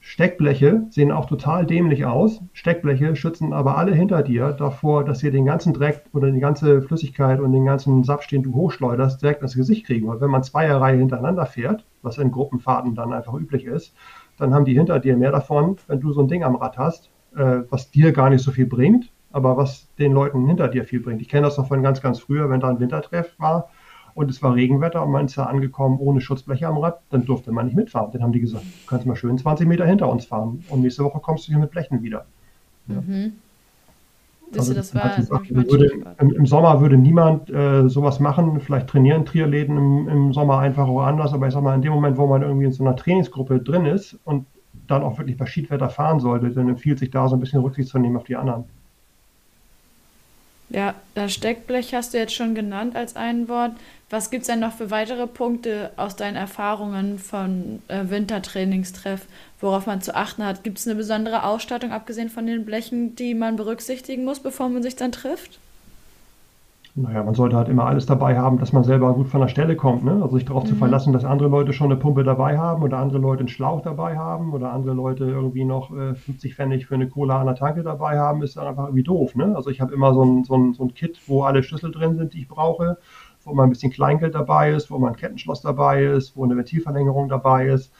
Steckbleche 0.00 0.86
sehen 0.90 1.12
auch 1.12 1.26
total 1.26 1.64
dämlich 1.64 2.06
aus. 2.06 2.40
Steckbleche 2.54 3.14
schützen 3.14 3.52
aber 3.52 3.78
alle 3.78 3.94
hinter 3.94 4.22
dir 4.22 4.50
davor, 4.52 5.04
dass 5.04 5.22
ihr 5.22 5.30
den 5.30 5.44
ganzen 5.44 5.74
Dreck 5.74 6.02
oder 6.12 6.32
die 6.32 6.40
ganze 6.40 6.82
Flüssigkeit 6.82 7.38
und 7.38 7.52
den 7.52 7.64
ganzen 7.64 8.02
Saft, 8.02 8.32
den 8.32 8.42
du 8.42 8.52
hochschleuderst, 8.52 9.22
direkt 9.22 9.42
ins 9.42 9.54
Gesicht 9.54 9.86
kriegen. 9.86 10.08
Weil 10.08 10.20
wenn 10.20 10.30
man 10.30 10.42
Zweierreihe 10.42 10.98
hintereinander 10.98 11.46
fährt, 11.46 11.84
was 12.02 12.18
in 12.18 12.32
Gruppenfahrten 12.32 12.96
dann 12.96 13.12
einfach 13.12 13.34
üblich 13.34 13.64
ist, 13.64 13.94
dann 14.38 14.52
haben 14.52 14.64
die 14.64 14.74
hinter 14.74 14.98
dir 14.98 15.16
mehr 15.16 15.30
davon, 15.30 15.76
wenn 15.86 16.00
du 16.00 16.12
so 16.12 16.20
ein 16.20 16.28
Ding 16.28 16.42
am 16.42 16.56
Rad 16.56 16.78
hast, 16.78 17.10
äh, 17.36 17.60
was 17.70 17.92
dir 17.92 18.10
gar 18.10 18.28
nicht 18.28 18.42
so 18.42 18.50
viel 18.50 18.66
bringt, 18.66 19.12
aber 19.30 19.56
was 19.56 19.94
den 19.98 20.12
Leuten 20.12 20.46
hinter 20.48 20.66
dir 20.66 20.84
viel 20.84 20.98
bringt. 20.98 21.20
Ich 21.20 21.28
kenne 21.28 21.46
das 21.46 21.58
noch 21.58 21.68
von 21.68 21.82
ganz, 21.82 22.00
ganz 22.00 22.18
früher, 22.18 22.50
wenn 22.50 22.58
da 22.58 22.68
ein 22.68 22.80
Wintertreff 22.80 23.38
war 23.38 23.68
und 24.18 24.28
es 24.32 24.42
war 24.42 24.56
Regenwetter 24.56 25.04
und 25.04 25.12
man 25.12 25.26
ist 25.26 25.38
da 25.38 25.44
angekommen 25.44 25.98
ohne 26.00 26.20
Schutzbleche 26.20 26.66
am 26.66 26.78
Rad, 26.78 26.98
dann 27.10 27.24
durfte 27.24 27.52
man 27.52 27.66
nicht 27.66 27.76
mitfahren. 27.76 28.10
Dann 28.12 28.20
haben 28.20 28.32
die 28.32 28.40
gesagt, 28.40 28.64
du 28.64 28.86
kannst 28.88 29.06
mal 29.06 29.14
schön 29.14 29.38
20 29.38 29.68
Meter 29.68 29.86
hinter 29.86 30.08
uns 30.10 30.24
fahren 30.24 30.64
und 30.70 30.80
nächste 30.80 31.04
Woche 31.04 31.20
kommst 31.20 31.46
du 31.46 31.52
hier 31.52 31.60
mit 31.60 31.70
Blechen 31.70 32.02
wieder. 32.02 32.24
Ja. 32.88 33.00
Mhm. 33.00 33.34
Also, 34.56 34.74
das 34.74 34.92
war 34.92 35.14
gesagt, 35.14 35.54
würde, 35.54 35.92
im, 36.18 36.32
im, 36.32 36.46
Sommer 36.46 36.80
würde 36.80 36.96
niemand 36.96 37.48
äh, 37.48 37.88
sowas 37.88 38.18
machen. 38.18 38.58
Vielleicht 38.58 38.88
trainieren 38.88 39.24
Triathleten 39.24 39.76
im, 39.76 40.08
im 40.08 40.32
Sommer 40.32 40.58
einfach 40.58 40.88
oder 40.88 41.06
anders. 41.06 41.32
Aber 41.32 41.46
ich 41.46 41.54
sag 41.54 41.62
mal, 41.62 41.76
in 41.76 41.82
dem 41.82 41.92
Moment, 41.92 42.16
wo 42.16 42.26
man 42.26 42.42
irgendwie 42.42 42.64
in 42.64 42.72
so 42.72 42.82
einer 42.82 42.96
Trainingsgruppe 42.96 43.60
drin 43.60 43.86
ist 43.86 44.18
und 44.24 44.46
dann 44.88 45.04
auch 45.04 45.18
wirklich 45.18 45.36
bei 45.36 45.46
Schiedwetter 45.46 45.90
fahren 45.90 46.18
sollte, 46.18 46.50
dann 46.50 46.68
empfiehlt 46.68 46.98
sich 46.98 47.10
da 47.10 47.28
so 47.28 47.36
ein 47.36 47.40
bisschen 47.40 47.60
Rücksicht 47.60 47.88
zu 47.88 48.00
nehmen 48.00 48.16
auf 48.16 48.24
die 48.24 48.34
anderen. 48.34 48.64
Ja, 50.70 50.94
das 51.14 51.32
Steckblech 51.32 51.94
hast 51.94 52.12
du 52.12 52.18
jetzt 52.18 52.34
schon 52.34 52.54
genannt 52.54 52.94
als 52.94 53.16
ein 53.16 53.48
Wort. 53.48 53.72
Was 54.10 54.30
gibt 54.30 54.42
es 54.42 54.48
denn 54.48 54.60
noch 54.60 54.72
für 54.72 54.90
weitere 54.90 55.26
Punkte 55.26 55.92
aus 55.96 56.16
deinen 56.16 56.36
Erfahrungen 56.36 57.18
von 57.18 57.82
äh, 57.88 58.04
Wintertrainingstreff, 58.08 59.26
worauf 59.60 59.86
man 59.86 60.02
zu 60.02 60.14
achten 60.14 60.44
hat? 60.44 60.64
Gibt 60.64 60.78
es 60.78 60.86
eine 60.86 60.96
besondere 60.96 61.44
Ausstattung, 61.44 61.92
abgesehen 61.92 62.28
von 62.28 62.46
den 62.46 62.64
Blechen, 62.64 63.16
die 63.16 63.34
man 63.34 63.56
berücksichtigen 63.56 64.24
muss, 64.24 64.40
bevor 64.40 64.68
man 64.68 64.82
sich 64.82 64.96
dann 64.96 65.12
trifft? 65.12 65.58
Naja, 67.00 67.22
man 67.22 67.34
sollte 67.34 67.54
halt 67.54 67.68
immer 67.68 67.86
alles 67.86 68.06
dabei 68.06 68.36
haben, 68.36 68.58
dass 68.58 68.72
man 68.72 68.82
selber 68.82 69.14
gut 69.14 69.28
von 69.28 69.40
der 69.40 69.46
Stelle 69.46 69.76
kommt. 69.76 70.02
Ne? 70.04 70.20
Also 70.20 70.36
sich 70.36 70.44
darauf 70.44 70.64
mhm. 70.64 70.68
zu 70.68 70.74
verlassen, 70.74 71.12
dass 71.12 71.24
andere 71.24 71.48
Leute 71.48 71.72
schon 71.72 71.92
eine 71.92 72.00
Pumpe 72.00 72.24
dabei 72.24 72.58
haben 72.58 72.82
oder 72.82 72.98
andere 72.98 73.18
Leute 73.18 73.40
einen 73.40 73.48
Schlauch 73.48 73.82
dabei 73.82 74.18
haben 74.18 74.52
oder 74.52 74.72
andere 74.72 74.94
Leute 74.94 75.24
irgendwie 75.24 75.64
noch 75.64 75.96
äh, 75.96 76.16
50 76.16 76.56
Pfennig 76.56 76.86
für 76.86 76.96
eine 76.96 77.08
Cola 77.08 77.38
an 77.38 77.46
der 77.46 77.54
Tanke 77.54 77.84
dabei 77.84 78.18
haben, 78.18 78.42
ist 78.42 78.58
einfach 78.58 78.86
irgendwie 78.86 79.04
doof. 79.04 79.36
Ne? 79.36 79.54
Also 79.54 79.70
ich 79.70 79.80
habe 79.80 79.94
immer 79.94 80.12
so 80.12 80.24
ein, 80.24 80.42
so, 80.42 80.56
ein, 80.56 80.74
so 80.74 80.82
ein 80.82 80.92
Kit, 80.92 81.20
wo 81.28 81.44
alle 81.44 81.62
Schlüssel 81.62 81.92
drin 81.92 82.16
sind, 82.16 82.34
die 82.34 82.40
ich 82.40 82.48
brauche, 82.48 82.98
wo 83.44 83.54
mal 83.54 83.62
ein 83.62 83.70
bisschen 83.70 83.92
Kleingeld 83.92 84.34
dabei 84.34 84.72
ist, 84.72 84.90
wo 84.90 84.98
mal 84.98 85.08
ein 85.08 85.16
Kettenschloss 85.16 85.62
dabei 85.62 86.02
ist, 86.02 86.36
wo 86.36 86.42
eine 86.42 86.56
Ventilverlängerung 86.56 87.28
dabei 87.28 87.68
ist. 87.68 87.92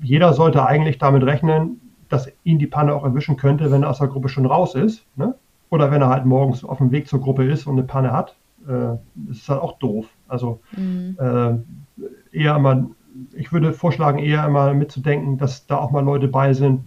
Jeder 0.00 0.32
sollte 0.32 0.64
eigentlich 0.64 0.96
damit 0.96 1.24
rechnen, 1.24 1.92
dass 2.08 2.32
ihn 2.42 2.58
die 2.58 2.66
Panne 2.66 2.94
auch 2.94 3.04
erwischen 3.04 3.36
könnte, 3.36 3.70
wenn 3.70 3.82
er 3.82 3.90
aus 3.90 3.98
der 3.98 4.08
Gruppe 4.08 4.30
schon 4.30 4.46
raus 4.46 4.74
ist. 4.74 5.04
Ne? 5.14 5.34
Oder 5.72 5.90
wenn 5.90 6.02
er 6.02 6.10
halt 6.10 6.26
morgens 6.26 6.64
auf 6.64 6.76
dem 6.76 6.90
Weg 6.90 7.08
zur 7.08 7.22
Gruppe 7.22 7.44
ist 7.44 7.66
und 7.66 7.78
eine 7.78 7.84
Panne 7.84 8.12
hat, 8.12 8.36
äh, 8.68 9.30
ist 9.30 9.48
halt 9.48 9.62
auch 9.62 9.78
doof. 9.78 10.04
Also 10.28 10.60
mhm. 10.76 11.16
äh, 11.18 12.38
eher 12.38 12.56
immer, 12.56 12.90
ich 13.32 13.54
würde 13.54 13.72
vorschlagen, 13.72 14.18
eher 14.18 14.44
immer 14.44 14.74
mitzudenken, 14.74 15.38
dass 15.38 15.66
da 15.66 15.78
auch 15.78 15.90
mal 15.90 16.04
Leute 16.04 16.28
bei 16.28 16.52
sind, 16.52 16.82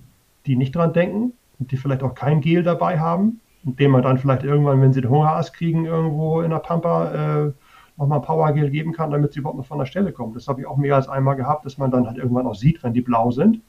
die 0.46 0.56
nicht 0.56 0.76
dran 0.76 0.94
denken 0.94 1.34
und 1.58 1.72
die 1.72 1.78
vielleicht 1.78 2.04
auch 2.04 2.14
kein 2.14 2.42
Gel 2.42 2.62
dabei 2.62 3.00
haben, 3.00 3.42
dem 3.64 3.90
man 3.90 4.04
dann 4.04 4.20
vielleicht 4.20 4.44
irgendwann, 4.44 4.80
wenn 4.82 4.94
sie 4.94 5.02
den 5.02 5.10
Hungerast 5.10 5.56
kriegen, 5.56 5.86
irgendwo 5.86 6.42
in 6.42 6.52
der 6.52 6.60
Pampa 6.60 7.46
äh, 7.48 7.52
nochmal 7.98 8.22
Powergel 8.22 8.70
geben 8.70 8.94
kann, 8.94 9.10
damit 9.10 9.34
sie 9.34 9.40
überhaupt 9.40 9.58
noch 9.58 9.66
von 9.66 9.80
der 9.80 9.88
Stelle 9.88 10.12
kommen. 10.12 10.36
Das 10.36 10.48
habe 10.48 10.62
ich 10.62 10.68
auch 10.68 10.78
mehr 10.78 10.94
als 10.94 11.10
einmal 11.10 11.36
gehabt, 11.36 11.66
dass 11.66 11.80
man 11.80 11.90
dann 11.90 12.06
halt 12.06 12.20
irgendwann 12.20 12.46
auch 12.46 12.54
sieht, 12.54 12.84
wenn 12.84 12.94
die 12.94 13.02
blau 13.02 13.32
sind 13.32 13.62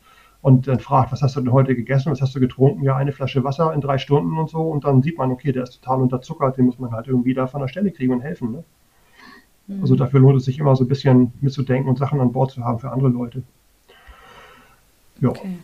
und 0.46 0.68
dann 0.68 0.78
fragt, 0.78 1.10
was 1.10 1.22
hast 1.22 1.34
du 1.34 1.40
denn 1.40 1.50
heute 1.50 1.74
gegessen, 1.74 2.12
was 2.12 2.22
hast 2.22 2.36
du 2.36 2.38
getrunken? 2.38 2.84
Ja, 2.84 2.94
eine 2.94 3.10
Flasche 3.10 3.42
Wasser 3.42 3.74
in 3.74 3.80
drei 3.80 3.98
Stunden 3.98 4.38
und 4.38 4.48
so. 4.48 4.60
Und 4.60 4.84
dann 4.84 5.02
sieht 5.02 5.18
man, 5.18 5.32
okay, 5.32 5.50
der 5.50 5.64
ist 5.64 5.82
total 5.82 6.00
unterzuckert, 6.00 6.56
den 6.56 6.66
muss 6.66 6.78
man 6.78 6.92
halt 6.92 7.08
irgendwie 7.08 7.34
da 7.34 7.48
von 7.48 7.62
der 7.62 7.66
Stelle 7.66 7.90
kriegen 7.90 8.12
und 8.12 8.20
helfen. 8.20 8.52
Ne? 8.52 8.64
Mhm. 9.66 9.80
Also 9.80 9.96
dafür 9.96 10.20
lohnt 10.20 10.36
es 10.36 10.44
sich 10.44 10.60
immer 10.60 10.76
so 10.76 10.84
ein 10.84 10.88
bisschen 10.88 11.32
mitzudenken 11.40 11.88
und 11.88 11.98
Sachen 11.98 12.20
an 12.20 12.30
Bord 12.30 12.52
zu 12.52 12.64
haben 12.64 12.78
für 12.78 12.92
andere 12.92 13.08
Leute. 13.08 13.42
Ja. 15.20 15.30
Okay. 15.30 15.58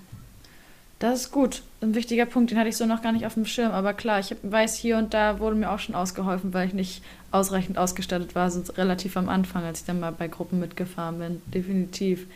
Das 0.99 1.21
ist 1.21 1.31
gut. 1.31 1.63
Ein 1.81 1.95
wichtiger 1.95 2.27
Punkt, 2.27 2.51
den 2.51 2.59
hatte 2.59 2.69
ich 2.69 2.77
so 2.77 2.85
noch 2.85 3.03
gar 3.03 3.13
nicht 3.13 3.25
auf 3.25 3.35
dem 3.35 3.47
Schirm. 3.47 3.71
Aber 3.71 3.95
klar, 3.95 4.19
ich 4.19 4.35
weiß, 4.43 4.75
hier 4.75 4.99
und 4.99 5.15
da 5.15 5.39
wurde 5.39 5.55
mir 5.55 5.71
auch 5.71 5.79
schon 5.79 5.95
ausgeholfen, 5.95 6.55
weil 6.55 6.67
ich 6.67 6.75
nicht 6.75 7.05
ausreichend 7.31 7.79
ausgestattet 7.79 8.35
war, 8.35 8.51
so 8.51 8.73
relativ 8.73 9.17
am 9.17 9.29
Anfang, 9.29 9.63
als 9.63 9.83
ich 9.83 9.87
dann 9.87 10.01
mal 10.01 10.11
bei 10.11 10.27
Gruppen 10.27 10.59
mitgefahren 10.59 11.21
bin. 11.21 11.43
Definitiv. 11.55 12.27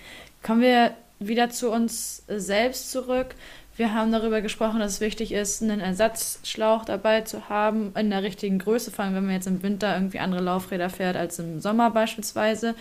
Kommen 0.45 0.61
wir 0.61 0.93
wieder 1.19 1.51
zu 1.51 1.71
uns 1.71 2.23
selbst 2.29 2.91
zurück. 2.91 3.35
Wir 3.77 3.93
haben 3.93 4.11
darüber 4.11 4.41
gesprochen, 4.41 4.81
dass 4.81 4.93
es 4.93 5.01
wichtig 5.01 5.33
ist, 5.33 5.63
einen 5.63 5.81
Ersatzschlauch 5.81 6.85
dabei 6.85 7.23
zu 7.23 7.49
haben, 7.49 7.93
in 7.95 8.11
der 8.11 8.23
richtigen 8.23 8.59
Größe, 8.59 8.91
vor 8.91 9.05
allem 9.05 9.15
wenn 9.15 9.27
man 9.27 9.35
jetzt 9.35 9.47
im 9.47 9.63
Winter 9.63 9.95
irgendwie 9.95 10.19
andere 10.19 10.41
Laufräder 10.41 10.89
fährt 10.89 11.17
als 11.17 11.39
im 11.39 11.61
Sommer 11.61 11.91
beispielsweise. 11.91 12.75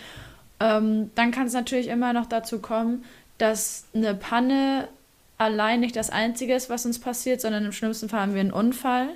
Ähm, 0.58 1.10
dann 1.14 1.32
kann 1.32 1.46
es 1.46 1.52
natürlich 1.52 1.88
immer 1.88 2.14
noch 2.14 2.26
dazu 2.26 2.60
kommen, 2.60 3.04
dass 3.36 3.84
eine 3.94 4.14
Panne 4.14 4.88
allein 5.36 5.80
nicht 5.80 5.96
das 5.96 6.08
Einzige 6.08 6.54
ist, 6.54 6.70
was 6.70 6.86
uns 6.86 6.98
passiert, 6.98 7.42
sondern 7.42 7.66
im 7.66 7.72
schlimmsten 7.72 8.08
Fall 8.08 8.20
haben 8.20 8.34
wir 8.34 8.40
einen 8.40 8.52
Unfall 8.52 9.08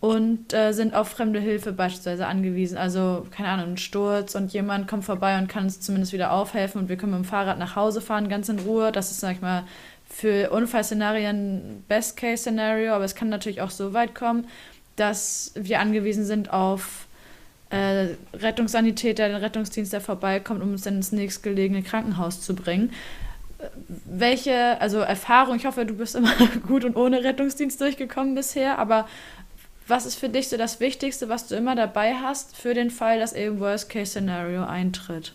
und 0.00 0.54
äh, 0.54 0.72
sind 0.72 0.94
auf 0.94 1.08
fremde 1.08 1.40
Hilfe 1.40 1.72
beispielsweise 1.72 2.26
angewiesen. 2.26 2.78
Also, 2.78 3.26
keine 3.30 3.50
Ahnung, 3.50 3.72
ein 3.72 3.76
Sturz 3.76 4.34
und 4.34 4.52
jemand 4.52 4.88
kommt 4.88 5.04
vorbei 5.04 5.38
und 5.38 5.48
kann 5.48 5.64
uns 5.64 5.80
zumindest 5.80 6.14
wieder 6.14 6.32
aufhelfen 6.32 6.80
und 6.80 6.88
wir 6.88 6.96
können 6.96 7.12
mit 7.12 7.22
dem 7.22 7.28
Fahrrad 7.28 7.58
nach 7.58 7.76
Hause 7.76 8.00
fahren, 8.00 8.30
ganz 8.30 8.48
in 8.48 8.58
Ruhe. 8.60 8.92
Das 8.92 9.10
ist, 9.10 9.20
sag 9.20 9.32
ich 9.32 9.42
mal, 9.42 9.64
für 10.08 10.50
Unfallszenarien 10.50 11.84
Best-Case-Szenario, 11.86 12.92
aber 12.92 13.04
es 13.04 13.14
kann 13.14 13.28
natürlich 13.28 13.60
auch 13.60 13.70
so 13.70 13.92
weit 13.92 14.14
kommen, 14.14 14.46
dass 14.96 15.52
wir 15.54 15.80
angewiesen 15.80 16.24
sind 16.24 16.52
auf 16.52 17.06
äh, 17.70 18.08
Rettungssanitäter, 18.34 19.28
den 19.28 19.36
Rettungsdienst, 19.36 19.92
der 19.92 20.00
vorbeikommt, 20.00 20.62
um 20.62 20.72
uns 20.72 20.82
dann 20.82 20.96
ins 20.96 21.12
nächstgelegene 21.12 21.82
Krankenhaus 21.82 22.40
zu 22.40 22.54
bringen. 22.54 22.90
Welche, 24.06 24.80
also 24.80 24.98
Erfahrung, 24.98 25.56
ich 25.56 25.66
hoffe, 25.66 25.84
du 25.84 25.94
bist 25.94 26.16
immer 26.16 26.32
gut 26.66 26.84
und 26.84 26.96
ohne 26.96 27.22
Rettungsdienst 27.22 27.80
durchgekommen 27.80 28.34
bisher, 28.34 28.78
aber 28.78 29.06
was 29.90 30.06
ist 30.06 30.16
für 30.16 30.28
dich 30.28 30.48
so 30.48 30.56
das 30.56 30.80
Wichtigste, 30.80 31.28
was 31.28 31.46
du 31.48 31.56
immer 31.56 31.74
dabei 31.74 32.14
hast, 32.14 32.56
für 32.56 32.74
den 32.74 32.90
Fall, 32.90 33.18
dass 33.18 33.32
eben 33.32 33.60
Worst-Case-Szenario 33.60 34.64
eintritt? 34.64 35.34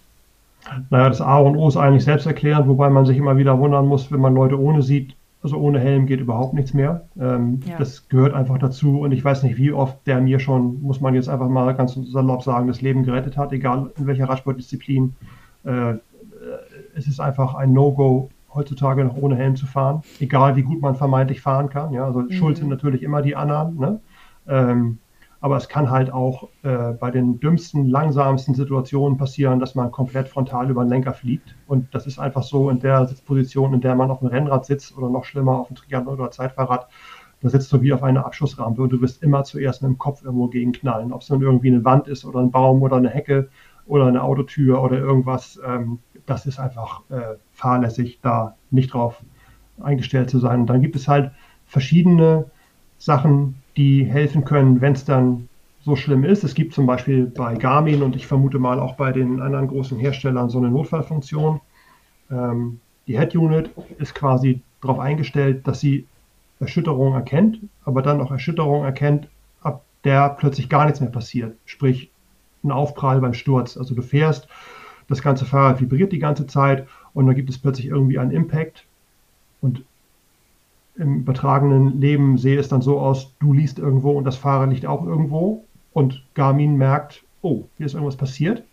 Naja, 0.89 1.10
das 1.10 1.22
A 1.22 1.38
und 1.39 1.58
O 1.58 1.68
ist 1.68 1.78
eigentlich 1.78 2.06
selbsterklärend, 2.06 2.68
wobei 2.68 2.89
man 2.89 3.06
sich 3.06 3.18
immer 3.18 3.38
wieder 3.38 3.60
wundern 3.60 3.86
muss, 3.86 4.12
wenn 4.12 4.20
man 4.20 4.34
Leute 4.34 4.60
ohne 4.60 4.82
sieht. 4.82 5.15
Also 5.44 5.58
ohne 5.58 5.80
Helm 5.80 6.08
geht 6.08 6.22
überhaupt 6.22 6.56
nichts 6.56 6.74
mehr. 6.74 7.06
Ähm, 7.20 7.60
ja. 7.68 7.78
Das 7.78 8.10
gehört 8.10 8.34
einfach 8.34 8.58
dazu 8.58 9.02
und 9.02 9.12
ich 9.12 9.24
weiß 9.24 9.44
nicht, 9.44 9.58
wie 9.58 9.72
oft 9.72 9.96
der 10.08 10.20
mir 10.20 10.39
schon, 10.39 10.82
muss 10.82 11.02
man 11.02 11.13
jetzt 11.13 11.30
einfach 11.30 11.48
mal 11.48 11.72
ganz 11.76 11.94
salopp 11.94 12.41
sagen, 12.41 12.68
das 12.68 12.82
Leben 12.82 13.04
gerettet 13.04 13.38
hat, 13.38 13.54
egal 13.54 13.91
in 13.96 14.08
welcher 14.08 14.28
Radsportdisziplin. 14.28 15.15
Äh, 15.63 15.96
es 16.96 17.06
ist 17.06 17.20
einfach 17.20 17.54
ein 17.54 17.74
No-Go, 17.74 18.30
heutzutage 18.56 19.04
noch 19.04 19.18
ohne 19.18 19.36
Helm 19.36 19.56
zu 19.56 19.68
fahren, 19.68 20.02
egal 20.20 20.56
wie 20.56 20.63
gut 20.63 20.82
man 20.82 20.96
vermeintlich 20.96 21.41
fahren 21.41 21.70
kann. 21.70 21.94
Ja, 21.94 22.06
also 22.06 22.22
mhm. 22.22 22.32
schuld 22.32 22.58
sind 22.58 22.70
natürlich 22.70 23.04
immer 23.04 23.22
die 23.22 23.36
anderen. 23.36 23.78
Ne? 23.78 24.00
Ähm, 24.47 24.99
aber 25.45 25.58
es 25.58 25.69
kann 25.69 25.91
halt 25.91 26.12
auch 26.12 26.49
äh, 26.63 26.93
bei 26.93 27.12
den 27.12 27.39
dümmsten, 27.39 27.88
langsamsten 27.88 28.55
Situationen 28.55 29.17
passieren, 29.17 29.60
dass 29.60 29.75
man 29.75 29.91
komplett 29.91 30.27
frontal 30.27 30.71
über 30.71 30.84
den 30.84 30.89
Lenker 30.89 31.13
fliegt. 31.13 31.55
Und 31.67 31.93
das 31.93 32.08
ist 32.08 32.17
einfach 32.17 32.41
so 32.41 32.69
in 32.69 32.79
der 32.79 33.05
Sitzposition, 33.05 33.73
in 33.75 33.81
der 33.81 33.93
man 33.93 34.10
auf 34.10 34.19
dem 34.19 34.29
Rennrad 34.29 34.65
sitzt 34.65 34.97
oder 34.97 35.10
noch 35.10 35.25
schlimmer 35.25 35.60
auf 35.60 35.67
dem 35.67 35.75
Triathlon 35.75 36.15
oder 36.15 36.31
Zeitfahrrad. 36.31 36.88
Da 37.41 37.49
sitzt 37.49 37.71
du 37.71 37.81
wie 37.84 37.93
auf 37.93 38.01
einer 38.01 38.25
Abschussrampe 38.25 38.81
und 38.81 38.89
du 38.89 39.01
wirst 39.01 39.21
immer 39.21 39.43
zuerst 39.43 39.84
mit 39.84 39.89
dem 39.89 39.99
Kopf 39.99 40.23
irgendwo 40.23 40.47
gegen 40.47 40.71
knallen. 40.71 41.13
Ob 41.13 41.21
es 41.21 41.29
nun 41.29 41.43
irgendwie 41.43 41.67
eine 41.67 41.86
Wand 41.86 42.08
ist 42.08 42.25
oder 42.25 42.39
ein 42.39 42.49
Baum 42.49 42.81
oder 42.81 42.95
eine 42.95 43.10
Hecke 43.10 43.49
oder 43.86 44.08
eine 44.08 44.23
Autotür 44.23 44.81
oder 44.81 44.97
irgendwas. 44.97 45.60
Ähm, 45.63 45.99
das 46.25 46.47
ist 46.47 46.60
einfach 46.60 47.01
äh, 47.10 47.36
fahrlässig, 47.51 48.19
da 48.23 48.55
nicht 48.71 48.93
drauf 48.93 49.21
eingestellt 49.79 50.31
zu 50.31 50.39
sein. 50.39 50.62
Und 50.62 50.67
dann 50.67 50.81
gibt 50.81 50.95
es 50.95 51.08
halt 51.08 51.31
verschiedene 51.65 52.49
Sachen, 52.97 53.62
die 53.77 54.05
helfen 54.05 54.45
können, 54.45 54.81
wenn 54.81 54.93
es 54.93 55.05
dann 55.05 55.49
so 55.83 55.95
schlimm 55.95 56.23
ist. 56.23 56.43
Es 56.43 56.55
gibt 56.55 56.73
zum 56.73 56.88
Beispiel 56.88 57.25
bei 57.25 57.55
Garmin 57.55 58.01
und 58.01 58.15
ich 58.15 58.25
vermute 58.25 58.57
mal 58.57 58.79
auch 58.79 58.95
bei 58.95 59.11
den 59.11 59.41
anderen 59.41 59.67
großen 59.67 59.99
Herstellern 59.99 60.49
so 60.49 60.57
eine 60.57 60.71
Notfallfunktion. 60.71 61.61
Ähm, 62.31 62.79
die 63.07 63.19
Head 63.19 63.35
Unit 63.35 63.69
ist 63.99 64.15
quasi 64.15 64.61
darauf 64.81 64.99
eingestellt, 64.99 65.67
dass 65.67 65.79
sie 65.79 66.07
Erschütterung 66.59 67.13
erkennt, 67.13 67.59
aber 67.83 68.01
dann 68.01 68.21
auch 68.21 68.31
Erschütterung 68.31 68.83
erkennt, 68.83 69.27
ab 69.61 69.83
der 70.03 70.29
plötzlich 70.29 70.69
gar 70.69 70.85
nichts 70.85 71.01
mehr 71.01 71.11
passiert. 71.11 71.55
Sprich, 71.65 72.09
ein 72.63 72.71
Aufprall 72.71 73.21
beim 73.21 73.33
Sturz. 73.33 73.77
Also 73.77 73.93
du 73.93 74.01
fährst, 74.01 74.47
das 75.07 75.21
ganze 75.21 75.45
Fahrrad 75.45 75.81
vibriert 75.81 76.11
die 76.11 76.19
ganze 76.19 76.47
Zeit 76.47 76.88
und 77.13 77.27
dann 77.27 77.35
gibt 77.35 77.49
es 77.49 77.59
plötzlich 77.59 77.88
irgendwie 77.88 78.17
einen 78.17 78.31
Impact 78.31 78.85
und 79.61 79.83
im 80.97 81.17
übertragenen 81.19 81.99
Leben 81.99 82.38
sehe 82.38 82.60
es 82.60 82.69
dann 82.69 82.81
so 82.81 82.99
aus, 82.99 83.34
du 83.39 83.53
liest 83.53 83.79
irgendwo 83.79 84.12
und 84.12 84.23
das 84.23 84.38
Fahrrad 84.38 84.69
liegt 84.69 84.86
auch 84.86 85.05
irgendwo 85.05 85.65
und 85.93 86.23
Garmin 86.34 86.77
merkt, 86.77 87.23
oh, 87.41 87.65
hier 87.77 87.86
ist 87.86 87.93
irgendwas 87.93 88.17
passiert. 88.17 88.63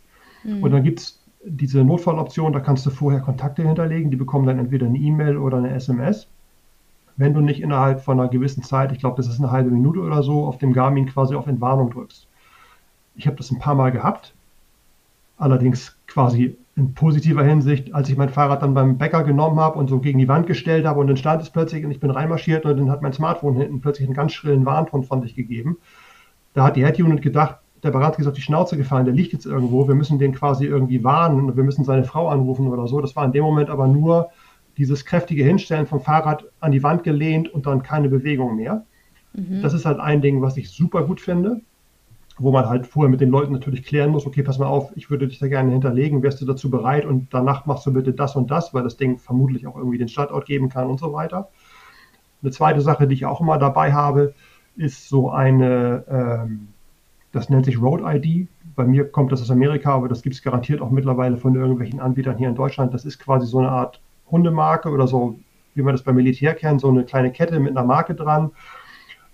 Mhm. 0.44 0.62
Und 0.62 0.70
dann 0.70 0.84
gibt 0.84 1.00
es 1.00 1.20
diese 1.44 1.82
Notfalloption, 1.84 2.52
da 2.52 2.60
kannst 2.60 2.86
du 2.86 2.90
vorher 2.90 3.20
Kontakte 3.20 3.66
hinterlegen, 3.66 4.10
die 4.10 4.16
bekommen 4.16 4.46
dann 4.46 4.58
entweder 4.58 4.86
eine 4.86 4.98
E-Mail 4.98 5.36
oder 5.36 5.58
eine 5.58 5.70
SMS. 5.74 6.28
Wenn 7.16 7.34
du 7.34 7.40
nicht 7.40 7.60
innerhalb 7.60 8.00
von 8.00 8.18
einer 8.18 8.28
gewissen 8.28 8.62
Zeit, 8.62 8.92
ich 8.92 8.98
glaube, 8.98 9.16
das 9.16 9.26
ist 9.26 9.38
eine 9.38 9.50
halbe 9.50 9.70
Minute 9.70 10.00
oder 10.00 10.22
so, 10.22 10.46
auf 10.46 10.58
dem 10.58 10.72
Garmin 10.72 11.06
quasi 11.06 11.34
auf 11.34 11.46
Entwarnung 11.46 11.90
drückst. 11.90 12.26
Ich 13.16 13.26
habe 13.26 13.36
das 13.36 13.50
ein 13.50 13.58
paar 13.58 13.74
Mal 13.74 13.90
gehabt, 13.92 14.34
allerdings 15.36 15.96
quasi 16.06 16.56
in 16.74 16.94
positiver 16.94 17.44
Hinsicht, 17.44 17.94
als 17.94 18.08
ich 18.08 18.16
mein 18.16 18.30
Fahrrad 18.30 18.62
dann 18.62 18.72
beim 18.72 18.96
Bäcker 18.96 19.24
genommen 19.24 19.60
habe 19.60 19.78
und 19.78 19.88
so 19.88 20.00
gegen 20.00 20.18
die 20.18 20.28
Wand 20.28 20.46
gestellt 20.46 20.86
habe 20.86 21.00
und 21.00 21.06
dann 21.06 21.18
stand 21.18 21.42
es 21.42 21.50
plötzlich 21.50 21.84
und 21.84 21.90
ich 21.90 22.00
bin 22.00 22.10
reinmarschiert 22.10 22.64
und 22.64 22.78
dann 22.78 22.90
hat 22.90 23.02
mein 23.02 23.12
Smartphone 23.12 23.56
hinten 23.56 23.80
plötzlich 23.80 24.08
einen 24.08 24.16
ganz 24.16 24.32
schrillen 24.32 24.64
Warnton 24.64 25.04
von 25.04 25.20
sich 25.20 25.34
gegeben. 25.34 25.76
Da 26.54 26.64
hat 26.64 26.76
die 26.76 26.84
Head 26.84 26.98
Unit 27.00 27.20
gedacht, 27.20 27.56
der 27.82 27.90
Berater 27.90 28.20
ist 28.20 28.26
auf 28.26 28.34
die 28.34 28.42
Schnauze 28.42 28.76
gefallen, 28.76 29.04
der 29.04 29.14
liegt 29.14 29.32
jetzt 29.32 29.44
irgendwo, 29.44 29.86
wir 29.86 29.94
müssen 29.94 30.18
den 30.18 30.32
quasi 30.32 30.64
irgendwie 30.64 31.04
warnen 31.04 31.44
und 31.44 31.56
wir 31.56 31.64
müssen 31.64 31.84
seine 31.84 32.04
Frau 32.04 32.28
anrufen 32.28 32.68
oder 32.68 32.86
so. 32.86 33.00
Das 33.00 33.16
war 33.16 33.24
in 33.24 33.32
dem 33.32 33.42
Moment 33.42 33.68
aber 33.68 33.86
nur 33.86 34.30
dieses 34.78 35.04
kräftige 35.04 35.44
Hinstellen 35.44 35.86
vom 35.86 36.00
Fahrrad 36.00 36.44
an 36.60 36.72
die 36.72 36.82
Wand 36.82 37.04
gelehnt 37.04 37.52
und 37.52 37.66
dann 37.66 37.82
keine 37.82 38.08
Bewegung 38.08 38.56
mehr. 38.56 38.86
Mhm. 39.34 39.60
Das 39.60 39.74
ist 39.74 39.84
halt 39.84 40.00
ein 40.00 40.22
Ding, 40.22 40.40
was 40.40 40.56
ich 40.56 40.70
super 40.70 41.04
gut 41.04 41.20
finde, 41.20 41.60
wo 42.38 42.52
man 42.52 42.68
halt 42.68 42.86
vorher 42.86 43.10
mit 43.10 43.20
den 43.20 43.30
Leuten 43.30 43.52
natürlich 43.52 43.84
klären 43.84 44.10
muss, 44.10 44.26
okay, 44.26 44.42
pass 44.42 44.58
mal 44.58 44.66
auf, 44.66 44.90
ich 44.96 45.10
würde 45.10 45.28
dich 45.28 45.38
da 45.38 45.48
gerne 45.48 45.72
hinterlegen, 45.72 46.22
wärst 46.22 46.40
du 46.40 46.46
dazu 46.46 46.70
bereit 46.70 47.04
und 47.04 47.32
danach 47.32 47.66
machst 47.66 47.86
du 47.86 47.92
bitte 47.92 48.12
das 48.12 48.36
und 48.36 48.50
das, 48.50 48.72
weil 48.72 48.82
das 48.82 48.96
Ding 48.96 49.18
vermutlich 49.18 49.66
auch 49.66 49.76
irgendwie 49.76 49.98
den 49.98 50.08
Standort 50.08 50.46
geben 50.46 50.68
kann 50.68 50.88
und 50.88 50.98
so 50.98 51.12
weiter. 51.12 51.48
Eine 52.42 52.50
zweite 52.50 52.80
Sache, 52.80 53.06
die 53.06 53.14
ich 53.14 53.26
auch 53.26 53.40
immer 53.40 53.58
dabei 53.58 53.92
habe, 53.92 54.34
ist 54.76 55.08
so 55.08 55.30
eine, 55.30 56.04
ähm, 56.08 56.68
das 57.32 57.48
nennt 57.50 57.66
sich 57.66 57.80
Road 57.80 58.02
ID. 58.04 58.48
Bei 58.74 58.84
mir 58.84 59.10
kommt 59.10 59.32
das 59.32 59.42
aus 59.42 59.50
Amerika, 59.50 59.94
aber 59.94 60.08
das 60.08 60.22
gibt 60.22 60.34
es 60.34 60.42
garantiert 60.42 60.80
auch 60.80 60.90
mittlerweile 60.90 61.36
von 61.36 61.54
irgendwelchen 61.54 62.00
Anbietern 62.00 62.38
hier 62.38 62.48
in 62.48 62.54
Deutschland. 62.54 62.94
Das 62.94 63.04
ist 63.04 63.18
quasi 63.18 63.46
so 63.46 63.58
eine 63.58 63.70
Art 63.70 64.00
Hundemarke 64.30 64.88
oder 64.88 65.06
so, 65.06 65.38
wie 65.74 65.82
man 65.82 65.94
das 65.94 66.02
beim 66.02 66.16
Militär 66.16 66.54
kennt, 66.54 66.80
so 66.80 66.88
eine 66.88 67.04
kleine 67.04 67.30
Kette 67.30 67.60
mit 67.60 67.76
einer 67.76 67.86
Marke 67.86 68.14
dran. 68.14 68.50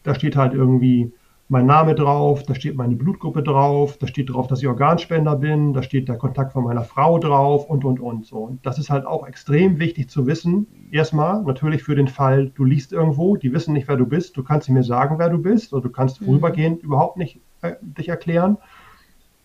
Da 0.02 0.14
steht 0.14 0.36
halt 0.36 0.54
irgendwie 0.54 1.12
mein 1.48 1.66
Name 1.66 1.94
drauf, 1.94 2.42
da 2.42 2.54
steht 2.54 2.76
meine 2.76 2.94
Blutgruppe 2.94 3.42
drauf, 3.42 3.96
da 3.96 4.06
steht 4.06 4.30
drauf, 4.30 4.46
dass 4.46 4.60
ich 4.60 4.68
Organspender 4.68 5.36
bin, 5.36 5.72
da 5.72 5.82
steht 5.82 6.08
der 6.08 6.18
Kontakt 6.18 6.52
von 6.52 6.64
meiner 6.64 6.84
Frau 6.84 7.18
drauf 7.18 7.68
und, 7.68 7.84
und, 7.84 8.00
und. 8.00 8.26
So. 8.26 8.36
Und 8.36 8.66
das 8.66 8.78
ist 8.78 8.90
halt 8.90 9.06
auch 9.06 9.26
extrem 9.26 9.78
wichtig 9.78 10.10
zu 10.10 10.26
wissen. 10.26 10.66
Erstmal 10.90 11.42
natürlich 11.42 11.82
für 11.82 11.94
den 11.94 12.08
Fall, 12.08 12.50
du 12.50 12.64
liest 12.64 12.92
irgendwo, 12.92 13.36
die 13.36 13.52
wissen 13.52 13.72
nicht, 13.72 13.88
wer 13.88 13.96
du 13.96 14.06
bist, 14.06 14.36
du 14.36 14.44
kannst 14.44 14.68
mir 14.68 14.82
sagen, 14.82 15.18
wer 15.18 15.30
du 15.30 15.38
bist, 15.38 15.72
oder 15.72 15.82
du 15.82 15.90
kannst 15.90 16.20
mhm. 16.20 16.26
vorübergehend 16.26 16.82
überhaupt 16.82 17.16
nicht 17.16 17.40
äh, 17.62 17.74
dich 17.80 18.08
erklären. 18.08 18.58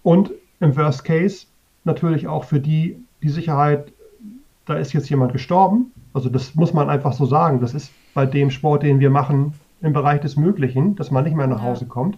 Und 0.01 0.31
im 0.59 0.75
Worst 0.75 1.05
Case 1.05 1.47
natürlich 1.85 2.27
auch 2.27 2.43
für 2.43 2.59
die 2.59 2.97
die 3.23 3.29
Sicherheit, 3.29 3.93
da 4.65 4.75
ist 4.75 4.93
jetzt 4.93 5.09
jemand 5.09 5.33
gestorben. 5.33 5.91
Also 6.13 6.29
das 6.29 6.53
muss 6.55 6.73
man 6.73 6.89
einfach 6.89 7.13
so 7.13 7.25
sagen. 7.25 7.61
Das 7.61 7.73
ist 7.73 7.91
bei 8.13 8.25
dem 8.25 8.51
Sport, 8.51 8.83
den 8.83 8.99
wir 8.99 9.09
machen, 9.09 9.53
im 9.83 9.93
Bereich 9.93 10.21
des 10.21 10.37
Möglichen, 10.37 10.95
dass 10.95 11.11
man 11.11 11.23
nicht 11.23 11.35
mehr 11.35 11.47
nach 11.47 11.61
Hause 11.61 11.85
kommt. 11.85 12.17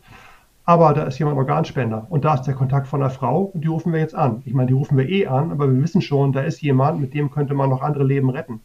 Aber 0.67 0.93
da 0.93 1.03
ist 1.03 1.19
jemand 1.19 1.37
Organspender 1.37 2.07
und 2.09 2.25
da 2.25 2.35
ist 2.35 2.43
der 2.43 2.55
Kontakt 2.55 2.87
von 2.87 2.99
der 2.99 3.11
Frau 3.11 3.51
und 3.53 3.63
die 3.63 3.67
rufen 3.67 3.93
wir 3.93 3.99
jetzt 3.99 4.15
an. 4.15 4.41
Ich 4.45 4.53
meine, 4.53 4.67
die 4.67 4.73
rufen 4.73 4.97
wir 4.97 5.07
eh 5.07 5.27
an, 5.27 5.51
aber 5.51 5.71
wir 5.71 5.81
wissen 5.81 6.01
schon, 6.01 6.31
da 6.31 6.41
ist 6.41 6.61
jemand, 6.61 6.99
mit 6.99 7.13
dem 7.13 7.29
könnte 7.29 7.53
man 7.53 7.69
noch 7.69 7.83
andere 7.83 8.03
Leben 8.03 8.31
retten. 8.31 8.61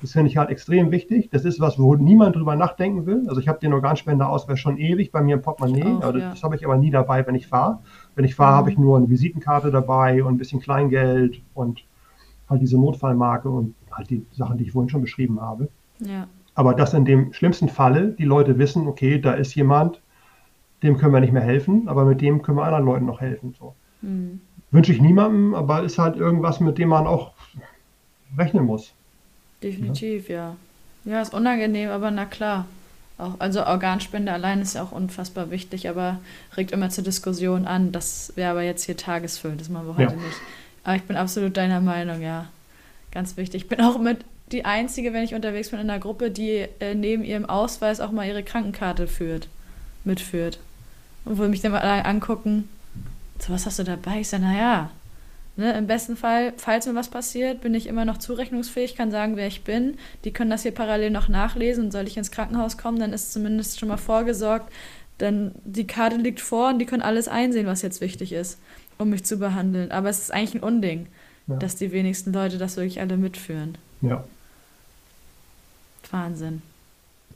Das 0.00 0.12
finde 0.12 0.28
ich 0.28 0.36
halt 0.36 0.50
extrem 0.50 0.90
wichtig. 0.90 1.30
Das 1.30 1.44
ist 1.44 1.60
was, 1.60 1.78
wo 1.78 1.94
niemand 1.94 2.34
drüber 2.34 2.56
nachdenken 2.56 3.06
will. 3.06 3.24
Also 3.28 3.40
ich 3.40 3.46
habe 3.46 3.60
den 3.60 3.72
Organspenderausweis 3.72 4.58
schon 4.58 4.78
ewig 4.78 5.12
bei 5.12 5.22
mir 5.22 5.36
im 5.36 5.42
Portemonnaie. 5.42 5.96
Oh, 5.98 6.12
das, 6.12 6.20
ja. 6.20 6.30
das 6.30 6.42
habe 6.42 6.56
ich 6.56 6.64
aber 6.64 6.76
nie 6.76 6.90
dabei, 6.90 7.24
wenn 7.26 7.36
ich 7.36 7.46
fahre. 7.46 7.78
Wenn 8.16 8.24
ich 8.24 8.34
fahre, 8.34 8.54
mhm. 8.54 8.58
habe 8.58 8.70
ich 8.70 8.78
nur 8.78 8.96
eine 8.96 9.08
Visitenkarte 9.08 9.70
dabei 9.70 10.24
und 10.24 10.34
ein 10.34 10.38
bisschen 10.38 10.60
Kleingeld 10.60 11.40
und 11.54 11.84
halt 12.50 12.60
diese 12.60 12.78
Notfallmarke 12.78 13.48
und 13.48 13.74
halt 13.92 14.10
die 14.10 14.26
Sachen, 14.32 14.58
die 14.58 14.64
ich 14.64 14.72
vorhin 14.72 14.88
schon 14.88 15.02
beschrieben 15.02 15.40
habe. 15.40 15.68
Ja. 16.00 16.26
Aber 16.54 16.74
dass 16.74 16.94
in 16.94 17.04
dem 17.04 17.32
schlimmsten 17.32 17.68
Falle 17.68 18.08
die 18.18 18.24
Leute 18.24 18.58
wissen, 18.58 18.86
okay, 18.86 19.20
da 19.20 19.32
ist 19.32 19.54
jemand, 19.54 20.00
dem 20.82 20.98
können 20.98 21.12
wir 21.12 21.20
nicht 21.20 21.32
mehr 21.32 21.42
helfen, 21.42 21.88
aber 21.88 22.04
mit 22.04 22.20
dem 22.20 22.42
können 22.42 22.58
wir 22.58 22.64
anderen 22.64 22.84
Leuten 22.84 23.06
noch 23.06 23.20
helfen. 23.20 23.54
So. 23.58 23.74
Mhm. 24.02 24.40
Wünsche 24.70 24.92
ich 24.92 25.00
niemandem, 25.00 25.54
aber 25.54 25.82
ist 25.82 25.98
halt 25.98 26.16
irgendwas, 26.16 26.60
mit 26.60 26.78
dem 26.78 26.90
man 26.90 27.06
auch 27.06 27.32
rechnen 28.36 28.64
muss. 28.64 28.92
Definitiv, 29.62 30.28
ja. 30.28 30.56
Ja, 31.04 31.12
ja 31.12 31.22
ist 31.22 31.34
unangenehm, 31.34 31.90
aber 31.90 32.10
na 32.10 32.26
klar. 32.26 32.66
Auch, 33.16 33.38
also 33.38 33.64
Organspende 33.64 34.32
allein 34.32 34.60
ist 34.60 34.74
ja 34.74 34.82
auch 34.82 34.90
unfassbar 34.90 35.50
wichtig, 35.50 35.88
aber 35.88 36.18
regt 36.56 36.72
immer 36.72 36.90
zur 36.90 37.04
Diskussion 37.04 37.64
an. 37.64 37.92
Das 37.92 38.32
wäre 38.34 38.50
aber 38.50 38.62
jetzt 38.62 38.84
hier 38.84 38.96
tagesfüllend, 38.96 39.60
das 39.60 39.68
machen 39.68 39.86
wir 39.86 39.96
heute 39.96 40.14
ja. 40.14 40.20
nicht. 40.20 40.36
Aber 40.82 40.96
ich 40.96 41.04
bin 41.04 41.16
absolut 41.16 41.56
deiner 41.56 41.80
Meinung, 41.80 42.20
ja. 42.20 42.46
Ganz 43.12 43.36
wichtig. 43.36 43.62
Ich 43.62 43.68
bin 43.68 43.80
auch 43.80 43.98
mit 43.98 44.24
die 44.54 44.64
einzige, 44.64 45.12
wenn 45.12 45.24
ich 45.24 45.34
unterwegs 45.34 45.70
bin 45.70 45.80
in 45.80 45.90
einer 45.90 46.00
Gruppe, 46.00 46.30
die 46.30 46.66
äh, 46.80 46.94
neben 46.94 47.24
ihrem 47.24 47.44
Ausweis 47.44 48.00
auch 48.00 48.12
mal 48.12 48.26
ihre 48.26 48.42
Krankenkarte 48.42 49.06
führt, 49.06 49.48
mitführt. 50.04 50.58
Und 51.24 51.38
wo 51.38 51.42
mich 51.48 51.60
dann 51.60 51.72
mal 51.72 51.80
angucken, 51.80 52.68
so 53.38 53.52
was 53.52 53.66
hast 53.66 53.78
du 53.78 53.84
dabei? 53.84 54.20
Ich 54.20 54.28
sage, 54.28 54.44
naja, 54.44 54.90
ne, 55.56 55.76
im 55.76 55.86
besten 55.86 56.16
Fall, 56.16 56.52
falls 56.56 56.86
mir 56.86 56.94
was 56.94 57.08
passiert, 57.08 57.60
bin 57.60 57.74
ich 57.74 57.86
immer 57.86 58.04
noch 58.04 58.18
zurechnungsfähig, 58.18 58.96
kann 58.96 59.10
sagen, 59.10 59.36
wer 59.36 59.46
ich 59.46 59.64
bin. 59.64 59.98
Die 60.24 60.32
können 60.32 60.50
das 60.50 60.62
hier 60.62 60.72
parallel 60.72 61.10
noch 61.10 61.28
nachlesen 61.28 61.86
und 61.86 61.90
soll 61.90 62.06
ich 62.06 62.16
ins 62.16 62.30
Krankenhaus 62.30 62.78
kommen, 62.78 62.98
dann 62.98 63.12
ist 63.12 63.32
zumindest 63.32 63.78
schon 63.78 63.88
mal 63.88 63.96
vorgesorgt. 63.96 64.72
Denn 65.20 65.52
die 65.64 65.86
Karte 65.86 66.16
liegt 66.16 66.40
vor 66.40 66.70
und 66.70 66.78
die 66.78 66.86
können 66.86 67.02
alles 67.02 67.28
einsehen, 67.28 67.66
was 67.66 67.82
jetzt 67.82 68.00
wichtig 68.00 68.32
ist, 68.32 68.58
um 68.98 69.10
mich 69.10 69.24
zu 69.24 69.38
behandeln. 69.38 69.92
Aber 69.92 70.08
es 70.08 70.18
ist 70.18 70.32
eigentlich 70.32 70.54
ein 70.54 70.62
Unding, 70.62 71.06
ja. 71.46 71.56
dass 71.56 71.76
die 71.76 71.92
wenigsten 71.92 72.32
Leute 72.32 72.58
das 72.58 72.76
wirklich 72.76 73.00
alle 73.00 73.16
mitführen. 73.16 73.78
Ja. 74.00 74.24
Wahnsinn. 76.12 76.62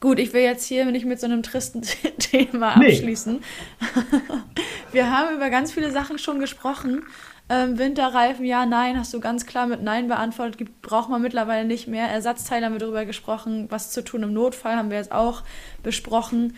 Gut, 0.01 0.19
ich 0.21 0.33
will 0.33 0.43
jetzt 0.43 0.65
hier 0.65 0.85
nicht 0.87 1.07
mit 1.07 1.19
so 1.19 1.27
einem 1.27 1.43
tristen 1.43 1.83
Thema 2.19 2.77
abschließen. 2.77 3.35
Nee. 3.35 4.03
Wir 4.93 5.11
haben 5.11 5.35
über 5.35 5.51
ganz 5.51 5.73
viele 5.73 5.91
Sachen 5.91 6.19
schon 6.19 6.39
gesprochen. 6.39 7.03
Ähm, 7.51 7.79
Winterreifen, 7.79 8.45
ja, 8.45 8.67
nein, 8.67 8.99
hast 8.99 9.13
du 9.15 9.21
ganz 9.21 9.47
klar 9.47 9.67
mit 9.67 9.83
Nein 9.83 10.07
beantwortet. 10.09 10.59
Gibt, 10.59 10.83
braucht 10.83 11.09
man 11.09 11.23
mittlerweile 11.23 11.67
nicht 11.67 11.89
mehr. 11.89 12.07
Ersatzteile 12.09 12.67
haben 12.67 12.75
wir 12.75 12.79
darüber 12.79 13.07
gesprochen. 13.07 13.67
Was 13.71 13.91
zu 13.91 14.05
tun 14.05 14.23
im 14.23 14.33
Notfall 14.33 14.77
haben 14.77 14.91
wir 14.91 14.99
jetzt 14.99 15.13
auch 15.13 15.43
besprochen. 15.83 16.57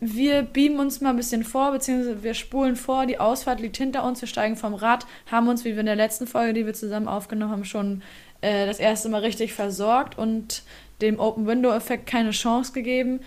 Wir 0.00 0.42
beamen 0.42 0.78
uns 0.78 1.00
mal 1.00 1.10
ein 1.10 1.16
bisschen 1.16 1.42
vor, 1.42 1.72
beziehungsweise 1.72 2.22
wir 2.22 2.34
spulen 2.34 2.76
vor. 2.76 3.04
Die 3.04 3.18
Ausfahrt 3.18 3.60
liegt 3.60 3.76
hinter 3.76 4.04
uns. 4.04 4.20
Wir 4.20 4.28
steigen 4.28 4.56
vom 4.56 4.74
Rad, 4.74 5.06
haben 5.30 5.48
uns, 5.48 5.64
wie 5.64 5.72
wir 5.72 5.80
in 5.80 5.86
der 5.86 5.96
letzten 5.96 6.28
Folge, 6.28 6.54
die 6.54 6.66
wir 6.66 6.74
zusammen 6.74 7.08
aufgenommen 7.08 7.50
haben, 7.50 7.64
schon 7.64 8.02
äh, 8.40 8.64
das 8.66 8.78
erste 8.78 9.08
Mal 9.08 9.22
richtig 9.22 9.54
versorgt 9.54 10.16
und 10.16 10.62
dem 11.00 11.18
Open-Window-Effekt 11.18 12.06
keine 12.06 12.30
Chance 12.30 12.72
gegeben. 12.72 13.20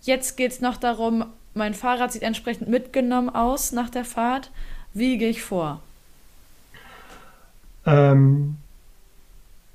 Jetzt 0.00 0.36
geht 0.36 0.52
es 0.52 0.60
noch 0.60 0.76
darum, 0.76 1.24
mein 1.54 1.74
Fahrrad 1.74 2.12
sieht 2.12 2.22
entsprechend 2.22 2.68
mitgenommen 2.68 3.28
aus 3.28 3.72
nach 3.72 3.90
der 3.90 4.04
Fahrt. 4.04 4.50
Wie 4.94 5.18
gehe 5.18 5.30
ich 5.30 5.42
vor? 5.42 5.80
Ähm, 7.86 8.56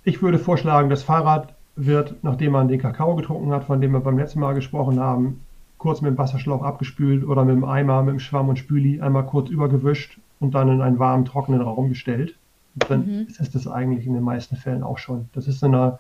ich 0.04 0.22
würde 0.22 0.40
vorschlagen, 0.40 0.90
das 0.90 1.04
Fahrrad 1.04 1.54
wird, 1.76 2.24
nachdem 2.24 2.54
man 2.54 2.68
den 2.68 2.80
Kakao 2.80 3.16
getrunken 3.16 3.52
hat, 3.52 3.66
von 3.66 3.82
dem 3.82 3.92
wir 3.92 4.00
beim 4.00 4.18
letzten 4.18 4.40
Mal 4.40 4.54
gesprochen 4.54 5.00
haben, 5.00 5.42
kurz 5.78 6.02
mit 6.02 6.12
dem 6.12 6.18
Wasserschlauch 6.18 6.64
abgespült 6.64 7.24
oder 7.24 7.46
mit 7.46 7.56
dem 7.56 7.66
Eimer, 7.66 8.02
mit 8.02 8.14
dem 8.14 8.20
Schwamm 8.20 8.50
und 8.50 8.58
Spüli 8.58 9.02
einmal 9.02 9.26
kurz 9.26 9.50
übergewischt 9.50 10.18
und 10.40 10.56
dann 10.56 10.70
in 10.70 10.82
einen 10.82 11.00
warmen, 11.00 11.26
trockenen 11.26 11.62
Raum 11.62 11.90
gestellt. 11.90 12.36
Und 12.74 12.90
dann 12.90 13.06
mhm. 13.06 13.28
ist 13.28 13.56
das 13.56 13.68
eigentlich 13.68 14.06
in 14.06 14.14
den 14.14 14.24
meisten 14.24 14.56
Fällen 14.56 14.84
auch 14.84 14.98
schon. 14.98 15.30
Das 15.34 15.48
ist 15.48 15.62
in 15.64 15.74
einer 15.76 16.00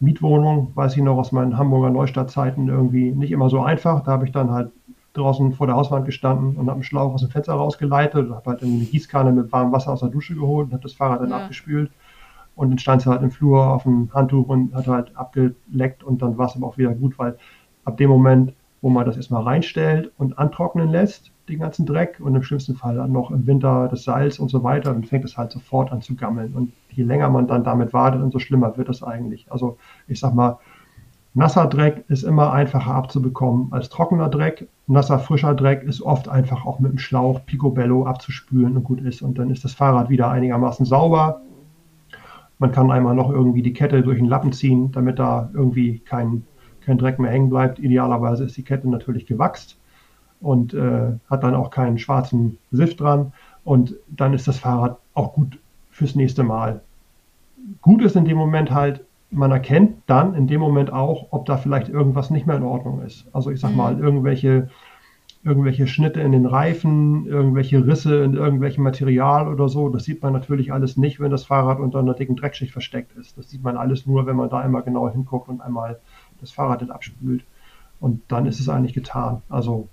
Mietwohnung, 0.00 0.72
weiß 0.74 0.96
ich 0.96 1.02
noch 1.02 1.16
aus 1.16 1.32
meinen 1.32 1.56
Hamburger 1.56 1.90
Neustadtzeiten, 1.90 2.68
irgendwie 2.68 3.12
nicht 3.12 3.32
immer 3.32 3.48
so 3.48 3.60
einfach. 3.60 4.02
Da 4.02 4.12
habe 4.12 4.26
ich 4.26 4.32
dann 4.32 4.50
halt 4.50 4.70
draußen 5.14 5.52
vor 5.52 5.66
der 5.66 5.76
Hauswand 5.76 6.04
gestanden 6.04 6.56
und 6.56 6.66
habe 6.66 6.72
einen 6.72 6.82
Schlauch 6.82 7.14
aus 7.14 7.20
dem 7.20 7.30
Fenster 7.30 7.54
rausgeleitet 7.54 8.26
und 8.26 8.34
habe 8.34 8.50
halt 8.50 8.62
eine 8.62 8.84
Gießkanne 8.84 9.32
mit 9.32 9.52
warmem 9.52 9.72
Wasser 9.72 9.92
aus 9.92 10.00
der 10.00 10.08
Dusche 10.08 10.34
geholt 10.34 10.66
und 10.66 10.72
habe 10.72 10.82
das 10.82 10.92
Fahrrad 10.92 11.22
dann 11.22 11.30
ja. 11.30 11.36
abgespült. 11.36 11.90
Und 12.56 12.70
dann 12.70 12.78
stand 12.78 13.02
es 13.02 13.06
halt 13.06 13.22
im 13.22 13.30
Flur 13.30 13.66
auf 13.66 13.84
dem 13.84 14.12
Handtuch 14.12 14.48
und 14.48 14.74
hat 14.74 14.86
halt 14.86 15.16
abgeleckt 15.16 16.04
und 16.04 16.22
dann 16.22 16.38
war 16.38 16.46
es 16.46 16.56
aber 16.56 16.66
auch 16.66 16.78
wieder 16.78 16.94
gut, 16.94 17.18
weil 17.18 17.36
ab 17.84 17.96
dem 17.96 18.10
Moment, 18.10 18.52
wo 18.80 18.90
man 18.90 19.06
das 19.06 19.16
erstmal 19.16 19.42
reinstellt 19.42 20.12
und 20.18 20.38
antrocknen 20.38 20.88
lässt, 20.88 21.32
den 21.48 21.58
ganzen 21.58 21.84
Dreck 21.84 22.20
und 22.20 22.34
im 22.34 22.42
schlimmsten 22.42 22.74
Fall 22.74 22.96
dann 22.96 23.12
noch 23.12 23.30
im 23.30 23.46
Winter 23.46 23.88
das 23.88 24.04
Salz 24.04 24.38
und 24.38 24.48
so 24.48 24.62
weiter, 24.64 24.92
dann 24.92 25.04
fängt 25.04 25.24
es 25.24 25.36
halt 25.36 25.52
sofort 25.52 25.92
an 25.92 26.00
zu 26.00 26.14
gammeln. 26.14 26.54
Und 26.54 26.72
je 26.90 27.04
länger 27.04 27.28
man 27.28 27.46
dann 27.46 27.64
damit 27.64 27.92
wartet, 27.92 28.22
umso 28.22 28.38
schlimmer 28.38 28.76
wird 28.76 28.88
es 28.88 29.02
eigentlich. 29.02 29.50
Also 29.52 29.76
ich 30.08 30.20
sag 30.20 30.34
mal, 30.34 30.58
nasser 31.34 31.66
Dreck 31.66 32.04
ist 32.08 32.22
immer 32.22 32.52
einfacher 32.52 32.94
abzubekommen 32.94 33.72
als 33.72 33.90
trockener 33.90 34.28
Dreck. 34.28 34.68
Nasser, 34.86 35.18
frischer 35.18 35.54
Dreck 35.54 35.82
ist 35.82 36.00
oft 36.00 36.28
einfach 36.28 36.64
auch 36.64 36.78
mit 36.78 36.92
dem 36.92 36.98
Schlauch 36.98 37.44
Picobello 37.44 38.06
abzuspülen 38.06 38.76
und 38.76 38.84
gut 38.84 39.02
ist. 39.02 39.20
Und 39.20 39.38
dann 39.38 39.50
ist 39.50 39.64
das 39.64 39.74
Fahrrad 39.74 40.08
wieder 40.08 40.30
einigermaßen 40.30 40.86
sauber. 40.86 41.42
Man 42.58 42.72
kann 42.72 42.90
einmal 42.90 43.14
noch 43.14 43.30
irgendwie 43.30 43.62
die 43.62 43.72
Kette 43.74 44.02
durch 44.02 44.18
den 44.18 44.28
Lappen 44.28 44.52
ziehen, 44.52 44.92
damit 44.92 45.18
da 45.18 45.50
irgendwie 45.52 45.98
kein, 45.98 46.44
kein 46.80 46.96
Dreck 46.96 47.18
mehr 47.18 47.30
hängen 47.30 47.50
bleibt. 47.50 47.78
Idealerweise 47.78 48.44
ist 48.44 48.56
die 48.56 48.62
Kette 48.62 48.88
natürlich 48.88 49.26
gewachst 49.26 49.78
und 50.44 50.74
äh, 50.74 51.12
hat 51.28 51.42
dann 51.42 51.54
auch 51.54 51.70
keinen 51.70 51.98
schwarzen 51.98 52.58
Sift 52.70 53.00
dran. 53.00 53.32
Und 53.64 53.96
dann 54.08 54.34
ist 54.34 54.46
das 54.46 54.58
Fahrrad 54.58 54.98
auch 55.14 55.32
gut 55.32 55.58
fürs 55.90 56.14
nächste 56.14 56.44
Mal. 56.44 56.82
Gut 57.80 58.02
ist 58.02 58.14
in 58.14 58.26
dem 58.26 58.36
Moment 58.36 58.70
halt, 58.70 59.04
man 59.30 59.50
erkennt 59.50 60.02
dann 60.06 60.34
in 60.34 60.46
dem 60.46 60.60
Moment 60.60 60.92
auch, 60.92 61.28
ob 61.30 61.46
da 61.46 61.56
vielleicht 61.56 61.88
irgendwas 61.88 62.30
nicht 62.30 62.46
mehr 62.46 62.56
in 62.56 62.62
Ordnung 62.62 63.00
ist. 63.02 63.26
Also 63.32 63.50
ich 63.50 63.58
sag 63.58 63.70
mhm. 63.70 63.76
mal, 63.76 63.98
irgendwelche, 63.98 64.68
irgendwelche 65.42 65.86
Schnitte 65.86 66.20
in 66.20 66.32
den 66.32 66.44
Reifen, 66.44 67.26
irgendwelche 67.26 67.86
Risse 67.86 68.22
in 68.22 68.34
irgendwelchem 68.34 68.84
Material 68.84 69.48
oder 69.48 69.70
so, 69.70 69.88
das 69.88 70.04
sieht 70.04 70.22
man 70.22 70.34
natürlich 70.34 70.72
alles 70.72 70.98
nicht, 70.98 71.20
wenn 71.20 71.30
das 71.30 71.44
Fahrrad 71.44 71.80
unter 71.80 72.00
einer 72.00 72.14
dicken 72.14 72.36
Dreckschicht 72.36 72.72
versteckt 72.72 73.16
ist. 73.16 73.38
Das 73.38 73.48
sieht 73.48 73.62
man 73.62 73.78
alles 73.78 74.06
nur, 74.06 74.26
wenn 74.26 74.36
man 74.36 74.50
da 74.50 74.58
einmal 74.58 74.82
genau 74.82 75.08
hinguckt 75.08 75.48
und 75.48 75.62
einmal 75.62 76.00
das 76.40 76.50
Fahrrad 76.50 76.88
abspült. 76.90 77.44
Und 77.98 78.20
dann 78.28 78.44
ist 78.44 78.60
es 78.60 78.68
eigentlich 78.68 78.94
getan. 78.94 79.40
Also 79.48 79.88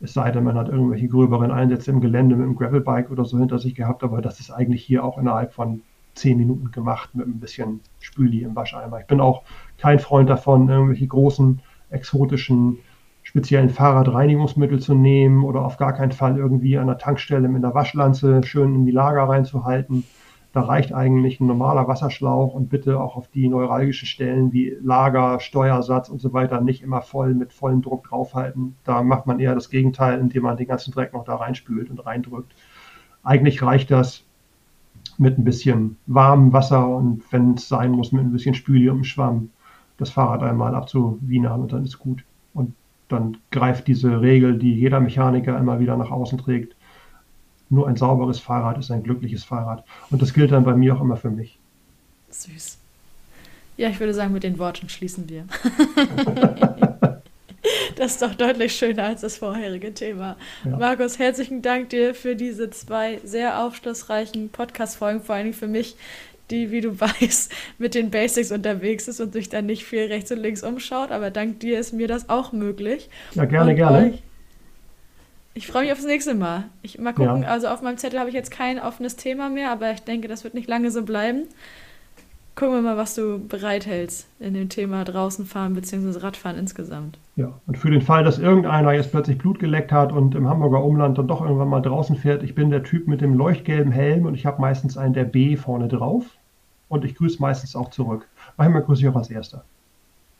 es 0.00 0.14
sei 0.14 0.30
denn, 0.30 0.44
man 0.44 0.56
hat 0.56 0.68
irgendwelche 0.68 1.08
gröberen 1.08 1.50
Einsätze 1.50 1.90
im 1.90 2.00
Gelände 2.00 2.36
mit 2.36 2.46
einem 2.46 2.56
Gravelbike 2.56 3.10
oder 3.10 3.24
so 3.24 3.38
hinter 3.38 3.58
sich 3.58 3.74
gehabt, 3.74 4.02
aber 4.02 4.22
das 4.22 4.40
ist 4.40 4.50
eigentlich 4.50 4.82
hier 4.82 5.04
auch 5.04 5.18
innerhalb 5.18 5.52
von 5.52 5.82
zehn 6.14 6.38
Minuten 6.38 6.70
gemacht 6.70 7.14
mit 7.14 7.26
ein 7.26 7.38
bisschen 7.38 7.80
Spüli 8.00 8.42
im 8.42 8.56
Wascheimer. 8.56 9.00
Ich 9.00 9.06
bin 9.06 9.20
auch 9.20 9.42
kein 9.78 9.98
Freund 9.98 10.28
davon, 10.28 10.68
irgendwelche 10.68 11.06
großen, 11.06 11.60
exotischen 11.90 12.78
speziellen 13.22 13.68
Fahrradreinigungsmittel 13.68 14.80
zu 14.80 14.94
nehmen 14.94 15.44
oder 15.44 15.64
auf 15.64 15.76
gar 15.76 15.92
keinen 15.92 16.12
Fall 16.12 16.36
irgendwie 16.36 16.78
an 16.78 16.86
der 16.86 16.98
Tankstelle 16.98 17.48
mit 17.48 17.62
einer 17.64 17.74
Waschlanze 17.74 18.42
schön 18.42 18.74
in 18.74 18.86
die 18.86 18.92
Lager 18.92 19.24
reinzuhalten. 19.24 20.04
Da 20.52 20.62
reicht 20.62 20.92
eigentlich 20.92 21.38
ein 21.40 21.46
normaler 21.46 21.86
Wasserschlauch 21.86 22.54
und 22.54 22.70
bitte 22.70 23.00
auch 23.00 23.16
auf 23.16 23.28
die 23.28 23.48
neuralgischen 23.48 24.06
Stellen 24.06 24.52
wie 24.52 24.76
Lager, 24.82 25.38
Steuersatz 25.38 26.08
und 26.08 26.20
so 26.20 26.32
weiter 26.32 26.60
nicht 26.60 26.82
immer 26.82 27.02
voll 27.02 27.34
mit 27.34 27.52
vollem 27.52 27.82
Druck 27.82 28.08
draufhalten. 28.08 28.74
Da 28.84 29.02
macht 29.02 29.26
man 29.26 29.38
eher 29.38 29.54
das 29.54 29.70
Gegenteil, 29.70 30.18
indem 30.18 30.42
man 30.42 30.56
den 30.56 30.66
ganzen 30.66 30.92
Dreck 30.92 31.12
noch 31.12 31.24
da 31.24 31.36
reinspült 31.36 31.88
und 31.88 32.04
reindrückt. 32.04 32.52
Eigentlich 33.22 33.62
reicht 33.62 33.92
das 33.92 34.24
mit 35.18 35.38
ein 35.38 35.44
bisschen 35.44 35.98
warmem 36.06 36.52
Wasser 36.52 36.88
und 36.88 37.22
wenn 37.30 37.54
es 37.54 37.68
sein 37.68 37.92
muss, 37.92 38.10
mit 38.10 38.24
ein 38.24 38.32
bisschen 38.32 38.54
Spüli 38.54 38.88
und 38.88 38.96
einem 38.96 39.04
Schwamm 39.04 39.50
das 39.98 40.10
Fahrrad 40.10 40.42
einmal 40.42 40.74
abzuwienern 40.74 41.60
und 41.60 41.72
dann 41.72 41.84
ist 41.84 41.98
gut. 41.98 42.24
Und 42.54 42.74
dann 43.08 43.36
greift 43.50 43.86
diese 43.86 44.20
Regel, 44.20 44.58
die 44.58 44.74
jeder 44.74 44.98
Mechaniker 44.98 45.58
immer 45.58 45.78
wieder 45.78 45.96
nach 45.96 46.10
außen 46.10 46.38
trägt, 46.38 46.74
nur 47.70 47.88
ein 47.88 47.96
sauberes 47.96 48.40
Fahrrad 48.40 48.78
ist 48.78 48.90
ein 48.90 49.02
glückliches 49.02 49.44
Fahrrad. 49.44 49.84
Und 50.10 50.20
das 50.20 50.34
gilt 50.34 50.52
dann 50.52 50.64
bei 50.64 50.74
mir 50.74 50.96
auch 50.96 51.00
immer 51.00 51.16
für 51.16 51.30
mich. 51.30 51.58
Süß. 52.30 52.78
Ja, 53.76 53.88
ich 53.88 53.98
würde 53.98 54.12
sagen, 54.12 54.32
mit 54.32 54.42
den 54.42 54.58
Worten 54.58 54.88
schließen 54.88 55.28
wir. 55.28 55.44
das 57.96 58.12
ist 58.12 58.22
doch 58.22 58.34
deutlich 58.34 58.74
schöner 58.74 59.04
als 59.04 59.22
das 59.22 59.38
vorherige 59.38 59.94
Thema. 59.94 60.36
Ja. 60.64 60.76
Markus, 60.76 61.18
herzlichen 61.18 61.62
Dank 61.62 61.90
dir 61.90 62.14
für 62.14 62.36
diese 62.36 62.70
zwei 62.70 63.20
sehr 63.24 63.64
aufschlussreichen 63.64 64.50
Podcast-Folgen, 64.50 65.22
vor 65.22 65.36
allem 65.36 65.54
für 65.54 65.68
mich, 65.68 65.96
die, 66.50 66.70
wie 66.72 66.80
du 66.80 67.00
weißt, 67.00 67.52
mit 67.78 67.94
den 67.94 68.10
Basics 68.10 68.50
unterwegs 68.50 69.08
ist 69.08 69.20
und 69.20 69.32
sich 69.32 69.48
dann 69.48 69.66
nicht 69.66 69.84
viel 69.84 70.06
rechts 70.06 70.30
und 70.32 70.40
links 70.40 70.62
umschaut. 70.62 71.10
Aber 71.12 71.30
dank 71.30 71.60
dir 71.60 71.78
ist 71.78 71.92
mir 71.92 72.08
das 72.08 72.28
auch 72.28 72.52
möglich. 72.52 73.08
Ja, 73.34 73.44
gerne, 73.44 73.70
und 73.70 73.76
gerne. 73.76 73.98
Euch, 74.08 74.22
ich 75.54 75.66
freue 75.66 75.82
mich 75.82 75.92
aufs 75.92 76.04
nächste 76.04 76.34
Mal. 76.34 76.64
Ich 76.82 76.98
mal 76.98 77.12
gucken, 77.12 77.42
ja. 77.42 77.48
also 77.48 77.68
auf 77.68 77.82
meinem 77.82 77.98
Zettel 77.98 78.18
habe 78.18 78.28
ich 78.28 78.34
jetzt 78.34 78.50
kein 78.50 78.78
offenes 78.78 79.16
Thema 79.16 79.50
mehr, 79.50 79.70
aber 79.70 79.90
ich 79.92 80.00
denke, 80.00 80.28
das 80.28 80.44
wird 80.44 80.54
nicht 80.54 80.68
lange 80.68 80.90
so 80.90 81.02
bleiben. 81.02 81.44
Gucken 82.54 82.74
wir 82.74 82.82
mal, 82.82 82.96
was 82.96 83.14
du 83.14 83.38
bereithältst 83.38 84.26
in 84.38 84.54
dem 84.54 84.68
Thema 84.68 85.04
draußen 85.04 85.46
fahren 85.46 85.74
bzw. 85.74 86.18
Radfahren 86.18 86.58
insgesamt. 86.58 87.18
Ja, 87.36 87.52
und 87.66 87.78
für 87.78 87.90
den 87.90 88.02
Fall, 88.02 88.22
dass 88.22 88.38
irgendeiner 88.38 88.92
jetzt 88.92 89.12
plötzlich 89.12 89.38
Blut 89.38 89.58
geleckt 89.58 89.92
hat 89.92 90.12
und 90.12 90.34
im 90.34 90.48
Hamburger 90.48 90.84
Umland 90.84 91.16
dann 91.16 91.26
doch 91.26 91.40
irgendwann 91.40 91.68
mal 91.68 91.80
draußen 91.80 92.16
fährt, 92.16 92.42
ich 92.42 92.54
bin 92.54 92.70
der 92.70 92.82
Typ 92.82 93.08
mit 93.08 93.20
dem 93.20 93.34
leuchtgelben 93.34 93.92
Helm 93.92 94.26
und 94.26 94.34
ich 94.34 94.46
habe 94.46 94.60
meistens 94.60 94.98
einen 94.98 95.14
der 95.14 95.24
B 95.24 95.56
vorne 95.56 95.88
drauf 95.88 96.26
und 96.88 97.04
ich 97.04 97.14
grüße 97.14 97.40
meistens 97.40 97.74
auch 97.74 97.90
zurück. 97.90 98.28
Manchmal 98.56 98.82
grüße 98.82 99.02
ich 99.02 99.08
auch 99.08 99.16
als 99.16 99.30
Erster. 99.30 99.64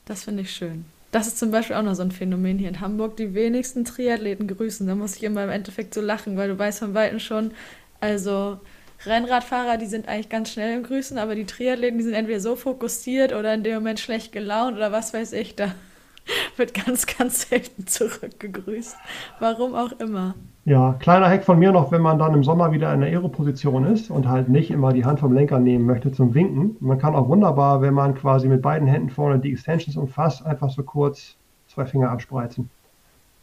Das 0.04 0.24
finde 0.24 0.42
ich 0.42 0.50
schön. 0.50 0.84
Das 1.10 1.26
ist 1.26 1.38
zum 1.38 1.50
Beispiel 1.50 1.76
auch 1.76 1.82
noch 1.82 1.94
so 1.94 2.02
ein 2.02 2.12
Phänomen 2.12 2.58
hier 2.58 2.68
in 2.68 2.80
Hamburg. 2.80 3.16
Die 3.16 3.34
wenigsten 3.34 3.84
Triathleten 3.84 4.46
grüßen. 4.46 4.86
Da 4.86 4.94
muss 4.94 5.16
ich 5.16 5.24
immer 5.24 5.42
im 5.42 5.50
Endeffekt 5.50 5.94
so 5.94 6.00
lachen, 6.00 6.36
weil 6.36 6.48
du 6.48 6.58
weißt 6.58 6.78
von 6.78 6.94
Weitem 6.94 7.18
schon, 7.18 7.52
also 8.00 8.60
Rennradfahrer, 9.06 9.76
die 9.76 9.86
sind 9.86 10.08
eigentlich 10.08 10.28
ganz 10.28 10.50
schnell 10.50 10.76
im 10.76 10.82
Grüßen, 10.82 11.18
aber 11.18 11.34
die 11.34 11.46
Triathleten, 11.46 11.98
die 11.98 12.04
sind 12.04 12.14
entweder 12.14 12.40
so 12.40 12.54
fokussiert 12.54 13.32
oder 13.32 13.54
in 13.54 13.64
dem 13.64 13.74
Moment 13.74 13.98
schlecht 13.98 14.30
gelaunt 14.30 14.76
oder 14.76 14.92
was 14.92 15.14
weiß 15.14 15.32
ich. 15.32 15.56
Da 15.56 15.74
wird 16.56 16.74
ganz, 16.74 17.06
ganz 17.06 17.48
selten 17.48 17.86
zurückgegrüßt. 17.86 18.96
Warum 19.38 19.74
auch 19.74 19.92
immer. 19.98 20.34
Ja, 20.64 20.94
kleiner 20.98 21.28
Hack 21.28 21.44
von 21.44 21.58
mir 21.58 21.72
noch, 21.72 21.90
wenn 21.90 22.02
man 22.02 22.18
dann 22.18 22.34
im 22.34 22.44
Sommer 22.44 22.70
wieder 22.72 22.92
in 22.92 23.00
der 23.00 23.10
Aero-Position 23.10 23.86
ist 23.86 24.10
und 24.10 24.28
halt 24.28 24.48
nicht 24.48 24.70
immer 24.70 24.92
die 24.92 25.04
Hand 25.04 25.20
vom 25.20 25.32
Lenker 25.32 25.58
nehmen 25.58 25.86
möchte 25.86 26.12
zum 26.12 26.34
Winken. 26.34 26.76
Man 26.80 26.98
kann 26.98 27.14
auch 27.14 27.28
wunderbar, 27.28 27.80
wenn 27.80 27.94
man 27.94 28.14
quasi 28.14 28.46
mit 28.46 28.60
beiden 28.60 28.86
Händen 28.86 29.10
vorne 29.10 29.38
die 29.38 29.52
Extensions 29.52 29.96
umfasst, 29.96 30.44
einfach 30.44 30.70
so 30.70 30.82
kurz 30.82 31.36
zwei 31.66 31.86
Finger 31.86 32.10
abspreizen. 32.10 32.68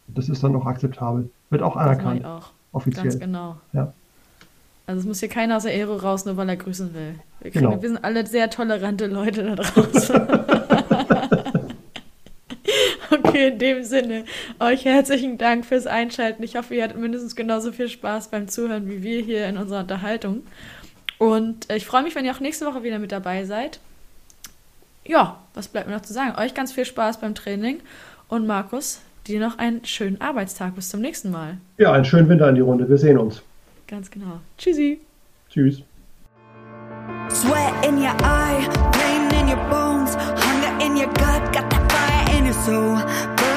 Das 0.06 0.28
ist 0.28 0.44
dann 0.44 0.54
auch 0.54 0.64
akzeptabel. 0.64 1.28
Wird 1.50 1.62
auch 1.62 1.76
anerkannt. 1.76 2.22
Das 2.22 2.30
auch. 2.30 2.50
Offiziell. 2.72 3.04
Ganz 3.04 3.18
genau. 3.18 3.56
Ja. 3.72 3.92
Also 4.86 5.00
es 5.00 5.06
muss 5.06 5.20
hier 5.20 5.28
keiner 5.28 5.56
aus 5.56 5.64
der 5.64 5.72
Aero 5.72 5.96
raus, 5.96 6.24
nur 6.24 6.36
weil 6.36 6.48
er 6.48 6.56
grüßen 6.56 6.94
will. 6.94 7.16
Wir, 7.40 7.50
kriegen, 7.50 7.66
genau. 7.66 7.82
wir 7.82 7.88
sind 7.88 8.02
alle 8.02 8.26
sehr 8.26 8.48
tolerante 8.48 9.06
Leute 9.06 9.44
da 9.44 9.54
draußen. 9.56 10.16
Okay, 13.28 13.48
in 13.48 13.58
dem 13.58 13.84
Sinne, 13.84 14.24
euch 14.58 14.86
herzlichen 14.86 15.36
Dank 15.36 15.66
fürs 15.66 15.86
Einschalten. 15.86 16.42
Ich 16.42 16.56
hoffe, 16.56 16.74
ihr 16.74 16.84
hattet 16.84 16.96
mindestens 16.96 17.36
genauso 17.36 17.72
viel 17.72 17.88
Spaß 17.88 18.28
beim 18.28 18.48
Zuhören 18.48 18.88
wie 18.88 19.02
wir 19.02 19.20
hier 19.20 19.46
in 19.46 19.58
unserer 19.58 19.80
Unterhaltung. 19.80 20.44
Und 21.18 21.70
ich 21.70 21.84
freue 21.84 22.02
mich, 22.02 22.14
wenn 22.14 22.24
ihr 22.24 22.32
auch 22.32 22.40
nächste 22.40 22.64
Woche 22.64 22.82
wieder 22.82 22.98
mit 22.98 23.12
dabei 23.12 23.44
seid. 23.44 23.80
Ja, 25.04 25.38
was 25.52 25.68
bleibt 25.68 25.88
mir 25.88 25.94
noch 25.94 26.02
zu 26.02 26.12
sagen? 26.12 26.38
Euch 26.38 26.54
ganz 26.54 26.72
viel 26.72 26.86
Spaß 26.86 27.20
beim 27.20 27.34
Training 27.34 27.80
und 28.28 28.46
Markus, 28.46 29.00
dir 29.26 29.40
noch 29.40 29.58
einen 29.58 29.84
schönen 29.84 30.20
Arbeitstag. 30.20 30.74
Bis 30.74 30.88
zum 30.88 31.00
nächsten 31.00 31.30
Mal. 31.30 31.58
Ja, 31.76 31.92
einen 31.92 32.06
schönen 32.06 32.28
Winter 32.30 32.48
in 32.48 32.54
die 32.54 32.62
Runde. 32.62 32.88
Wir 32.88 32.98
sehen 32.98 33.18
uns. 33.18 33.42
Ganz 33.86 34.10
genau. 34.10 34.40
Tschüssi. 34.56 35.00
Tschüss. 35.50 35.82
Sweat 37.28 37.84
in 37.84 37.98
your 37.98 38.16
eye, 38.22 38.66
pain 38.92 39.30
in 39.38 39.48
your 39.48 39.62
bones, 39.68 40.14
hunger 40.16 40.80
in 40.80 40.96
your 40.96 41.08
gut, 41.08 41.52
got 41.52 41.67
so 42.68 43.47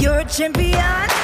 You're 0.00 0.20
a 0.20 0.24
champion. 0.24 1.15